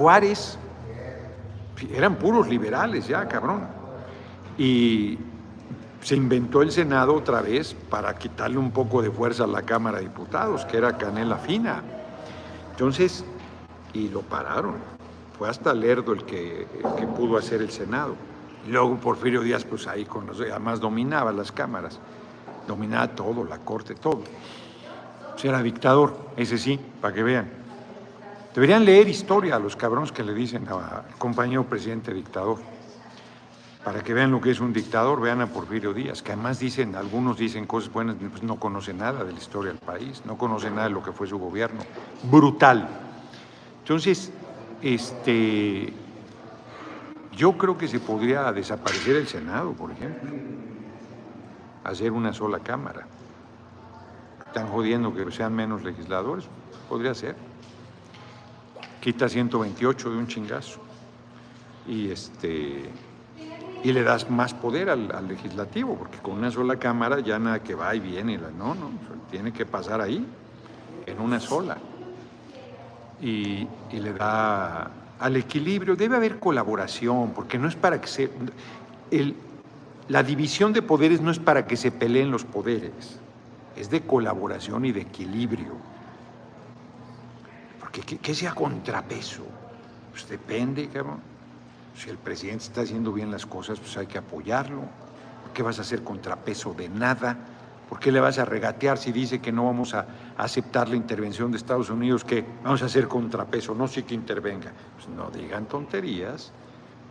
Juárez, 0.01 0.57
eran 1.93 2.17
puros 2.17 2.49
liberales 2.49 3.07
ya, 3.07 3.29
cabrón. 3.29 3.67
Y 4.57 5.19
se 6.01 6.17
inventó 6.17 6.63
el 6.63 6.73
Senado 6.73 7.15
otra 7.15 7.43
vez 7.43 7.77
para 7.91 8.17
quitarle 8.17 8.57
un 8.57 8.71
poco 8.71 9.03
de 9.03 9.11
fuerza 9.11 9.45
a 9.45 9.47
la 9.47 9.61
Cámara 9.61 9.99
de 9.99 10.05
Diputados, 10.05 10.65
que 10.65 10.79
era 10.79 10.97
canela 10.97 11.37
fina. 11.37 11.83
Entonces, 12.71 13.27
y 13.93 14.09
lo 14.09 14.23
pararon. 14.23 14.77
Fue 15.37 15.51
hasta 15.51 15.75
Lerdo 15.75 16.15
el 16.15 16.25
que, 16.25 16.67
pudo 17.15 17.37
hacer 17.37 17.61
el 17.61 17.71
Senado. 17.71 18.15
Y 18.67 18.71
luego 18.71 18.97
Porfirio 18.97 19.43
Díaz, 19.43 19.67
pues 19.67 19.87
ahí 19.87 20.07
con 20.07 20.27
los, 20.27 20.41
además 20.41 20.81
dominaba 20.81 21.31
las 21.31 21.53
cámaras, 21.53 22.01
dominaba 22.67 23.09
todo, 23.09 23.45
la 23.45 23.59
corte, 23.59 23.95
todo. 23.95 24.23
Pues 25.33 25.45
era 25.45 25.63
dictador, 25.63 26.17
ese 26.39 26.57
sí, 26.57 26.81
para 27.03 27.13
que 27.13 27.23
vean. 27.23 27.60
Deberían 28.55 28.85
leer 28.85 29.09
historia 29.09 29.57
a 29.57 29.59
los 29.61 29.77
cabrones 29.77 30.11
que 30.11 30.25
le 30.25 30.35
dicen 30.35 30.67
al 30.69 31.05
compañero 31.19 31.65
presidente 31.65 32.13
dictador. 32.13 32.59
Para 33.85 34.03
que 34.03 34.13
vean 34.13 34.33
lo 34.33 34.41
que 34.41 34.51
es 34.51 34.61
un 34.61 34.73
dictador, 34.73 35.21
vean 35.21 35.41
a 35.41 35.47
Porfirio 35.47 35.95
Díaz, 35.95 36.21
que 36.23 36.33
además 36.33 36.59
dicen, 36.59 36.97
algunos 36.97 37.39
dicen 37.39 37.67
cosas 37.67 37.93
buenas, 37.93 38.17
pues 38.17 38.43
no 38.43 38.57
conoce 38.57 38.93
nada 38.93 39.25
de 39.25 39.33
la 39.33 39.39
historia 39.39 39.71
del 39.71 39.81
país, 39.81 40.23
no 40.27 40.37
conoce 40.37 40.69
nada 40.69 40.85
de 40.85 40.91
lo 40.91 41.03
que 41.03 41.13
fue 41.13 41.27
su 41.27 41.39
gobierno. 41.39 41.81
Brutal. 42.25 42.89
Entonces, 43.79 44.33
este, 44.83 45.95
yo 47.35 47.57
creo 47.57 47.79
que 47.79 47.89
se 47.89 48.01
podría 48.01 48.53
desaparecer 48.53 49.17
el 49.17 49.29
Senado, 49.29 49.73
por 49.73 49.93
ejemplo, 49.93 50.31
hacer 51.85 52.13
una 52.13 52.35
sola 52.35 52.59
Cámara. 52.59 53.07
Están 54.45 54.67
jodiendo 54.67 55.15
que 55.15 55.31
sean 55.31 55.55
menos 55.55 55.85
legisladores, 55.85 56.45
podría 56.89 57.15
ser 57.15 57.37
quita 59.01 59.29
128 59.29 60.11
de 60.11 60.17
un 60.17 60.27
chingazo 60.27 60.81
y 61.87 62.11
este 62.11 62.91
y 63.83 63.93
le 63.93 64.03
das 64.03 64.31
más 64.31 64.53
poder 64.53 64.91
al, 64.91 65.09
legislativo, 65.27 65.97
porque 65.97 66.19
con 66.19 66.35
una 66.35 66.51
sola 66.51 66.77
cámara 66.77 67.21
ya 67.21 67.39
nada 67.39 67.63
que 67.63 67.75
va 67.75 67.95
y 67.95 68.01
viene, 68.01 68.39
no, 68.39 68.75
no, 68.75 68.91
tiene 69.31 69.53
que 69.53 69.65
pasar 69.65 70.01
ahí, 70.01 70.25
en 71.07 71.21
una 71.21 71.41
sola. 71.41 71.79
Y, 73.23 73.67
le 73.93 74.13
da 74.13 74.91
al 75.19 75.37
equilibrio, 75.37 75.97
debe 75.97 76.17
haber 76.17 76.39
colaboración, 76.39 77.33
porque 77.33 77.59
no 77.59 77.69
es 77.69 77.77
para 77.77 78.01
que 78.01 78.07
se... 78.07 78.31
El, 79.11 79.35
la 80.09 80.23
división 80.23 80.73
de 80.73 80.83
poderes 80.83 81.21
no 81.21 81.31
es 81.31 81.39
para 81.39 81.67
que 81.67 81.77
se 81.77 81.91
peleen 81.91 82.31
los 82.31 82.45
poderes, 82.45 83.19
es 83.77 83.91
de 83.91 84.03
colaboración 84.03 84.85
y 84.85 84.93
de 84.93 85.03
equilibrio. 85.03 85.73
¿Qué, 87.93 88.35
sea 88.35 88.55
contrapeso? 88.55 89.43
Pues 90.11 90.29
depende, 90.29 90.89
cabrón. 90.89 91.21
Si 91.97 92.09
el 92.09 92.19
presidente 92.19 92.65
está 92.65 92.83
haciendo 92.83 93.13
bien 93.13 93.31
las 93.31 93.47
cosas, 93.47 93.81
pues 93.81 93.97
hay 93.97 94.07
que 94.07 94.19
apoyarlo. 94.19 94.83
¿Por 95.43 95.53
qué 95.53 95.63
vas 95.63 95.79
a 95.79 95.83
hacer 95.83 96.03
contrapeso 96.05 96.73
de 96.73 96.89
nada? 96.89 97.37
¿Por 97.89 97.99
qué 97.99 98.13
le 98.13 98.21
vas 98.21 98.39
a 98.39 98.45
regatear 98.45 98.99
si 98.99 99.11
dice 99.11 99.41
que 99.41 99.51
no 99.51 99.67
vamos 99.67 99.95
a 99.95 100.07
aceptar 100.39 100.89
la 100.89 100.95
intervención 100.95 101.51
de 101.51 101.57
Estados 101.57 101.91
Unidos, 101.91 102.25
que 102.25 102.45
vamos 102.63 102.83
a 102.83 102.87
hacer 102.87 103.09
contrapeso, 103.09 103.75
no 103.75 103.89
sé 103.89 104.05
que 104.05 104.15
intervenga? 104.15 104.73
Pues 104.95 105.09
no 105.09 105.29
digan 105.29 105.67
tonterías. 105.67 106.53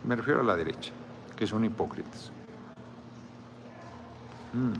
Me 0.04 0.16
refiero 0.16 0.40
a 0.40 0.44
la 0.44 0.56
derecha, 0.56 0.92
que 1.36 1.46
son 1.46 1.66
hipócritas. 1.66 2.32
Mm. 4.54 4.72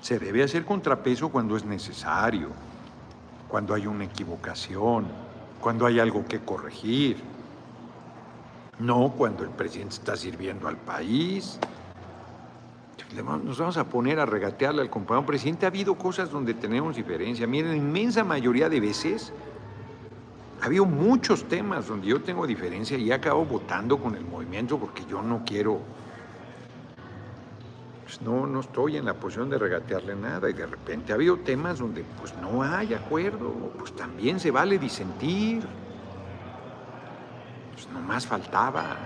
Se 0.00 0.18
debe 0.18 0.42
hacer 0.42 0.64
contrapeso 0.64 1.28
cuando 1.28 1.56
es 1.56 1.64
necesario 1.64 2.50
cuando 3.52 3.74
hay 3.74 3.86
una 3.86 4.04
equivocación, 4.04 5.04
cuando 5.60 5.84
hay 5.84 6.00
algo 6.00 6.24
que 6.24 6.40
corregir. 6.40 7.18
No 8.78 9.10
cuando 9.10 9.44
el 9.44 9.50
presidente 9.50 9.96
está 9.96 10.16
sirviendo 10.16 10.68
al 10.68 10.78
país. 10.78 11.58
Nos 13.14 13.58
vamos 13.58 13.76
a 13.76 13.84
poner 13.84 14.18
a 14.20 14.24
regatearle 14.24 14.80
al 14.80 14.88
compañero 14.88 15.26
presidente. 15.26 15.66
Ha 15.66 15.68
habido 15.68 15.96
cosas 15.96 16.30
donde 16.30 16.54
tenemos 16.54 16.96
diferencia. 16.96 17.46
Miren, 17.46 17.76
inmensa 17.76 18.24
mayoría 18.24 18.70
de 18.70 18.80
veces 18.80 19.34
ha 20.62 20.64
habido 20.64 20.86
muchos 20.86 21.44
temas 21.44 21.86
donde 21.88 22.06
yo 22.06 22.22
tengo 22.22 22.46
diferencia 22.46 22.96
y 22.96 23.12
acabo 23.12 23.44
votando 23.44 23.98
con 23.98 24.14
el 24.16 24.24
movimiento 24.24 24.78
porque 24.78 25.04
yo 25.04 25.20
no 25.20 25.42
quiero 25.44 25.78
pues, 28.12 28.20
no, 28.20 28.46
no 28.46 28.60
estoy 28.60 28.98
en 28.98 29.06
la 29.06 29.14
posición 29.14 29.48
de 29.48 29.56
regatearle 29.56 30.14
nada 30.14 30.50
y 30.50 30.52
de 30.52 30.66
repente 30.66 31.12
ha 31.12 31.14
habido 31.14 31.38
temas 31.38 31.78
donde 31.78 32.04
pues 32.20 32.34
no 32.42 32.62
hay 32.62 32.92
acuerdo, 32.92 33.50
pues 33.78 33.96
también 33.96 34.38
se 34.38 34.50
vale 34.50 34.78
disentir, 34.78 35.62
pues 37.72 37.88
nomás 37.88 38.26
faltaba. 38.26 38.98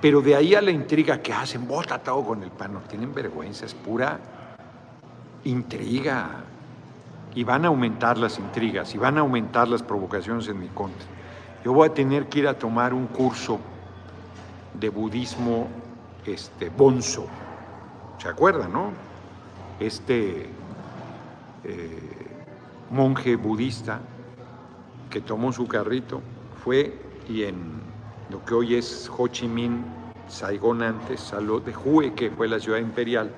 Pero 0.00 0.20
de 0.20 0.36
ahí 0.36 0.54
a 0.54 0.62
la 0.62 0.70
intriga 0.70 1.20
que 1.20 1.32
hacen, 1.32 1.66
vota 1.66 1.98
todo 1.98 2.24
con 2.24 2.44
el 2.44 2.52
pan, 2.52 2.74
no 2.74 2.80
tienen 2.82 3.12
vergüenza, 3.12 3.66
es 3.66 3.74
pura 3.74 4.20
intriga. 5.42 6.44
Y 7.34 7.42
van 7.42 7.64
a 7.64 7.68
aumentar 7.68 8.16
las 8.16 8.38
intrigas, 8.38 8.94
y 8.94 8.98
van 8.98 9.16
a 9.16 9.22
aumentar 9.22 9.66
las 9.66 9.82
provocaciones 9.82 10.46
en 10.46 10.60
mi 10.60 10.68
contra. 10.68 11.08
Yo 11.64 11.72
voy 11.72 11.88
a 11.88 11.94
tener 11.94 12.28
que 12.28 12.40
ir 12.40 12.46
a 12.46 12.56
tomar 12.56 12.94
un 12.94 13.08
curso 13.08 13.58
de 14.74 14.88
budismo 14.88 15.66
este, 16.26 16.68
bonzo 16.68 17.26
¿Se 18.22 18.28
acuerdan, 18.28 18.72
no? 18.72 18.92
Este 19.80 20.46
eh, 21.64 22.26
monje 22.88 23.34
budista 23.34 23.98
que 25.10 25.20
tomó 25.20 25.52
su 25.52 25.66
carrito 25.66 26.22
fue 26.62 27.00
y 27.28 27.42
en 27.42 27.80
lo 28.30 28.44
que 28.44 28.54
hoy 28.54 28.76
es 28.76 29.10
Ho 29.18 29.26
Chi 29.26 29.48
Minh, 29.48 29.84
Saigón 30.28 30.82
antes, 30.82 31.18
salió 31.18 31.58
de 31.58 31.74
Hue, 31.76 32.14
que 32.14 32.30
fue 32.30 32.46
la 32.46 32.60
ciudad 32.60 32.78
imperial 32.78 33.34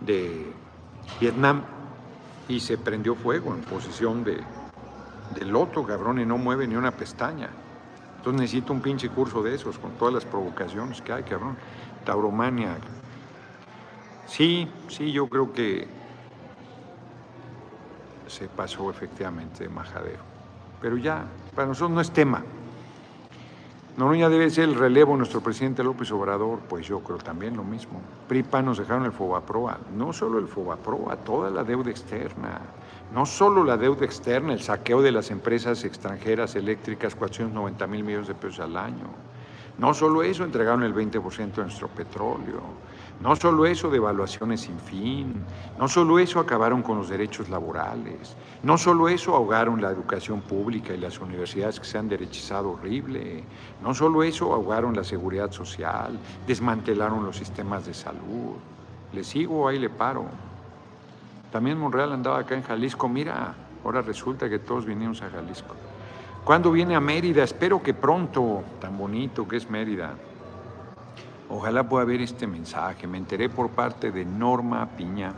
de 0.00 0.50
Vietnam, 1.20 1.60
y 2.48 2.60
se 2.60 2.78
prendió 2.78 3.16
fuego 3.16 3.54
en 3.54 3.60
posición 3.60 4.24
de, 4.24 4.38
de 5.38 5.44
loto, 5.44 5.84
cabrón, 5.84 6.20
y 6.20 6.24
no 6.24 6.38
mueve 6.38 6.66
ni 6.66 6.74
una 6.74 6.90
pestaña. 6.90 7.50
Entonces 8.16 8.40
necesito 8.40 8.72
un 8.72 8.80
pinche 8.80 9.10
curso 9.10 9.42
de 9.42 9.54
esos, 9.54 9.78
con 9.78 9.90
todas 9.98 10.14
las 10.14 10.24
provocaciones 10.24 11.02
que 11.02 11.12
hay, 11.12 11.22
cabrón. 11.22 11.58
Tauromania, 12.06 12.78
Sí, 14.26 14.68
sí, 14.88 15.12
yo 15.12 15.28
creo 15.28 15.52
que 15.52 15.86
se 18.26 18.48
pasó 18.48 18.90
efectivamente 18.90 19.64
de 19.64 19.70
majadero. 19.70 20.22
Pero 20.80 20.96
ya, 20.96 21.24
para 21.54 21.68
nosotros 21.68 21.90
no 21.90 22.00
es 22.00 22.10
tema. 22.10 22.42
No, 23.96 24.14
ya 24.14 24.28
debe 24.28 24.50
ser 24.50 24.64
el 24.64 24.74
relevo 24.74 25.16
nuestro 25.16 25.40
presidente 25.40 25.82
López 25.82 26.12
Obrador, 26.12 26.58
pues 26.68 26.86
yo 26.86 27.00
creo 27.00 27.16
también 27.16 27.56
lo 27.56 27.64
mismo. 27.64 28.02
PRIPA 28.28 28.60
nos 28.60 28.76
dejaron 28.76 29.06
el 29.06 29.12
FOBAPROA, 29.12 29.78
no 29.96 30.12
solo 30.12 30.38
el 30.38 30.48
FOBAPROA, 30.48 31.16
toda 31.24 31.48
la 31.48 31.64
deuda 31.64 31.90
externa, 31.90 32.60
no 33.14 33.24
solo 33.24 33.64
la 33.64 33.78
deuda 33.78 34.04
externa, 34.04 34.52
el 34.52 34.60
saqueo 34.60 35.00
de 35.00 35.12
las 35.12 35.30
empresas 35.30 35.82
extranjeras 35.84 36.56
eléctricas, 36.56 37.14
490 37.14 37.86
mil 37.86 38.04
millones 38.04 38.28
de 38.28 38.34
pesos 38.34 38.60
al 38.60 38.76
año, 38.76 39.06
No 39.78 39.94
solo 39.94 40.22
eso, 40.22 40.44
entregaron 40.44 40.82
el 40.82 40.94
20% 40.94 41.54
de 41.54 41.62
nuestro 41.62 41.88
petróleo. 41.88 42.60
No 43.20 43.34
solo 43.34 43.64
eso, 43.64 43.90
devaluaciones 43.90 44.60
sin 44.60 44.78
fin. 44.78 45.42
No 45.78 45.88
solo 45.88 46.18
eso, 46.18 46.38
acabaron 46.38 46.82
con 46.82 46.98
los 46.98 47.08
derechos 47.08 47.48
laborales. 47.48 48.36
No 48.62 48.76
solo 48.76 49.08
eso, 49.08 49.34
ahogaron 49.34 49.80
la 49.80 49.90
educación 49.90 50.42
pública 50.42 50.92
y 50.92 50.98
las 50.98 51.18
universidades 51.18 51.80
que 51.80 51.86
se 51.86 51.96
han 51.96 52.08
derechizado 52.08 52.72
horrible. 52.72 53.42
No 53.82 53.94
solo 53.94 54.22
eso, 54.22 54.52
ahogaron 54.52 54.94
la 54.94 55.02
seguridad 55.02 55.50
social, 55.50 56.18
desmantelaron 56.46 57.24
los 57.24 57.36
sistemas 57.36 57.86
de 57.86 57.94
salud. 57.94 58.56
Le 59.12 59.24
sigo, 59.24 59.66
ahí 59.66 59.78
le 59.78 59.88
paro. 59.88 60.26
También 61.50 61.78
Monreal 61.78 62.12
andaba 62.12 62.40
acá 62.40 62.54
en 62.54 62.62
Jalisco. 62.62 63.08
Mira, 63.08 63.54
ahora 63.82 64.02
resulta 64.02 64.50
que 64.50 64.58
todos 64.58 64.84
vinimos 64.84 65.22
a 65.22 65.30
Jalisco. 65.30 65.74
¿Cuándo 66.44 66.70
viene 66.70 66.94
a 66.94 67.00
Mérida? 67.00 67.42
Espero 67.42 67.82
que 67.82 67.94
pronto. 67.94 68.62
Tan 68.78 68.98
bonito 68.98 69.48
que 69.48 69.56
es 69.56 69.70
Mérida. 69.70 70.14
Ojalá 71.48 71.88
pueda 71.88 72.04
ver 72.04 72.20
este 72.20 72.46
mensaje. 72.46 73.06
Me 73.06 73.18
enteré 73.18 73.48
por 73.48 73.70
parte 73.70 74.10
de 74.10 74.24
Norma 74.24 74.86
Piña. 74.96 75.32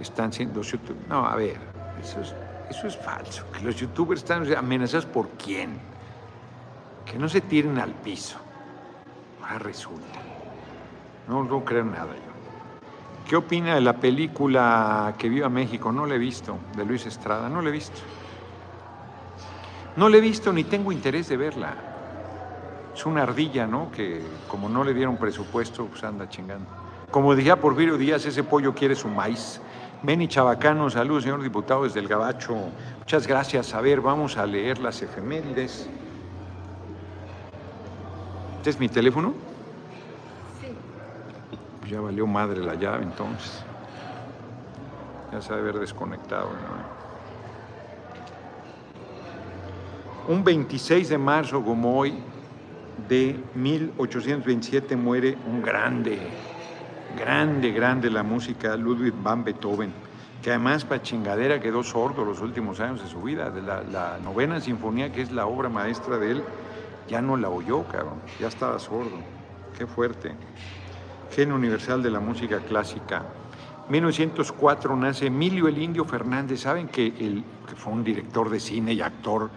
Están 0.00 0.32
siendo 0.32 0.62
No, 1.08 1.26
a 1.26 1.36
ver, 1.36 1.58
eso 2.02 2.20
es, 2.20 2.34
eso 2.70 2.86
es 2.86 2.96
falso. 2.96 3.44
Que 3.52 3.60
los 3.60 3.76
youtubers 3.76 4.22
están 4.22 4.52
amenazados 4.56 5.06
por 5.06 5.28
quién. 5.30 5.78
Que 7.06 7.18
no 7.18 7.28
se 7.28 7.40
tiren 7.40 7.78
al 7.78 7.92
piso. 7.92 8.38
Ahora 9.42 9.58
resulta. 9.58 10.18
No, 11.28 11.44
no 11.44 11.64
creo 11.64 11.84
nada 11.84 12.14
yo. 12.14 12.32
¿Qué 13.28 13.36
opina 13.36 13.76
de 13.76 13.80
la 13.80 13.94
película 13.94 15.14
que 15.16 15.28
vio 15.28 15.46
a 15.46 15.48
México? 15.48 15.92
No 15.92 16.04
la 16.06 16.16
he 16.16 16.18
visto, 16.18 16.58
de 16.76 16.84
Luis 16.84 17.06
Estrada, 17.06 17.48
no 17.48 17.62
la 17.62 17.68
he 17.68 17.72
visto. 17.72 18.00
No 19.96 20.08
la 20.08 20.16
he 20.16 20.20
visto 20.20 20.52
ni 20.52 20.64
tengo 20.64 20.90
interés 20.90 21.28
de 21.28 21.36
verla. 21.36 21.91
Es 22.94 23.06
una 23.06 23.22
ardilla, 23.22 23.66
¿no? 23.66 23.90
Que 23.90 24.22
como 24.48 24.68
no 24.68 24.84
le 24.84 24.92
dieron 24.94 25.16
presupuesto, 25.16 25.86
pues 25.86 26.04
anda 26.04 26.28
chingando. 26.28 26.66
Como 27.10 27.34
decía 27.34 27.56
Porfirio 27.56 27.96
Díaz, 27.96 28.24
ese 28.26 28.44
pollo 28.44 28.74
quiere 28.74 28.94
su 28.94 29.08
maíz. 29.08 29.60
Beni 30.02 30.28
Chabacano, 30.28 30.90
saludos, 30.90 31.22
señor 31.22 31.42
diputado 31.42 31.84
desde 31.84 32.00
el 32.00 32.08
Gabacho. 32.08 32.56
Muchas 32.98 33.26
gracias. 33.26 33.72
A 33.74 33.80
ver, 33.80 34.00
vamos 34.00 34.36
a 34.36 34.46
leer 34.46 34.78
las 34.78 35.00
efemérides. 35.00 35.88
¿Este 38.58 38.70
es 38.70 38.80
mi 38.80 38.88
teléfono? 38.88 39.34
ya 41.92 42.00
valió 42.00 42.26
madre 42.26 42.60
la 42.60 42.74
llave 42.74 43.02
entonces. 43.02 43.62
Ya 45.30 45.42
se 45.42 45.50
debe 45.50 45.68
haber 45.68 45.80
desconectado. 45.80 46.48
Un 50.26 50.42
26 50.42 51.10
de 51.10 51.18
marzo 51.18 51.62
como 51.62 51.98
hoy 51.98 52.22
de 53.08 53.36
1827 53.54 54.96
muere 54.96 55.36
un 55.46 55.62
grande, 55.62 56.18
grande, 57.18 57.70
grande 57.72 58.10
la 58.10 58.22
música, 58.22 58.76
Ludwig 58.76 59.14
van 59.22 59.44
Beethoven, 59.44 59.92
que 60.42 60.50
además 60.50 60.84
para 60.84 61.02
chingadera 61.02 61.60
quedó 61.60 61.82
sordo 61.82 62.24
los 62.24 62.40
últimos 62.40 62.80
años 62.80 63.02
de 63.02 63.08
su 63.08 63.22
vida. 63.22 63.50
De 63.50 63.62
la, 63.62 64.18
novena 64.22 64.60
sinfonía, 64.60 65.12
que 65.12 65.22
es 65.22 65.32
la 65.32 65.46
obra 65.46 65.68
maestra 65.68 66.18
de 66.18 66.32
él, 66.32 66.44
ya 67.08 67.20
no 67.20 67.36
la 67.36 67.48
oyó, 67.48 67.84
cabrón, 67.84 68.20
ya 68.40 68.48
estaba 68.48 68.78
sordo. 68.78 69.18
Qué 69.76 69.86
fuerte. 69.86 70.34
Genio 71.34 71.54
Universal 71.54 72.02
de 72.02 72.10
la 72.10 72.20
Música 72.20 72.58
Clásica. 72.60 73.22
1904 73.88 74.96
nace 74.96 75.26
Emilio 75.26 75.68
el 75.68 75.78
Indio 75.78 76.04
Fernández. 76.04 76.60
Saben 76.60 76.88
que, 76.88 77.06
él 77.06 77.44
fue 77.76 77.92
un 77.92 78.04
director 78.04 78.50
de 78.50 78.60
cine 78.60 78.92
y 78.92 79.00
actor 79.00 79.50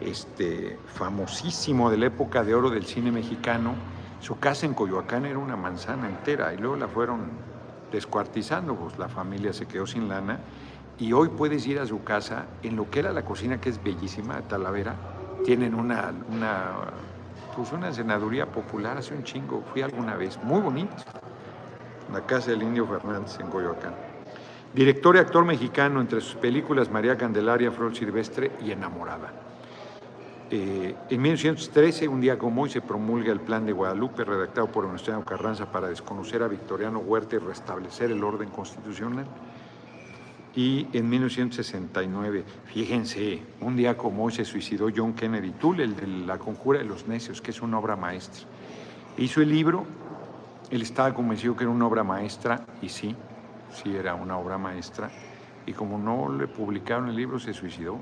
este, 0.00 0.78
famosísimo 0.86 1.90
de 1.90 1.98
la 1.98 2.06
época 2.06 2.44
de 2.44 2.54
oro 2.54 2.70
del 2.70 2.84
cine 2.84 3.10
mexicano. 3.10 3.74
Su 4.20 4.38
casa 4.38 4.66
en 4.66 4.74
Coyoacán 4.74 5.26
era 5.26 5.38
una 5.38 5.56
manzana 5.56 6.08
entera 6.08 6.52
y 6.54 6.58
luego 6.58 6.76
la 6.76 6.88
fueron 6.88 7.30
descuartizando, 7.92 8.74
pues 8.74 8.98
la 8.98 9.08
familia 9.08 9.52
se 9.52 9.66
quedó 9.66 9.86
sin 9.86 10.08
lana 10.08 10.40
y 10.98 11.12
hoy 11.12 11.28
puedes 11.28 11.66
ir 11.66 11.78
a 11.78 11.86
su 11.86 12.02
casa 12.02 12.46
en 12.62 12.76
lo 12.76 12.90
que 12.90 13.00
era 13.00 13.12
la 13.12 13.24
cocina 13.24 13.60
que 13.60 13.68
es 13.68 13.82
bellísima, 13.82 14.40
Talavera, 14.42 14.96
tienen 15.44 15.74
una, 15.74 16.12
una 16.30 16.72
pues 17.54 17.72
una 17.72 17.92
senaduría 17.92 18.46
popular 18.46 18.98
hace 18.98 19.14
un 19.14 19.22
chingo, 19.22 19.62
fui 19.72 19.82
alguna 19.82 20.16
vez, 20.16 20.38
muy 20.42 20.60
bonito, 20.60 20.94
la 22.12 22.20
casa 22.22 22.50
del 22.50 22.62
Indio 22.62 22.86
Fernández 22.86 23.38
en 23.40 23.48
Coyoacán. 23.48 23.94
Director 24.74 25.16
y 25.16 25.18
actor 25.20 25.44
mexicano 25.44 26.00
entre 26.00 26.20
sus 26.20 26.34
películas 26.34 26.90
María 26.90 27.16
Candelaria, 27.16 27.70
Flor 27.70 27.94
Silvestre 27.94 28.52
y 28.62 28.72
Enamorada. 28.72 29.45
Eh, 30.50 30.94
en 31.10 31.22
1913, 31.22 32.06
un 32.08 32.20
día 32.20 32.38
como 32.38 32.62
hoy, 32.62 32.70
se 32.70 32.80
promulga 32.80 33.32
el 33.32 33.40
Plan 33.40 33.66
de 33.66 33.72
Guadalupe, 33.72 34.24
redactado 34.24 34.68
por 34.68 34.86
Venustiano 34.86 35.24
Carranza 35.24 35.70
para 35.72 35.88
desconocer 35.88 36.42
a 36.42 36.48
Victoriano 36.48 37.00
Huerta 37.00 37.36
y 37.36 37.38
restablecer 37.40 38.12
el 38.12 38.22
orden 38.22 38.50
constitucional 38.50 39.26
y 40.56 40.88
en 40.94 41.08
1969, 41.10 42.42
fíjense, 42.64 43.42
un 43.60 43.76
día 43.76 43.94
como 43.94 44.24
hoy 44.24 44.32
se 44.32 44.46
suicidó 44.46 44.88
John 44.94 45.12
Kennedy 45.12 45.50
Toole, 45.50 45.84
el 45.84 45.94
de 45.94 46.06
La 46.06 46.38
Conjura 46.38 46.78
de 46.78 46.86
los 46.86 47.06
Necios, 47.06 47.42
que 47.42 47.50
es 47.50 47.60
una 47.60 47.78
obra 47.78 47.94
maestra. 47.94 48.46
Hizo 49.18 49.42
el 49.42 49.50
libro, 49.50 49.84
él 50.70 50.80
estaba 50.80 51.12
convencido 51.12 51.54
que 51.54 51.64
era 51.64 51.70
una 51.70 51.86
obra 51.86 52.02
maestra, 52.04 52.64
y 52.80 52.88
sí, 52.88 53.14
sí 53.70 53.94
era 53.94 54.14
una 54.14 54.38
obra 54.38 54.56
maestra, 54.56 55.10
y 55.66 55.74
como 55.74 55.98
no 55.98 56.34
le 56.34 56.48
publicaron 56.48 57.10
el 57.10 57.16
libro, 57.16 57.38
se 57.38 57.52
suicidó. 57.52 58.00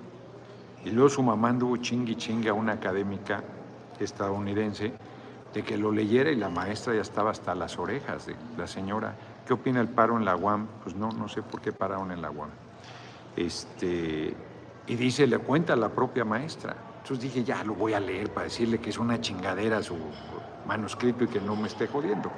Y 0.85 0.91
luego 0.91 1.09
su 1.09 1.23
mamá 1.23 1.49
anduvo 1.49 1.77
chingui 1.79 2.17
chingue 2.17 2.49
a 2.49 2.55
una 2.55 2.73
académica 2.73 3.43
estadounidense 3.99 4.93
de 5.53 5.63
que 5.63 5.79
lo 5.79 5.93
leyera 5.93 6.31
y 6.31 6.37
la 6.37 6.51
maestra 6.51 6.95
ya 6.95 7.01
estaba 7.01 7.31
hasta 7.31 7.55
las 7.55 7.79
orejas 7.79 8.27
de 8.27 8.37
la 8.59 8.67
señora 8.67 9.15
¿Qué 9.47 9.53
opina 9.53 9.81
el 9.81 9.89
paro 9.89 10.17
en 10.17 10.25
la 10.25 10.37
UAM? 10.37 10.67
Pues 10.83 10.97
no, 10.97 11.11
no 11.11 11.29
sé 11.29 11.43
por 11.43 11.61
qué 11.61 11.71
pararon 11.71 12.11
en 12.11 12.23
la 12.23 12.31
UAM. 12.31 12.49
Este, 13.37 14.35
y 14.87 14.95
dice, 14.97 15.27
le 15.27 15.39
cuenta 15.39 15.75
a 15.75 15.77
la 15.77 15.91
propia 15.91 16.25
maestra. 16.25 16.75
Entonces 17.03 17.21
dije, 17.25 17.45
ya 17.45 17.63
lo 17.63 17.75
voy 17.75 17.93
a 17.93 18.01
leer 18.01 18.33
para 18.33 18.45
decirle 18.45 18.79
que 18.79 18.89
es 18.89 18.99
una 18.99 19.21
chingadera 19.21 19.83
su 19.83 19.97
manuscrito 20.67 21.25
y 21.25 21.29
que 21.29 21.41
no 21.41 21.57
me 21.57 21.69
esté 21.69 21.87
jodiendo. 21.89 22.31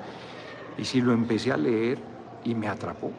Y 0.77 0.85
si 0.85 1.01
lo 1.01 1.13
empecé 1.13 1.53
a 1.53 1.57
leer 1.57 1.99
y 2.43 2.57
me 2.57 2.69
atrapó. 2.69 3.13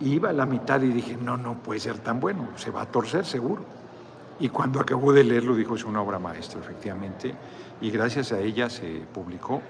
Iba 0.00 0.30
a 0.30 0.32
la 0.32 0.46
mitad 0.46 0.80
y 0.82 0.88
dije, 0.88 1.16
no, 1.16 1.36
no 1.36 1.54
puede 1.62 1.78
ser 1.78 1.98
tan 1.98 2.18
bueno, 2.18 2.48
se 2.56 2.72
va 2.72 2.82
a 2.82 2.86
torcer 2.86 3.24
seguro. 3.24 3.64
Y 4.40 4.48
cuando 4.48 4.80
acabó 4.80 5.12
de 5.12 5.24
leerlo 5.24 5.56
dijo, 5.56 5.74
es 5.74 5.84
una 5.84 6.00
obra 6.00 6.18
maestra, 6.18 6.60
efectivamente, 6.60 7.34
y 7.80 7.90
gracias 7.90 8.32
a 8.32 8.40
ella 8.40 8.70
se 8.70 9.02
publicó 9.12 9.60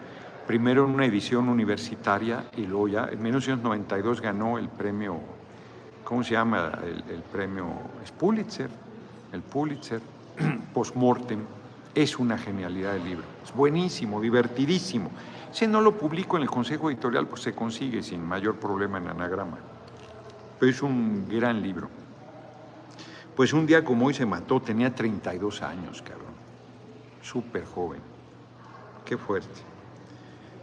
primero 0.47 0.87
en 0.87 0.95
una 0.95 1.05
edición 1.05 1.49
universitaria 1.49 2.47
y 2.57 2.65
luego 2.65 2.89
ya 2.89 3.09
en 3.13 3.23
1992 3.23 4.23
ganó 4.23 4.57
el 4.57 4.71
premio, 4.71 5.21
¿cómo 6.05 6.25
se 6.25 6.33
llama? 6.33 6.73
El, 6.83 7.23
premio 7.23 7.67
Pulitzer, 8.19 8.71
el 9.33 9.43
Pulitzer, 9.43 10.01
Postmortem. 10.75 11.41
Es 11.95 12.19
una 12.19 12.39
genialidad 12.39 12.97
el 12.97 13.05
libro, 13.05 13.25
es 13.45 13.53
buenísimo, 13.53 14.21
divertidísimo. 14.21 15.11
Si 15.51 15.67
no 15.67 15.81
lo 15.81 15.99
publico 15.99 16.37
en 16.37 16.45
el 16.45 16.51
Consejo 16.51 16.91
Editorial, 16.91 17.27
pues 17.27 17.43
se 17.43 17.55
consigue 17.55 18.03
sin 18.03 18.25
mayor 18.25 18.57
problema 18.57 18.99
en 18.99 19.09
anagrama. 19.09 19.59
Pero 20.59 20.71
es 20.71 20.83
un 20.83 21.27
gran 21.29 21.61
libro. 21.61 21.89
Pues 23.39 23.53
un 23.53 23.67
día 23.67 23.85
como 23.85 24.07
hoy 24.07 24.15
se 24.15 24.27
mató, 24.27 24.61
tenía 24.61 24.93
32 24.93 25.63
años, 25.63 26.03
cabrón. 26.03 26.35
Súper 27.23 27.65
joven. 27.67 28.01
Qué 29.05 29.17
fuerte. 29.17 29.61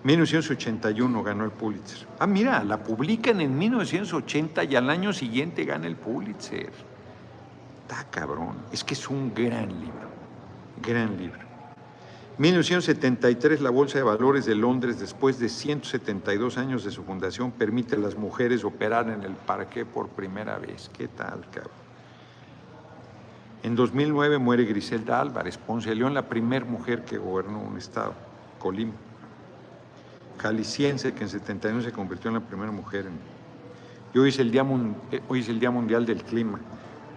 1981 0.04 1.24
ganó 1.24 1.46
el 1.46 1.52
Pulitzer. 1.52 2.06
Ah, 2.20 2.28
mira, 2.28 2.62
la 2.66 2.84
publican 2.84 3.40
en 3.40 3.58
1980 3.58 4.66
y 4.66 4.76
al 4.76 4.90
año 4.90 5.14
siguiente 5.14 5.64
gana 5.64 5.88
el 5.88 5.96
Pulitzer. 5.96 6.74
Está 7.84 8.04
cabrón. 8.12 8.58
Es 8.74 8.84
que 8.84 8.96
es 8.96 9.10
un 9.10 9.34
gran 9.34 9.70
libro. 9.70 10.10
Gran 10.82 11.18
libro. 11.18 11.46
1973, 12.40 13.62
la 13.62 13.70
Bolsa 13.70 14.00
de 14.00 14.04
Valores 14.04 14.46
de 14.46 14.56
Londres, 14.56 15.00
después 15.00 15.40
de 15.40 15.48
172 15.48 16.58
años 16.58 16.84
de 16.84 16.92
su 16.92 17.06
fundación, 17.06 17.52
permite 17.52 17.96
a 17.96 18.00
las 18.00 18.18
mujeres 18.18 18.66
operar 18.66 19.10
en 19.10 19.24
el 19.24 19.32
parque 19.32 19.86
por 19.86 20.10
primera 20.10 20.58
vez. 20.58 20.92
¿Qué 20.98 21.08
tal, 21.08 21.46
cabrón? 21.50 21.85
En 23.66 23.76
2009 23.76 24.38
muere 24.38 24.64
Griselda 24.66 25.20
Álvarez, 25.20 25.58
Ponce 25.58 25.90
de 25.90 25.96
León, 25.96 26.14
la 26.14 26.30
primera 26.30 26.64
mujer 26.64 27.04
que 27.04 27.18
gobernó 27.18 27.60
un 27.60 27.80
estado, 27.80 28.14
Colima 28.60 28.94
jalisciense 30.38 31.16
que 31.16 31.24
en 31.24 31.30
71 31.30 31.82
se 31.82 31.92
convirtió 31.92 32.28
en 32.28 32.36
la 32.36 32.42
primera 32.42 32.72
mujer. 32.72 33.08
Y 34.14 34.20
hoy 34.20 34.30
es, 34.30 34.38
el 34.38 34.52
día, 34.52 34.64
eh, 35.12 35.20
hoy 35.28 35.40
es 35.40 35.50
el 35.50 35.60
Día 35.60 35.72
Mundial 35.72 36.06
del 36.06 36.24
Clima. 36.24 36.60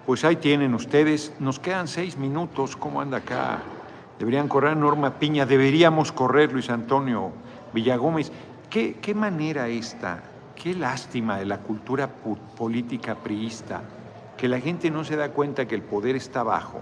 Pues 0.07 0.25
ahí 0.25 0.37
tienen 0.37 0.73
ustedes, 0.73 1.35
nos 1.39 1.59
quedan 1.59 1.87
seis 1.87 2.17
minutos, 2.17 2.77
¿cómo 2.77 3.03
anda 3.03 3.19
acá? 3.19 3.59
Deberían 4.19 4.49
correr 4.49 4.75
Norma 4.75 5.19
Piña, 5.19 5.45
deberíamos 5.45 6.13
correr 6.13 6.51
Luis 6.51 6.71
Antonio 6.71 7.33
Villagómez. 7.75 8.33
¿Qué, 8.71 8.95
qué 8.95 9.15
manera 9.15 9.69
esta? 9.69 10.23
Qué 10.57 10.75
lástima 10.75 11.37
de 11.37 11.45
la 11.45 11.59
cultura 11.59 12.09
política 12.09 13.17
priista, 13.17 13.83
que 14.39 14.49
la 14.49 14.61
gente 14.61 14.91
no 14.91 15.05
se 15.05 15.17
da 15.17 15.33
cuenta 15.33 15.67
que 15.67 15.75
el 15.75 15.83
poder 15.83 16.17
está 16.17 16.41
abajo 16.41 16.81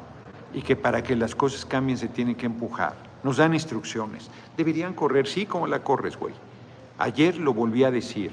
y 0.52 0.62
que 0.62 0.76
para 0.76 1.02
que 1.02 1.16
las 1.16 1.34
cosas 1.34 1.64
cambien 1.64 1.98
se 1.98 2.06
tiene 2.06 2.36
que 2.36 2.46
empujar. 2.46 2.94
nos 3.24 3.38
dan 3.38 3.54
instrucciones. 3.54 4.30
Deberían 4.56 4.94
correr, 4.94 5.26
sí, 5.26 5.46
como 5.46 5.66
la 5.66 5.82
corres, 5.82 6.16
güey. 6.16 6.34
Ayer 6.98 7.38
lo 7.38 7.52
volví 7.52 7.82
a 7.82 7.90
decir. 7.90 8.30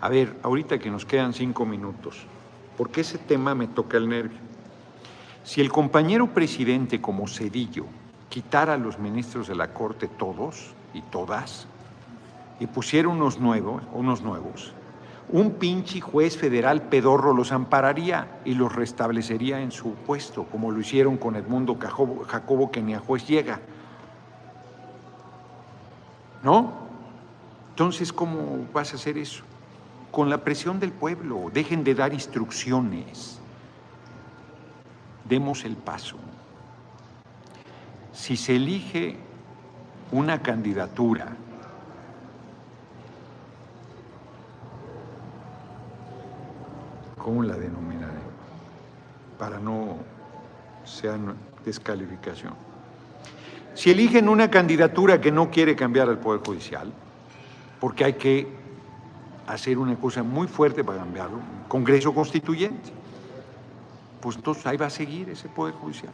A 0.00 0.08
ver, 0.08 0.36
ahorita 0.44 0.78
que 0.78 0.88
nos 0.88 1.04
quedan 1.04 1.32
cinco 1.32 1.66
minutos, 1.66 2.26
porque 2.76 3.00
ese 3.00 3.18
tema 3.18 3.56
me 3.56 3.66
toca 3.66 3.96
el 3.96 4.08
nervio. 4.08 4.38
Si 5.42 5.60
el 5.60 5.72
compañero 5.72 6.28
presidente 6.28 7.00
como 7.00 7.26
Cedillo 7.26 7.86
quitara 8.28 8.74
a 8.74 8.78
los 8.78 8.98
ministros 9.00 9.48
de 9.48 9.56
la 9.56 9.72
Corte 9.72 10.06
todos 10.06 10.74
y 10.94 11.00
todas 11.00 11.66
y 12.60 12.66
pusiera 12.66 13.08
unos 13.08 13.40
nuevos, 13.40 13.82
unos 13.92 14.22
nuevos, 14.22 14.74
un 15.28 15.52
pinche 15.52 16.00
juez 16.00 16.36
federal 16.36 16.82
pedorro 16.82 17.34
los 17.34 17.50
ampararía 17.50 18.40
y 18.44 18.54
los 18.54 18.74
restablecería 18.74 19.60
en 19.60 19.72
su 19.72 19.94
puesto, 19.94 20.44
como 20.44 20.70
lo 20.70 20.80
hicieron 20.80 21.16
con 21.16 21.34
Edmundo 21.34 21.76
Jacobo, 21.78 22.70
que 22.70 22.82
ni 22.82 22.94
a 22.94 23.00
juez 23.00 23.26
llega. 23.26 23.60
¿No? 26.42 26.72
Entonces, 27.70 28.12
¿cómo 28.12 28.66
vas 28.72 28.92
a 28.92 28.96
hacer 28.96 29.18
eso? 29.18 29.42
Con 30.12 30.30
la 30.30 30.44
presión 30.44 30.78
del 30.78 30.92
pueblo, 30.92 31.50
dejen 31.52 31.82
de 31.82 31.94
dar 31.94 32.14
instrucciones, 32.14 33.40
demos 35.28 35.64
el 35.64 35.76
paso. 35.76 36.16
Si 38.12 38.36
se 38.36 38.56
elige 38.56 39.16
una 40.12 40.40
candidatura 40.40 41.36
¿cómo 47.26 47.42
la 47.42 47.56
denominaré? 47.56 48.20
Para 49.36 49.58
no 49.58 49.96
sea 50.84 51.18
descalificación. 51.64 52.54
Si 53.74 53.90
eligen 53.90 54.28
una 54.28 54.48
candidatura 54.48 55.20
que 55.20 55.32
no 55.32 55.50
quiere 55.50 55.74
cambiar 55.74 56.08
al 56.08 56.20
Poder 56.20 56.40
Judicial, 56.46 56.92
porque 57.80 58.04
hay 58.04 58.12
que 58.12 58.46
hacer 59.48 59.76
una 59.76 59.96
cosa 59.96 60.22
muy 60.22 60.46
fuerte 60.46 60.84
para 60.84 60.98
cambiarlo, 60.98 61.38
un 61.38 61.64
Congreso 61.66 62.14
Constituyente, 62.14 62.92
pues 64.20 64.36
entonces 64.36 64.64
ahí 64.64 64.76
va 64.76 64.86
a 64.86 64.90
seguir 64.90 65.28
ese 65.28 65.48
Poder 65.48 65.74
Judicial 65.74 66.12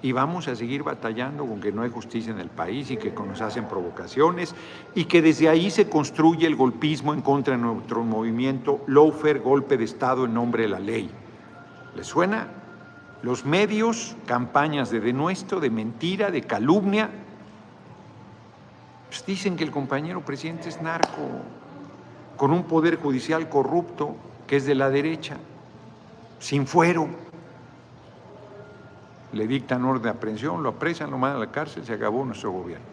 y 0.00 0.12
vamos 0.12 0.46
a 0.46 0.54
seguir 0.54 0.84
batallando 0.84 1.44
con 1.44 1.60
que 1.60 1.72
no 1.72 1.82
hay 1.82 1.90
justicia 1.90 2.32
en 2.32 2.38
el 2.38 2.50
país 2.50 2.90
y 2.90 2.96
que 2.96 3.10
nos 3.10 3.40
hacen 3.40 3.66
provocaciones 3.66 4.54
y 4.94 5.06
que 5.06 5.22
desde 5.22 5.48
ahí 5.48 5.70
se 5.70 5.88
construye 5.88 6.46
el 6.46 6.54
golpismo 6.54 7.14
en 7.14 7.20
contra 7.20 7.56
de 7.56 7.62
nuestro 7.62 8.04
movimiento, 8.04 8.84
lawfare, 8.86 9.40
golpe 9.40 9.76
de 9.76 9.84
Estado 9.84 10.24
en 10.24 10.34
nombre 10.34 10.64
de 10.64 10.68
la 10.68 10.78
ley. 10.78 11.10
¿Les 11.96 12.06
suena? 12.06 12.48
Los 13.22 13.44
medios, 13.44 14.14
campañas 14.26 14.90
de 14.90 15.00
denuesto, 15.00 15.58
de 15.58 15.70
mentira, 15.70 16.30
de 16.30 16.42
calumnia, 16.42 17.10
pues 19.08 19.26
dicen 19.26 19.56
que 19.56 19.64
el 19.64 19.72
compañero 19.72 20.24
presidente 20.24 20.68
es 20.68 20.80
narco, 20.80 21.26
con 22.36 22.52
un 22.52 22.62
poder 22.64 23.00
judicial 23.00 23.48
corrupto 23.48 24.14
que 24.46 24.56
es 24.56 24.66
de 24.66 24.76
la 24.76 24.90
derecha, 24.90 25.38
sin 26.38 26.68
fuero 26.68 27.08
le 29.32 29.46
dictan 29.46 29.84
orden 29.84 30.02
de 30.02 30.10
aprehensión, 30.10 30.62
lo 30.62 30.70
apresan, 30.70 31.10
lo 31.10 31.18
mandan 31.18 31.42
a 31.42 31.46
la 31.46 31.52
cárcel, 31.52 31.84
se 31.84 31.92
acabó 31.92 32.24
nuestro 32.24 32.50
gobierno. 32.50 32.86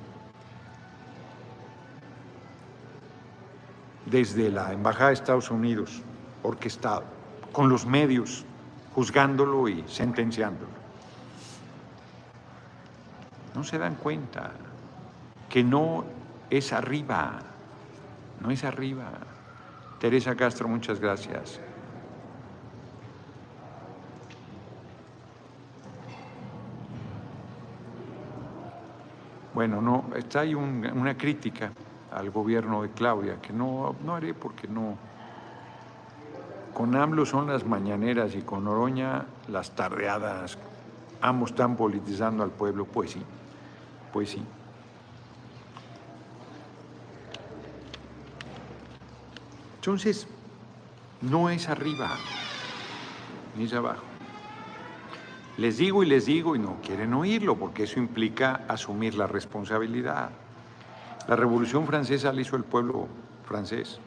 Desde 4.06 4.52
la 4.52 4.72
Embajada 4.74 5.08
de 5.08 5.14
Estados 5.16 5.50
Unidos, 5.50 6.02
orquestado, 6.44 7.04
con 7.52 7.70
los 7.70 7.86
medios, 7.86 8.46
juzgándolo 8.94 9.68
y 9.68 9.84
sentenciándolo. 9.88 10.72
No 13.56 13.64
se 13.64 13.78
dan 13.78 13.96
cuenta 13.96 14.52
que 15.50 15.64
no 15.64 16.04
es 16.50 16.74
arriba, 16.74 17.40
no 18.42 18.52
es 18.52 18.64
arriba. 18.64 19.10
Teresa 20.00 20.36
Castro, 20.36 20.68
muchas 20.68 21.00
gracias. 21.00 21.60
Bueno, 29.56 29.82
no, 29.82 30.04
está 30.18 30.42
ahí 30.42 30.54
una 30.54 31.18
crítica 31.18 31.72
al 32.12 32.30
gobierno 32.30 32.82
de 32.82 32.90
Claudia, 32.90 33.42
que 33.42 33.54
no, 33.54 33.96
no 34.04 34.14
haré 34.14 34.34
porque 34.34 34.68
no. 34.68 34.98
Con 36.74 36.94
AMLO 36.94 37.26
son 37.26 37.48
las 37.48 37.66
mañaneras 37.66 38.36
y 38.36 38.42
con 38.42 38.68
Oroña 38.68 39.24
las 39.48 39.72
tardeadas. 39.72 40.58
Ambos 41.22 41.52
están 41.52 41.78
politizando 41.78 42.44
al 42.44 42.52
pueblo, 42.52 42.84
pues 42.84 43.12
sí, 43.12 43.22
pues 44.12 44.32
sí. 44.32 44.44
Entonces, 49.78 50.28
no 51.22 51.50
es 51.50 51.70
arriba, 51.70 52.10
ni 53.56 53.64
es 53.64 53.74
abajo. 53.74 54.15
Les 55.58 55.78
digo 55.78 56.04
y 56.04 56.06
les 56.06 56.26
digo 56.26 56.56
y 56.56 56.60
no 56.60 56.78
quieren 56.82 57.14
oírlo 57.14 57.56
porque 57.56 57.84
eso 57.84 58.00
implica 58.00 58.66
asumir 58.68 59.16
la 59.16 59.28
responsabilidad. 59.28 60.30
La 61.28 61.36
Revolución 61.36 61.88
Francesa 61.88 62.34
la 62.34 62.42
hizo 62.42 62.56
el 62.56 62.64
pueblo 62.64 63.08
francés, 63.46 64.00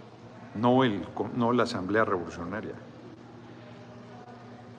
no, 0.55 0.85
el, 0.85 1.07
no 1.35 1.53
la 1.53 1.63
Asamblea 1.63 2.05
Revolucionaria. 2.05 2.75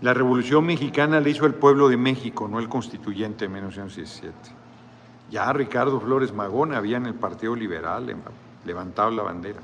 La 0.01 0.13
Revolución 0.13 0.65
Mexicana 0.65 1.19
la 1.19 1.27
hizo 1.27 1.45
el 1.45 1.55
pueblo 1.55 1.89
de 1.89 1.97
México, 1.97 2.47
no 2.47 2.59
el 2.59 2.69
constituyente 2.69 3.45
de 3.45 3.49
1917. 3.49 4.33
Ya 5.31 5.51
Ricardo 5.51 5.99
Flores 5.99 6.33
Magón 6.33 6.73
había 6.73 6.97
en 6.97 7.05
el 7.05 7.15
Partido 7.15 7.55
Liberal 7.55 8.15
levantado 8.65 9.11
la 9.11 9.23
bandera 9.23 9.59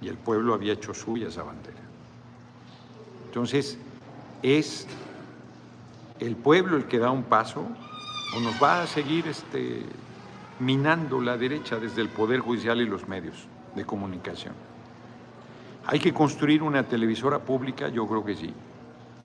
y 0.00 0.08
el 0.08 0.16
pueblo 0.16 0.54
había 0.54 0.72
hecho 0.72 0.94
suya 0.94 1.28
esa 1.28 1.42
bandera. 1.42 1.76
Entonces, 3.26 3.78
es 4.42 4.86
el 6.20 6.36
pueblo 6.36 6.76
el 6.76 6.86
que 6.86 6.98
da 6.98 7.10
un 7.10 7.24
paso 7.24 7.66
o 8.36 8.40
nos 8.40 8.62
va 8.62 8.82
a 8.82 8.86
seguir 8.86 9.26
este, 9.28 9.82
minando 10.60 11.20
la 11.20 11.36
derecha 11.36 11.76
desde 11.76 12.02
el 12.02 12.08
Poder 12.08 12.40
Judicial 12.40 12.80
y 12.80 12.86
los 12.86 13.08
medios 13.08 13.46
de 13.74 13.84
comunicación. 13.84 14.54
¿Hay 15.86 15.98
que 15.98 16.12
construir 16.12 16.62
una 16.62 16.82
televisora 16.82 17.38
pública? 17.38 17.88
Yo 17.88 18.06
creo 18.06 18.24
que 18.24 18.34
sí. 18.34 18.52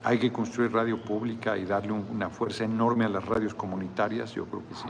¿Hay 0.04 0.18
que 0.18 0.32
construir 0.32 0.72
radio 0.72 1.00
pública 1.00 1.56
y 1.56 1.64
darle 1.64 1.92
una 1.92 2.28
fuerza 2.28 2.64
enorme 2.64 3.04
a 3.04 3.08
las 3.08 3.24
radios 3.24 3.54
comunitarias? 3.54 4.34
Yo 4.34 4.46
creo 4.46 4.62
que 4.68 4.74
sí. 4.74 4.88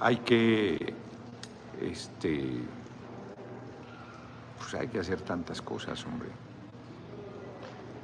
Hay 0.00 0.16
que, 0.18 0.94
este, 1.80 2.60
pues 4.58 4.74
hay 4.74 4.88
que 4.88 4.98
hacer 4.98 5.20
tantas 5.20 5.62
cosas, 5.62 6.04
hombre 6.04 6.28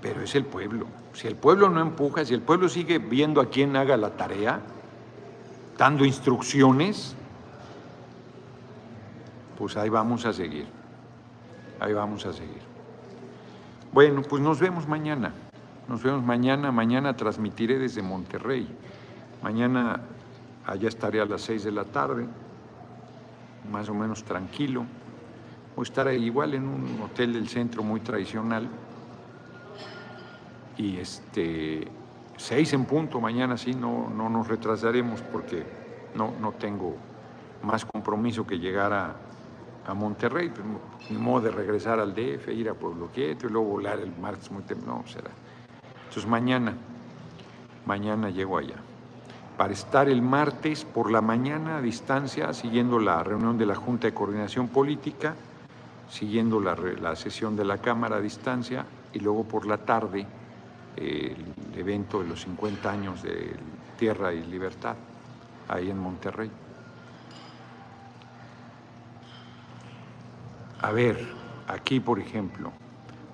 pero 0.00 0.22
es 0.22 0.34
el 0.34 0.44
pueblo. 0.44 0.86
Si 1.12 1.26
el 1.26 1.36
pueblo 1.36 1.68
no 1.68 1.80
empuja, 1.80 2.24
si 2.24 2.34
el 2.34 2.42
pueblo 2.42 2.68
sigue 2.68 2.98
viendo 2.98 3.40
a 3.40 3.46
quién 3.46 3.76
haga 3.76 3.96
la 3.96 4.10
tarea, 4.16 4.60
dando 5.76 6.04
instrucciones, 6.04 7.16
pues 9.58 9.76
ahí 9.76 9.88
vamos 9.88 10.24
a 10.24 10.32
seguir. 10.32 10.66
Ahí 11.80 11.92
vamos 11.92 12.24
a 12.26 12.32
seguir. 12.32 12.62
Bueno, 13.92 14.22
pues 14.22 14.42
nos 14.42 14.60
vemos 14.60 14.86
mañana. 14.86 15.32
Nos 15.88 16.02
vemos 16.02 16.22
mañana. 16.22 16.70
Mañana 16.70 17.16
transmitiré 17.16 17.78
desde 17.78 18.02
Monterrey. 18.02 18.68
Mañana 19.42 20.00
allá 20.66 20.88
estaré 20.88 21.20
a 21.20 21.24
las 21.24 21.42
seis 21.42 21.64
de 21.64 21.72
la 21.72 21.84
tarde, 21.84 22.26
más 23.70 23.88
o 23.88 23.94
menos 23.94 24.22
tranquilo. 24.22 24.84
Voy 25.74 25.82
a 25.82 25.88
estar 25.88 26.12
igual 26.12 26.54
en 26.54 26.68
un 26.68 27.00
hotel 27.02 27.32
del 27.32 27.48
centro 27.48 27.82
muy 27.82 28.00
tradicional 28.00 28.68
y 30.80 30.96
este, 30.96 31.86
seis 32.38 32.72
en 32.72 32.86
punto 32.86 33.20
mañana 33.20 33.58
sí, 33.58 33.74
no, 33.74 34.08
no 34.08 34.30
nos 34.30 34.48
retrasaremos 34.48 35.20
porque 35.20 35.62
no, 36.14 36.32
no 36.40 36.52
tengo 36.52 36.96
más 37.62 37.84
compromiso 37.84 38.46
que 38.46 38.58
llegar 38.58 38.94
a, 38.94 39.14
a 39.86 39.92
Monterrey, 39.92 40.48
pues, 40.48 41.10
modo 41.20 41.42
de 41.42 41.50
regresar 41.50 42.00
al 42.00 42.14
DF, 42.14 42.48
ir 42.48 42.70
a 42.70 42.74
Pueblo 42.74 43.10
Quieto 43.12 43.46
y 43.46 43.50
luego 43.50 43.68
volar 43.68 44.00
el 44.00 44.10
martes 44.16 44.50
muy 44.50 44.62
temprano, 44.62 45.02
no, 45.02 45.12
será. 45.12 45.30
Entonces 46.08 46.26
mañana, 46.26 46.72
mañana 47.84 48.30
llego 48.30 48.56
allá, 48.56 48.76
para 49.58 49.74
estar 49.74 50.08
el 50.08 50.22
martes 50.22 50.86
por 50.86 51.10
la 51.10 51.20
mañana 51.20 51.76
a 51.76 51.82
distancia, 51.82 52.54
siguiendo 52.54 52.98
la 52.98 53.22
reunión 53.22 53.58
de 53.58 53.66
la 53.66 53.74
Junta 53.74 54.06
de 54.06 54.14
Coordinación 54.14 54.68
Política, 54.68 55.34
siguiendo 56.08 56.58
la, 56.58 56.74
la 56.74 57.16
sesión 57.16 57.54
de 57.54 57.66
la 57.66 57.76
Cámara 57.76 58.16
a 58.16 58.20
distancia, 58.20 58.86
y 59.12 59.18
luego 59.18 59.44
por 59.44 59.66
la 59.66 59.76
tarde 59.76 60.26
el 60.96 61.36
evento 61.76 62.20
de 62.20 62.28
los 62.28 62.42
50 62.42 62.90
años 62.90 63.22
de 63.22 63.56
Tierra 63.98 64.32
y 64.32 64.42
Libertad, 64.44 64.96
ahí 65.68 65.90
en 65.90 65.98
Monterrey. 65.98 66.50
A 70.82 70.92
ver, 70.92 71.26
aquí 71.66 72.00
por 72.00 72.18
ejemplo, 72.18 72.72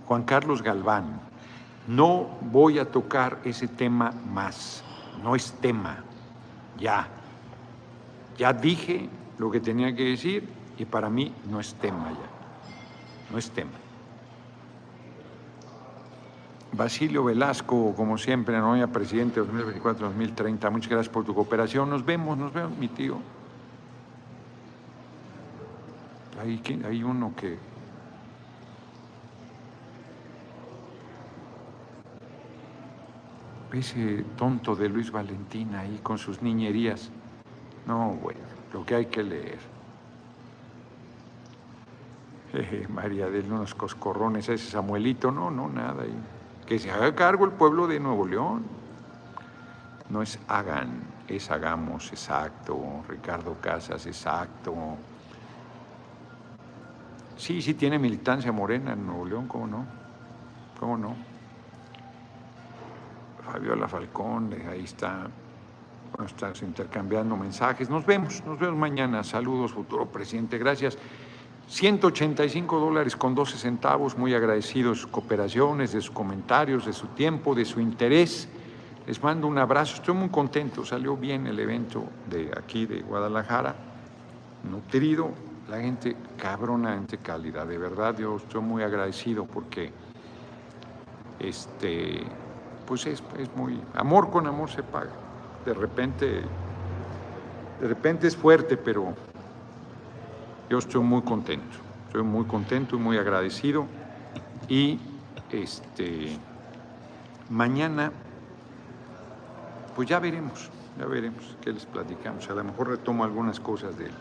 Juan 0.07 0.25
Carlos 0.25 0.63
Galván, 0.63 1.21
no 1.87 2.39
voy 2.41 2.79
a 2.79 2.91
tocar 2.91 3.41
ese 3.45 3.69
tema 3.69 4.11
más, 4.11 4.83
no 5.23 5.37
es 5.37 5.53
tema, 5.61 6.03
ya, 6.79 7.09
Ya 8.37 8.53
dije 8.53 9.09
lo 9.39 9.51
que 9.51 9.61
tenía 9.61 9.95
que 9.95 10.05
decir 10.05 10.49
y 10.77 10.85
para 10.85 11.09
mí 11.09 11.33
no 11.49 11.59
es 11.59 11.75
tema 11.75 12.11
ya, 12.11 13.33
no 13.33 13.39
es 13.39 13.51
tema. 13.51 13.86
Basilio 16.77 17.25
Velasco, 17.25 17.95
como 17.97 18.19
siempre, 18.19 18.59
novia 18.59 18.87
presidente 18.87 19.41
2024-2030, 19.41 20.71
muchas 20.71 20.91
gracias 20.91 21.09
por 21.09 21.25
tu 21.25 21.35
cooperación. 21.35 21.89
Nos 21.89 22.05
vemos, 22.05 22.37
nos 22.37 22.53
vemos, 22.53 22.77
mi 22.77 22.89
tío. 22.89 23.19
Hay, 26.41 26.63
hay 26.87 27.03
uno 27.03 27.33
que... 27.35 27.59
Ese 33.73 34.25
tonto 34.39 34.75
de 34.75 34.89
Luis 34.89 35.11
Valentín 35.11 35.75
ahí 35.75 36.01
con 36.03 36.17
sus 36.17 36.41
niñerías. 36.41 37.11
No, 37.87 38.11
bueno, 38.23 38.41
lo 38.73 38.87
que 38.87 38.95
hay 38.95 39.07
que 39.07 39.23
leer. 39.23 39.59
María 42.89 43.29
de 43.29 43.41
unos 43.41 43.75
coscorrones, 43.75 44.49
ese 44.49 44.71
Samuelito, 44.71 45.31
no, 45.31 45.51
no, 45.51 45.69
nada. 45.69 46.05
Que 46.67 46.79
se 46.79 46.91
haga 46.91 47.15
cargo 47.15 47.45
el 47.45 47.53
pueblo 47.53 47.87
de 47.87 48.01
Nuevo 48.01 48.27
León. 48.27 48.65
No 50.09 50.23
es 50.23 50.39
hagan, 50.49 51.03
es 51.29 51.51
hagamos, 51.51 52.11
exacto. 52.13 53.05
Ricardo 53.09 53.57
Casas, 53.61 54.07
exacto. 54.07 54.75
Sí, 57.37 57.61
sí 57.61 57.75
tiene 57.75 57.99
militancia 57.99 58.51
morena 58.51 58.95
en 58.95 59.07
Nuevo 59.07 59.25
León, 59.25 59.47
¿cómo 59.47 59.67
no? 59.67 59.85
¿Cómo 60.81 60.97
no? 60.97 61.15
Fabiola 63.45 63.87
Falcón, 63.87 64.55
ahí 64.71 64.85
está. 64.85 65.29
Bueno, 66.13 66.27
estás 66.27 66.63
intercambiando 66.63 67.37
mensajes. 67.37 67.89
Nos 67.91 68.05
vemos, 68.07 68.43
nos 68.45 68.59
vemos 68.59 68.79
mañana. 68.79 69.23
Saludos, 69.23 69.73
futuro 69.73 70.07
presidente. 70.07 70.59
Gracias. 70.59 70.99
185 71.69 72.79
dólares 72.79 73.17
con 73.17 73.35
12 73.35 73.59
centavos. 73.59 74.17
Muy 74.17 74.35
agradecidos 74.35 74.97
de 74.97 75.03
sus 75.03 75.11
cooperaciones, 75.11 75.93
de 75.93 76.01
sus 76.01 76.11
comentarios, 76.11 76.87
de 76.87 76.93
su 76.93 77.09
tiempo, 77.09 77.55
de 77.55 77.65
su 77.65 77.81
interés. 77.81 78.49
Les 79.07 79.23
mando 79.23 79.47
un 79.47 79.59
abrazo. 79.59 79.97
Estoy 79.97 80.15
muy 80.15 80.29
contento. 80.29 80.85
Salió 80.85 81.17
bien 81.17 81.47
el 81.47 81.59
evento 81.59 82.05
de 82.31 82.51
aquí 82.57 82.87
de 82.87 83.03
Guadalajara. 83.03 83.75
Nutrido, 84.71 85.31
la 85.69 85.81
gente 85.81 86.17
cabronamente 86.37 87.19
cálida, 87.19 87.65
de 87.65 87.79
verdad 87.79 88.17
yo 88.17 88.37
estoy 88.37 88.63
muy 88.63 88.83
agradecido 88.83 89.45
porque 89.45 89.91
este 91.41 92.23
pues 92.87 93.05
es, 93.07 93.23
muy 93.57 93.81
amor 93.95 94.31
con 94.31 94.47
amor 94.47 94.71
se 94.71 94.83
paga. 94.83 95.11
De 95.65 95.75
repente 95.75 96.43
de 97.81 97.89
repente 97.89 98.29
es 98.29 98.37
fuerte, 98.37 98.77
pero 98.77 99.15
yo 100.69 100.79
estoy 100.79 101.03
muy 101.03 101.23
contento. 101.23 101.77
Estoy 102.07 102.23
muy 102.23 102.45
contento 102.45 102.97
y 102.97 102.99
muy 102.99 103.19
agradecido 103.19 103.87
y 104.69 104.99
este 105.51 106.39
mañana 107.51 108.11
pues 109.95 110.09
ya 110.09 110.19
veremos, 110.19 110.71
ya 110.99 111.07
veremos 111.07 111.57
qué 111.61 111.73
les 111.73 111.87
platicamos. 111.87 112.49
A 112.51 112.55
lo 112.55 112.65
mejor 112.65 112.89
retomo 112.89 113.25
algunas 113.25 113.61
cosas 113.61 113.97
de 113.97 114.07
él. 114.07 114.13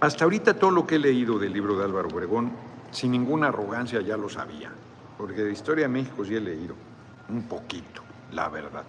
Hasta 0.00 0.24
ahorita 0.24 0.54
todo 0.54 0.70
lo 0.70 0.86
que 0.86 0.96
he 0.96 0.98
leído 0.98 1.38
del 1.38 1.52
libro 1.52 1.76
de 1.76 1.84
Álvaro 1.84 2.08
Obregón, 2.08 2.50
sin 2.90 3.12
ninguna 3.12 3.48
arrogancia 3.48 4.00
ya 4.00 4.16
lo 4.16 4.28
sabía, 4.28 4.72
porque 5.16 5.42
de 5.42 5.52
Historia 5.52 5.84
de 5.84 5.88
México 5.88 6.24
sí 6.24 6.34
he 6.34 6.40
leído 6.40 6.74
un 7.28 7.42
poquito, 7.44 8.02
la 8.32 8.48
verdad. 8.48 8.84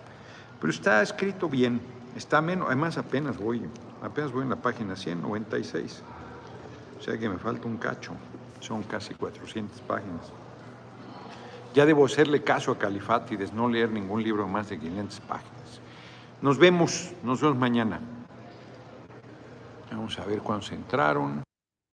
Pero 0.60 0.72
está 0.72 1.02
escrito 1.02 1.50
bien, 1.50 1.82
está 2.16 2.42
menos, 2.42 2.68
además 2.68 2.98
apenas 2.98 3.38
voy, 3.38 3.62
apenas 4.04 4.32
voy 4.32 4.44
en 4.44 4.50
la 4.50 4.58
página 4.58 4.96
196, 4.96 6.04
o 7.00 7.02
sea 7.02 7.18
que 7.18 7.30
me 7.30 7.38
falta 7.38 7.68
un 7.68 7.78
cacho, 7.78 8.12
son 8.60 8.84
casi 8.84 9.14
400 9.14 9.80
páginas. 9.82 10.32
Ya 11.74 11.86
debo 11.86 12.06
hacerle 12.06 12.44
caso 12.44 12.72
a 12.72 12.78
Califátides, 12.78 13.54
no 13.54 13.68
leer 13.68 13.90
ningún 13.90 14.22
libro 14.22 14.48
más 14.48 14.70
de 14.70 14.78
500 14.78 15.20
páginas. 15.22 15.82
Nos 16.42 16.58
vemos, 16.58 17.14
nos 17.24 17.42
vemos 17.42 17.58
mañana. 17.58 18.00
Vamos 19.90 20.20
a 20.20 20.26
ver 20.26 20.40
cuántos 20.40 20.72
entraron. 20.72 21.44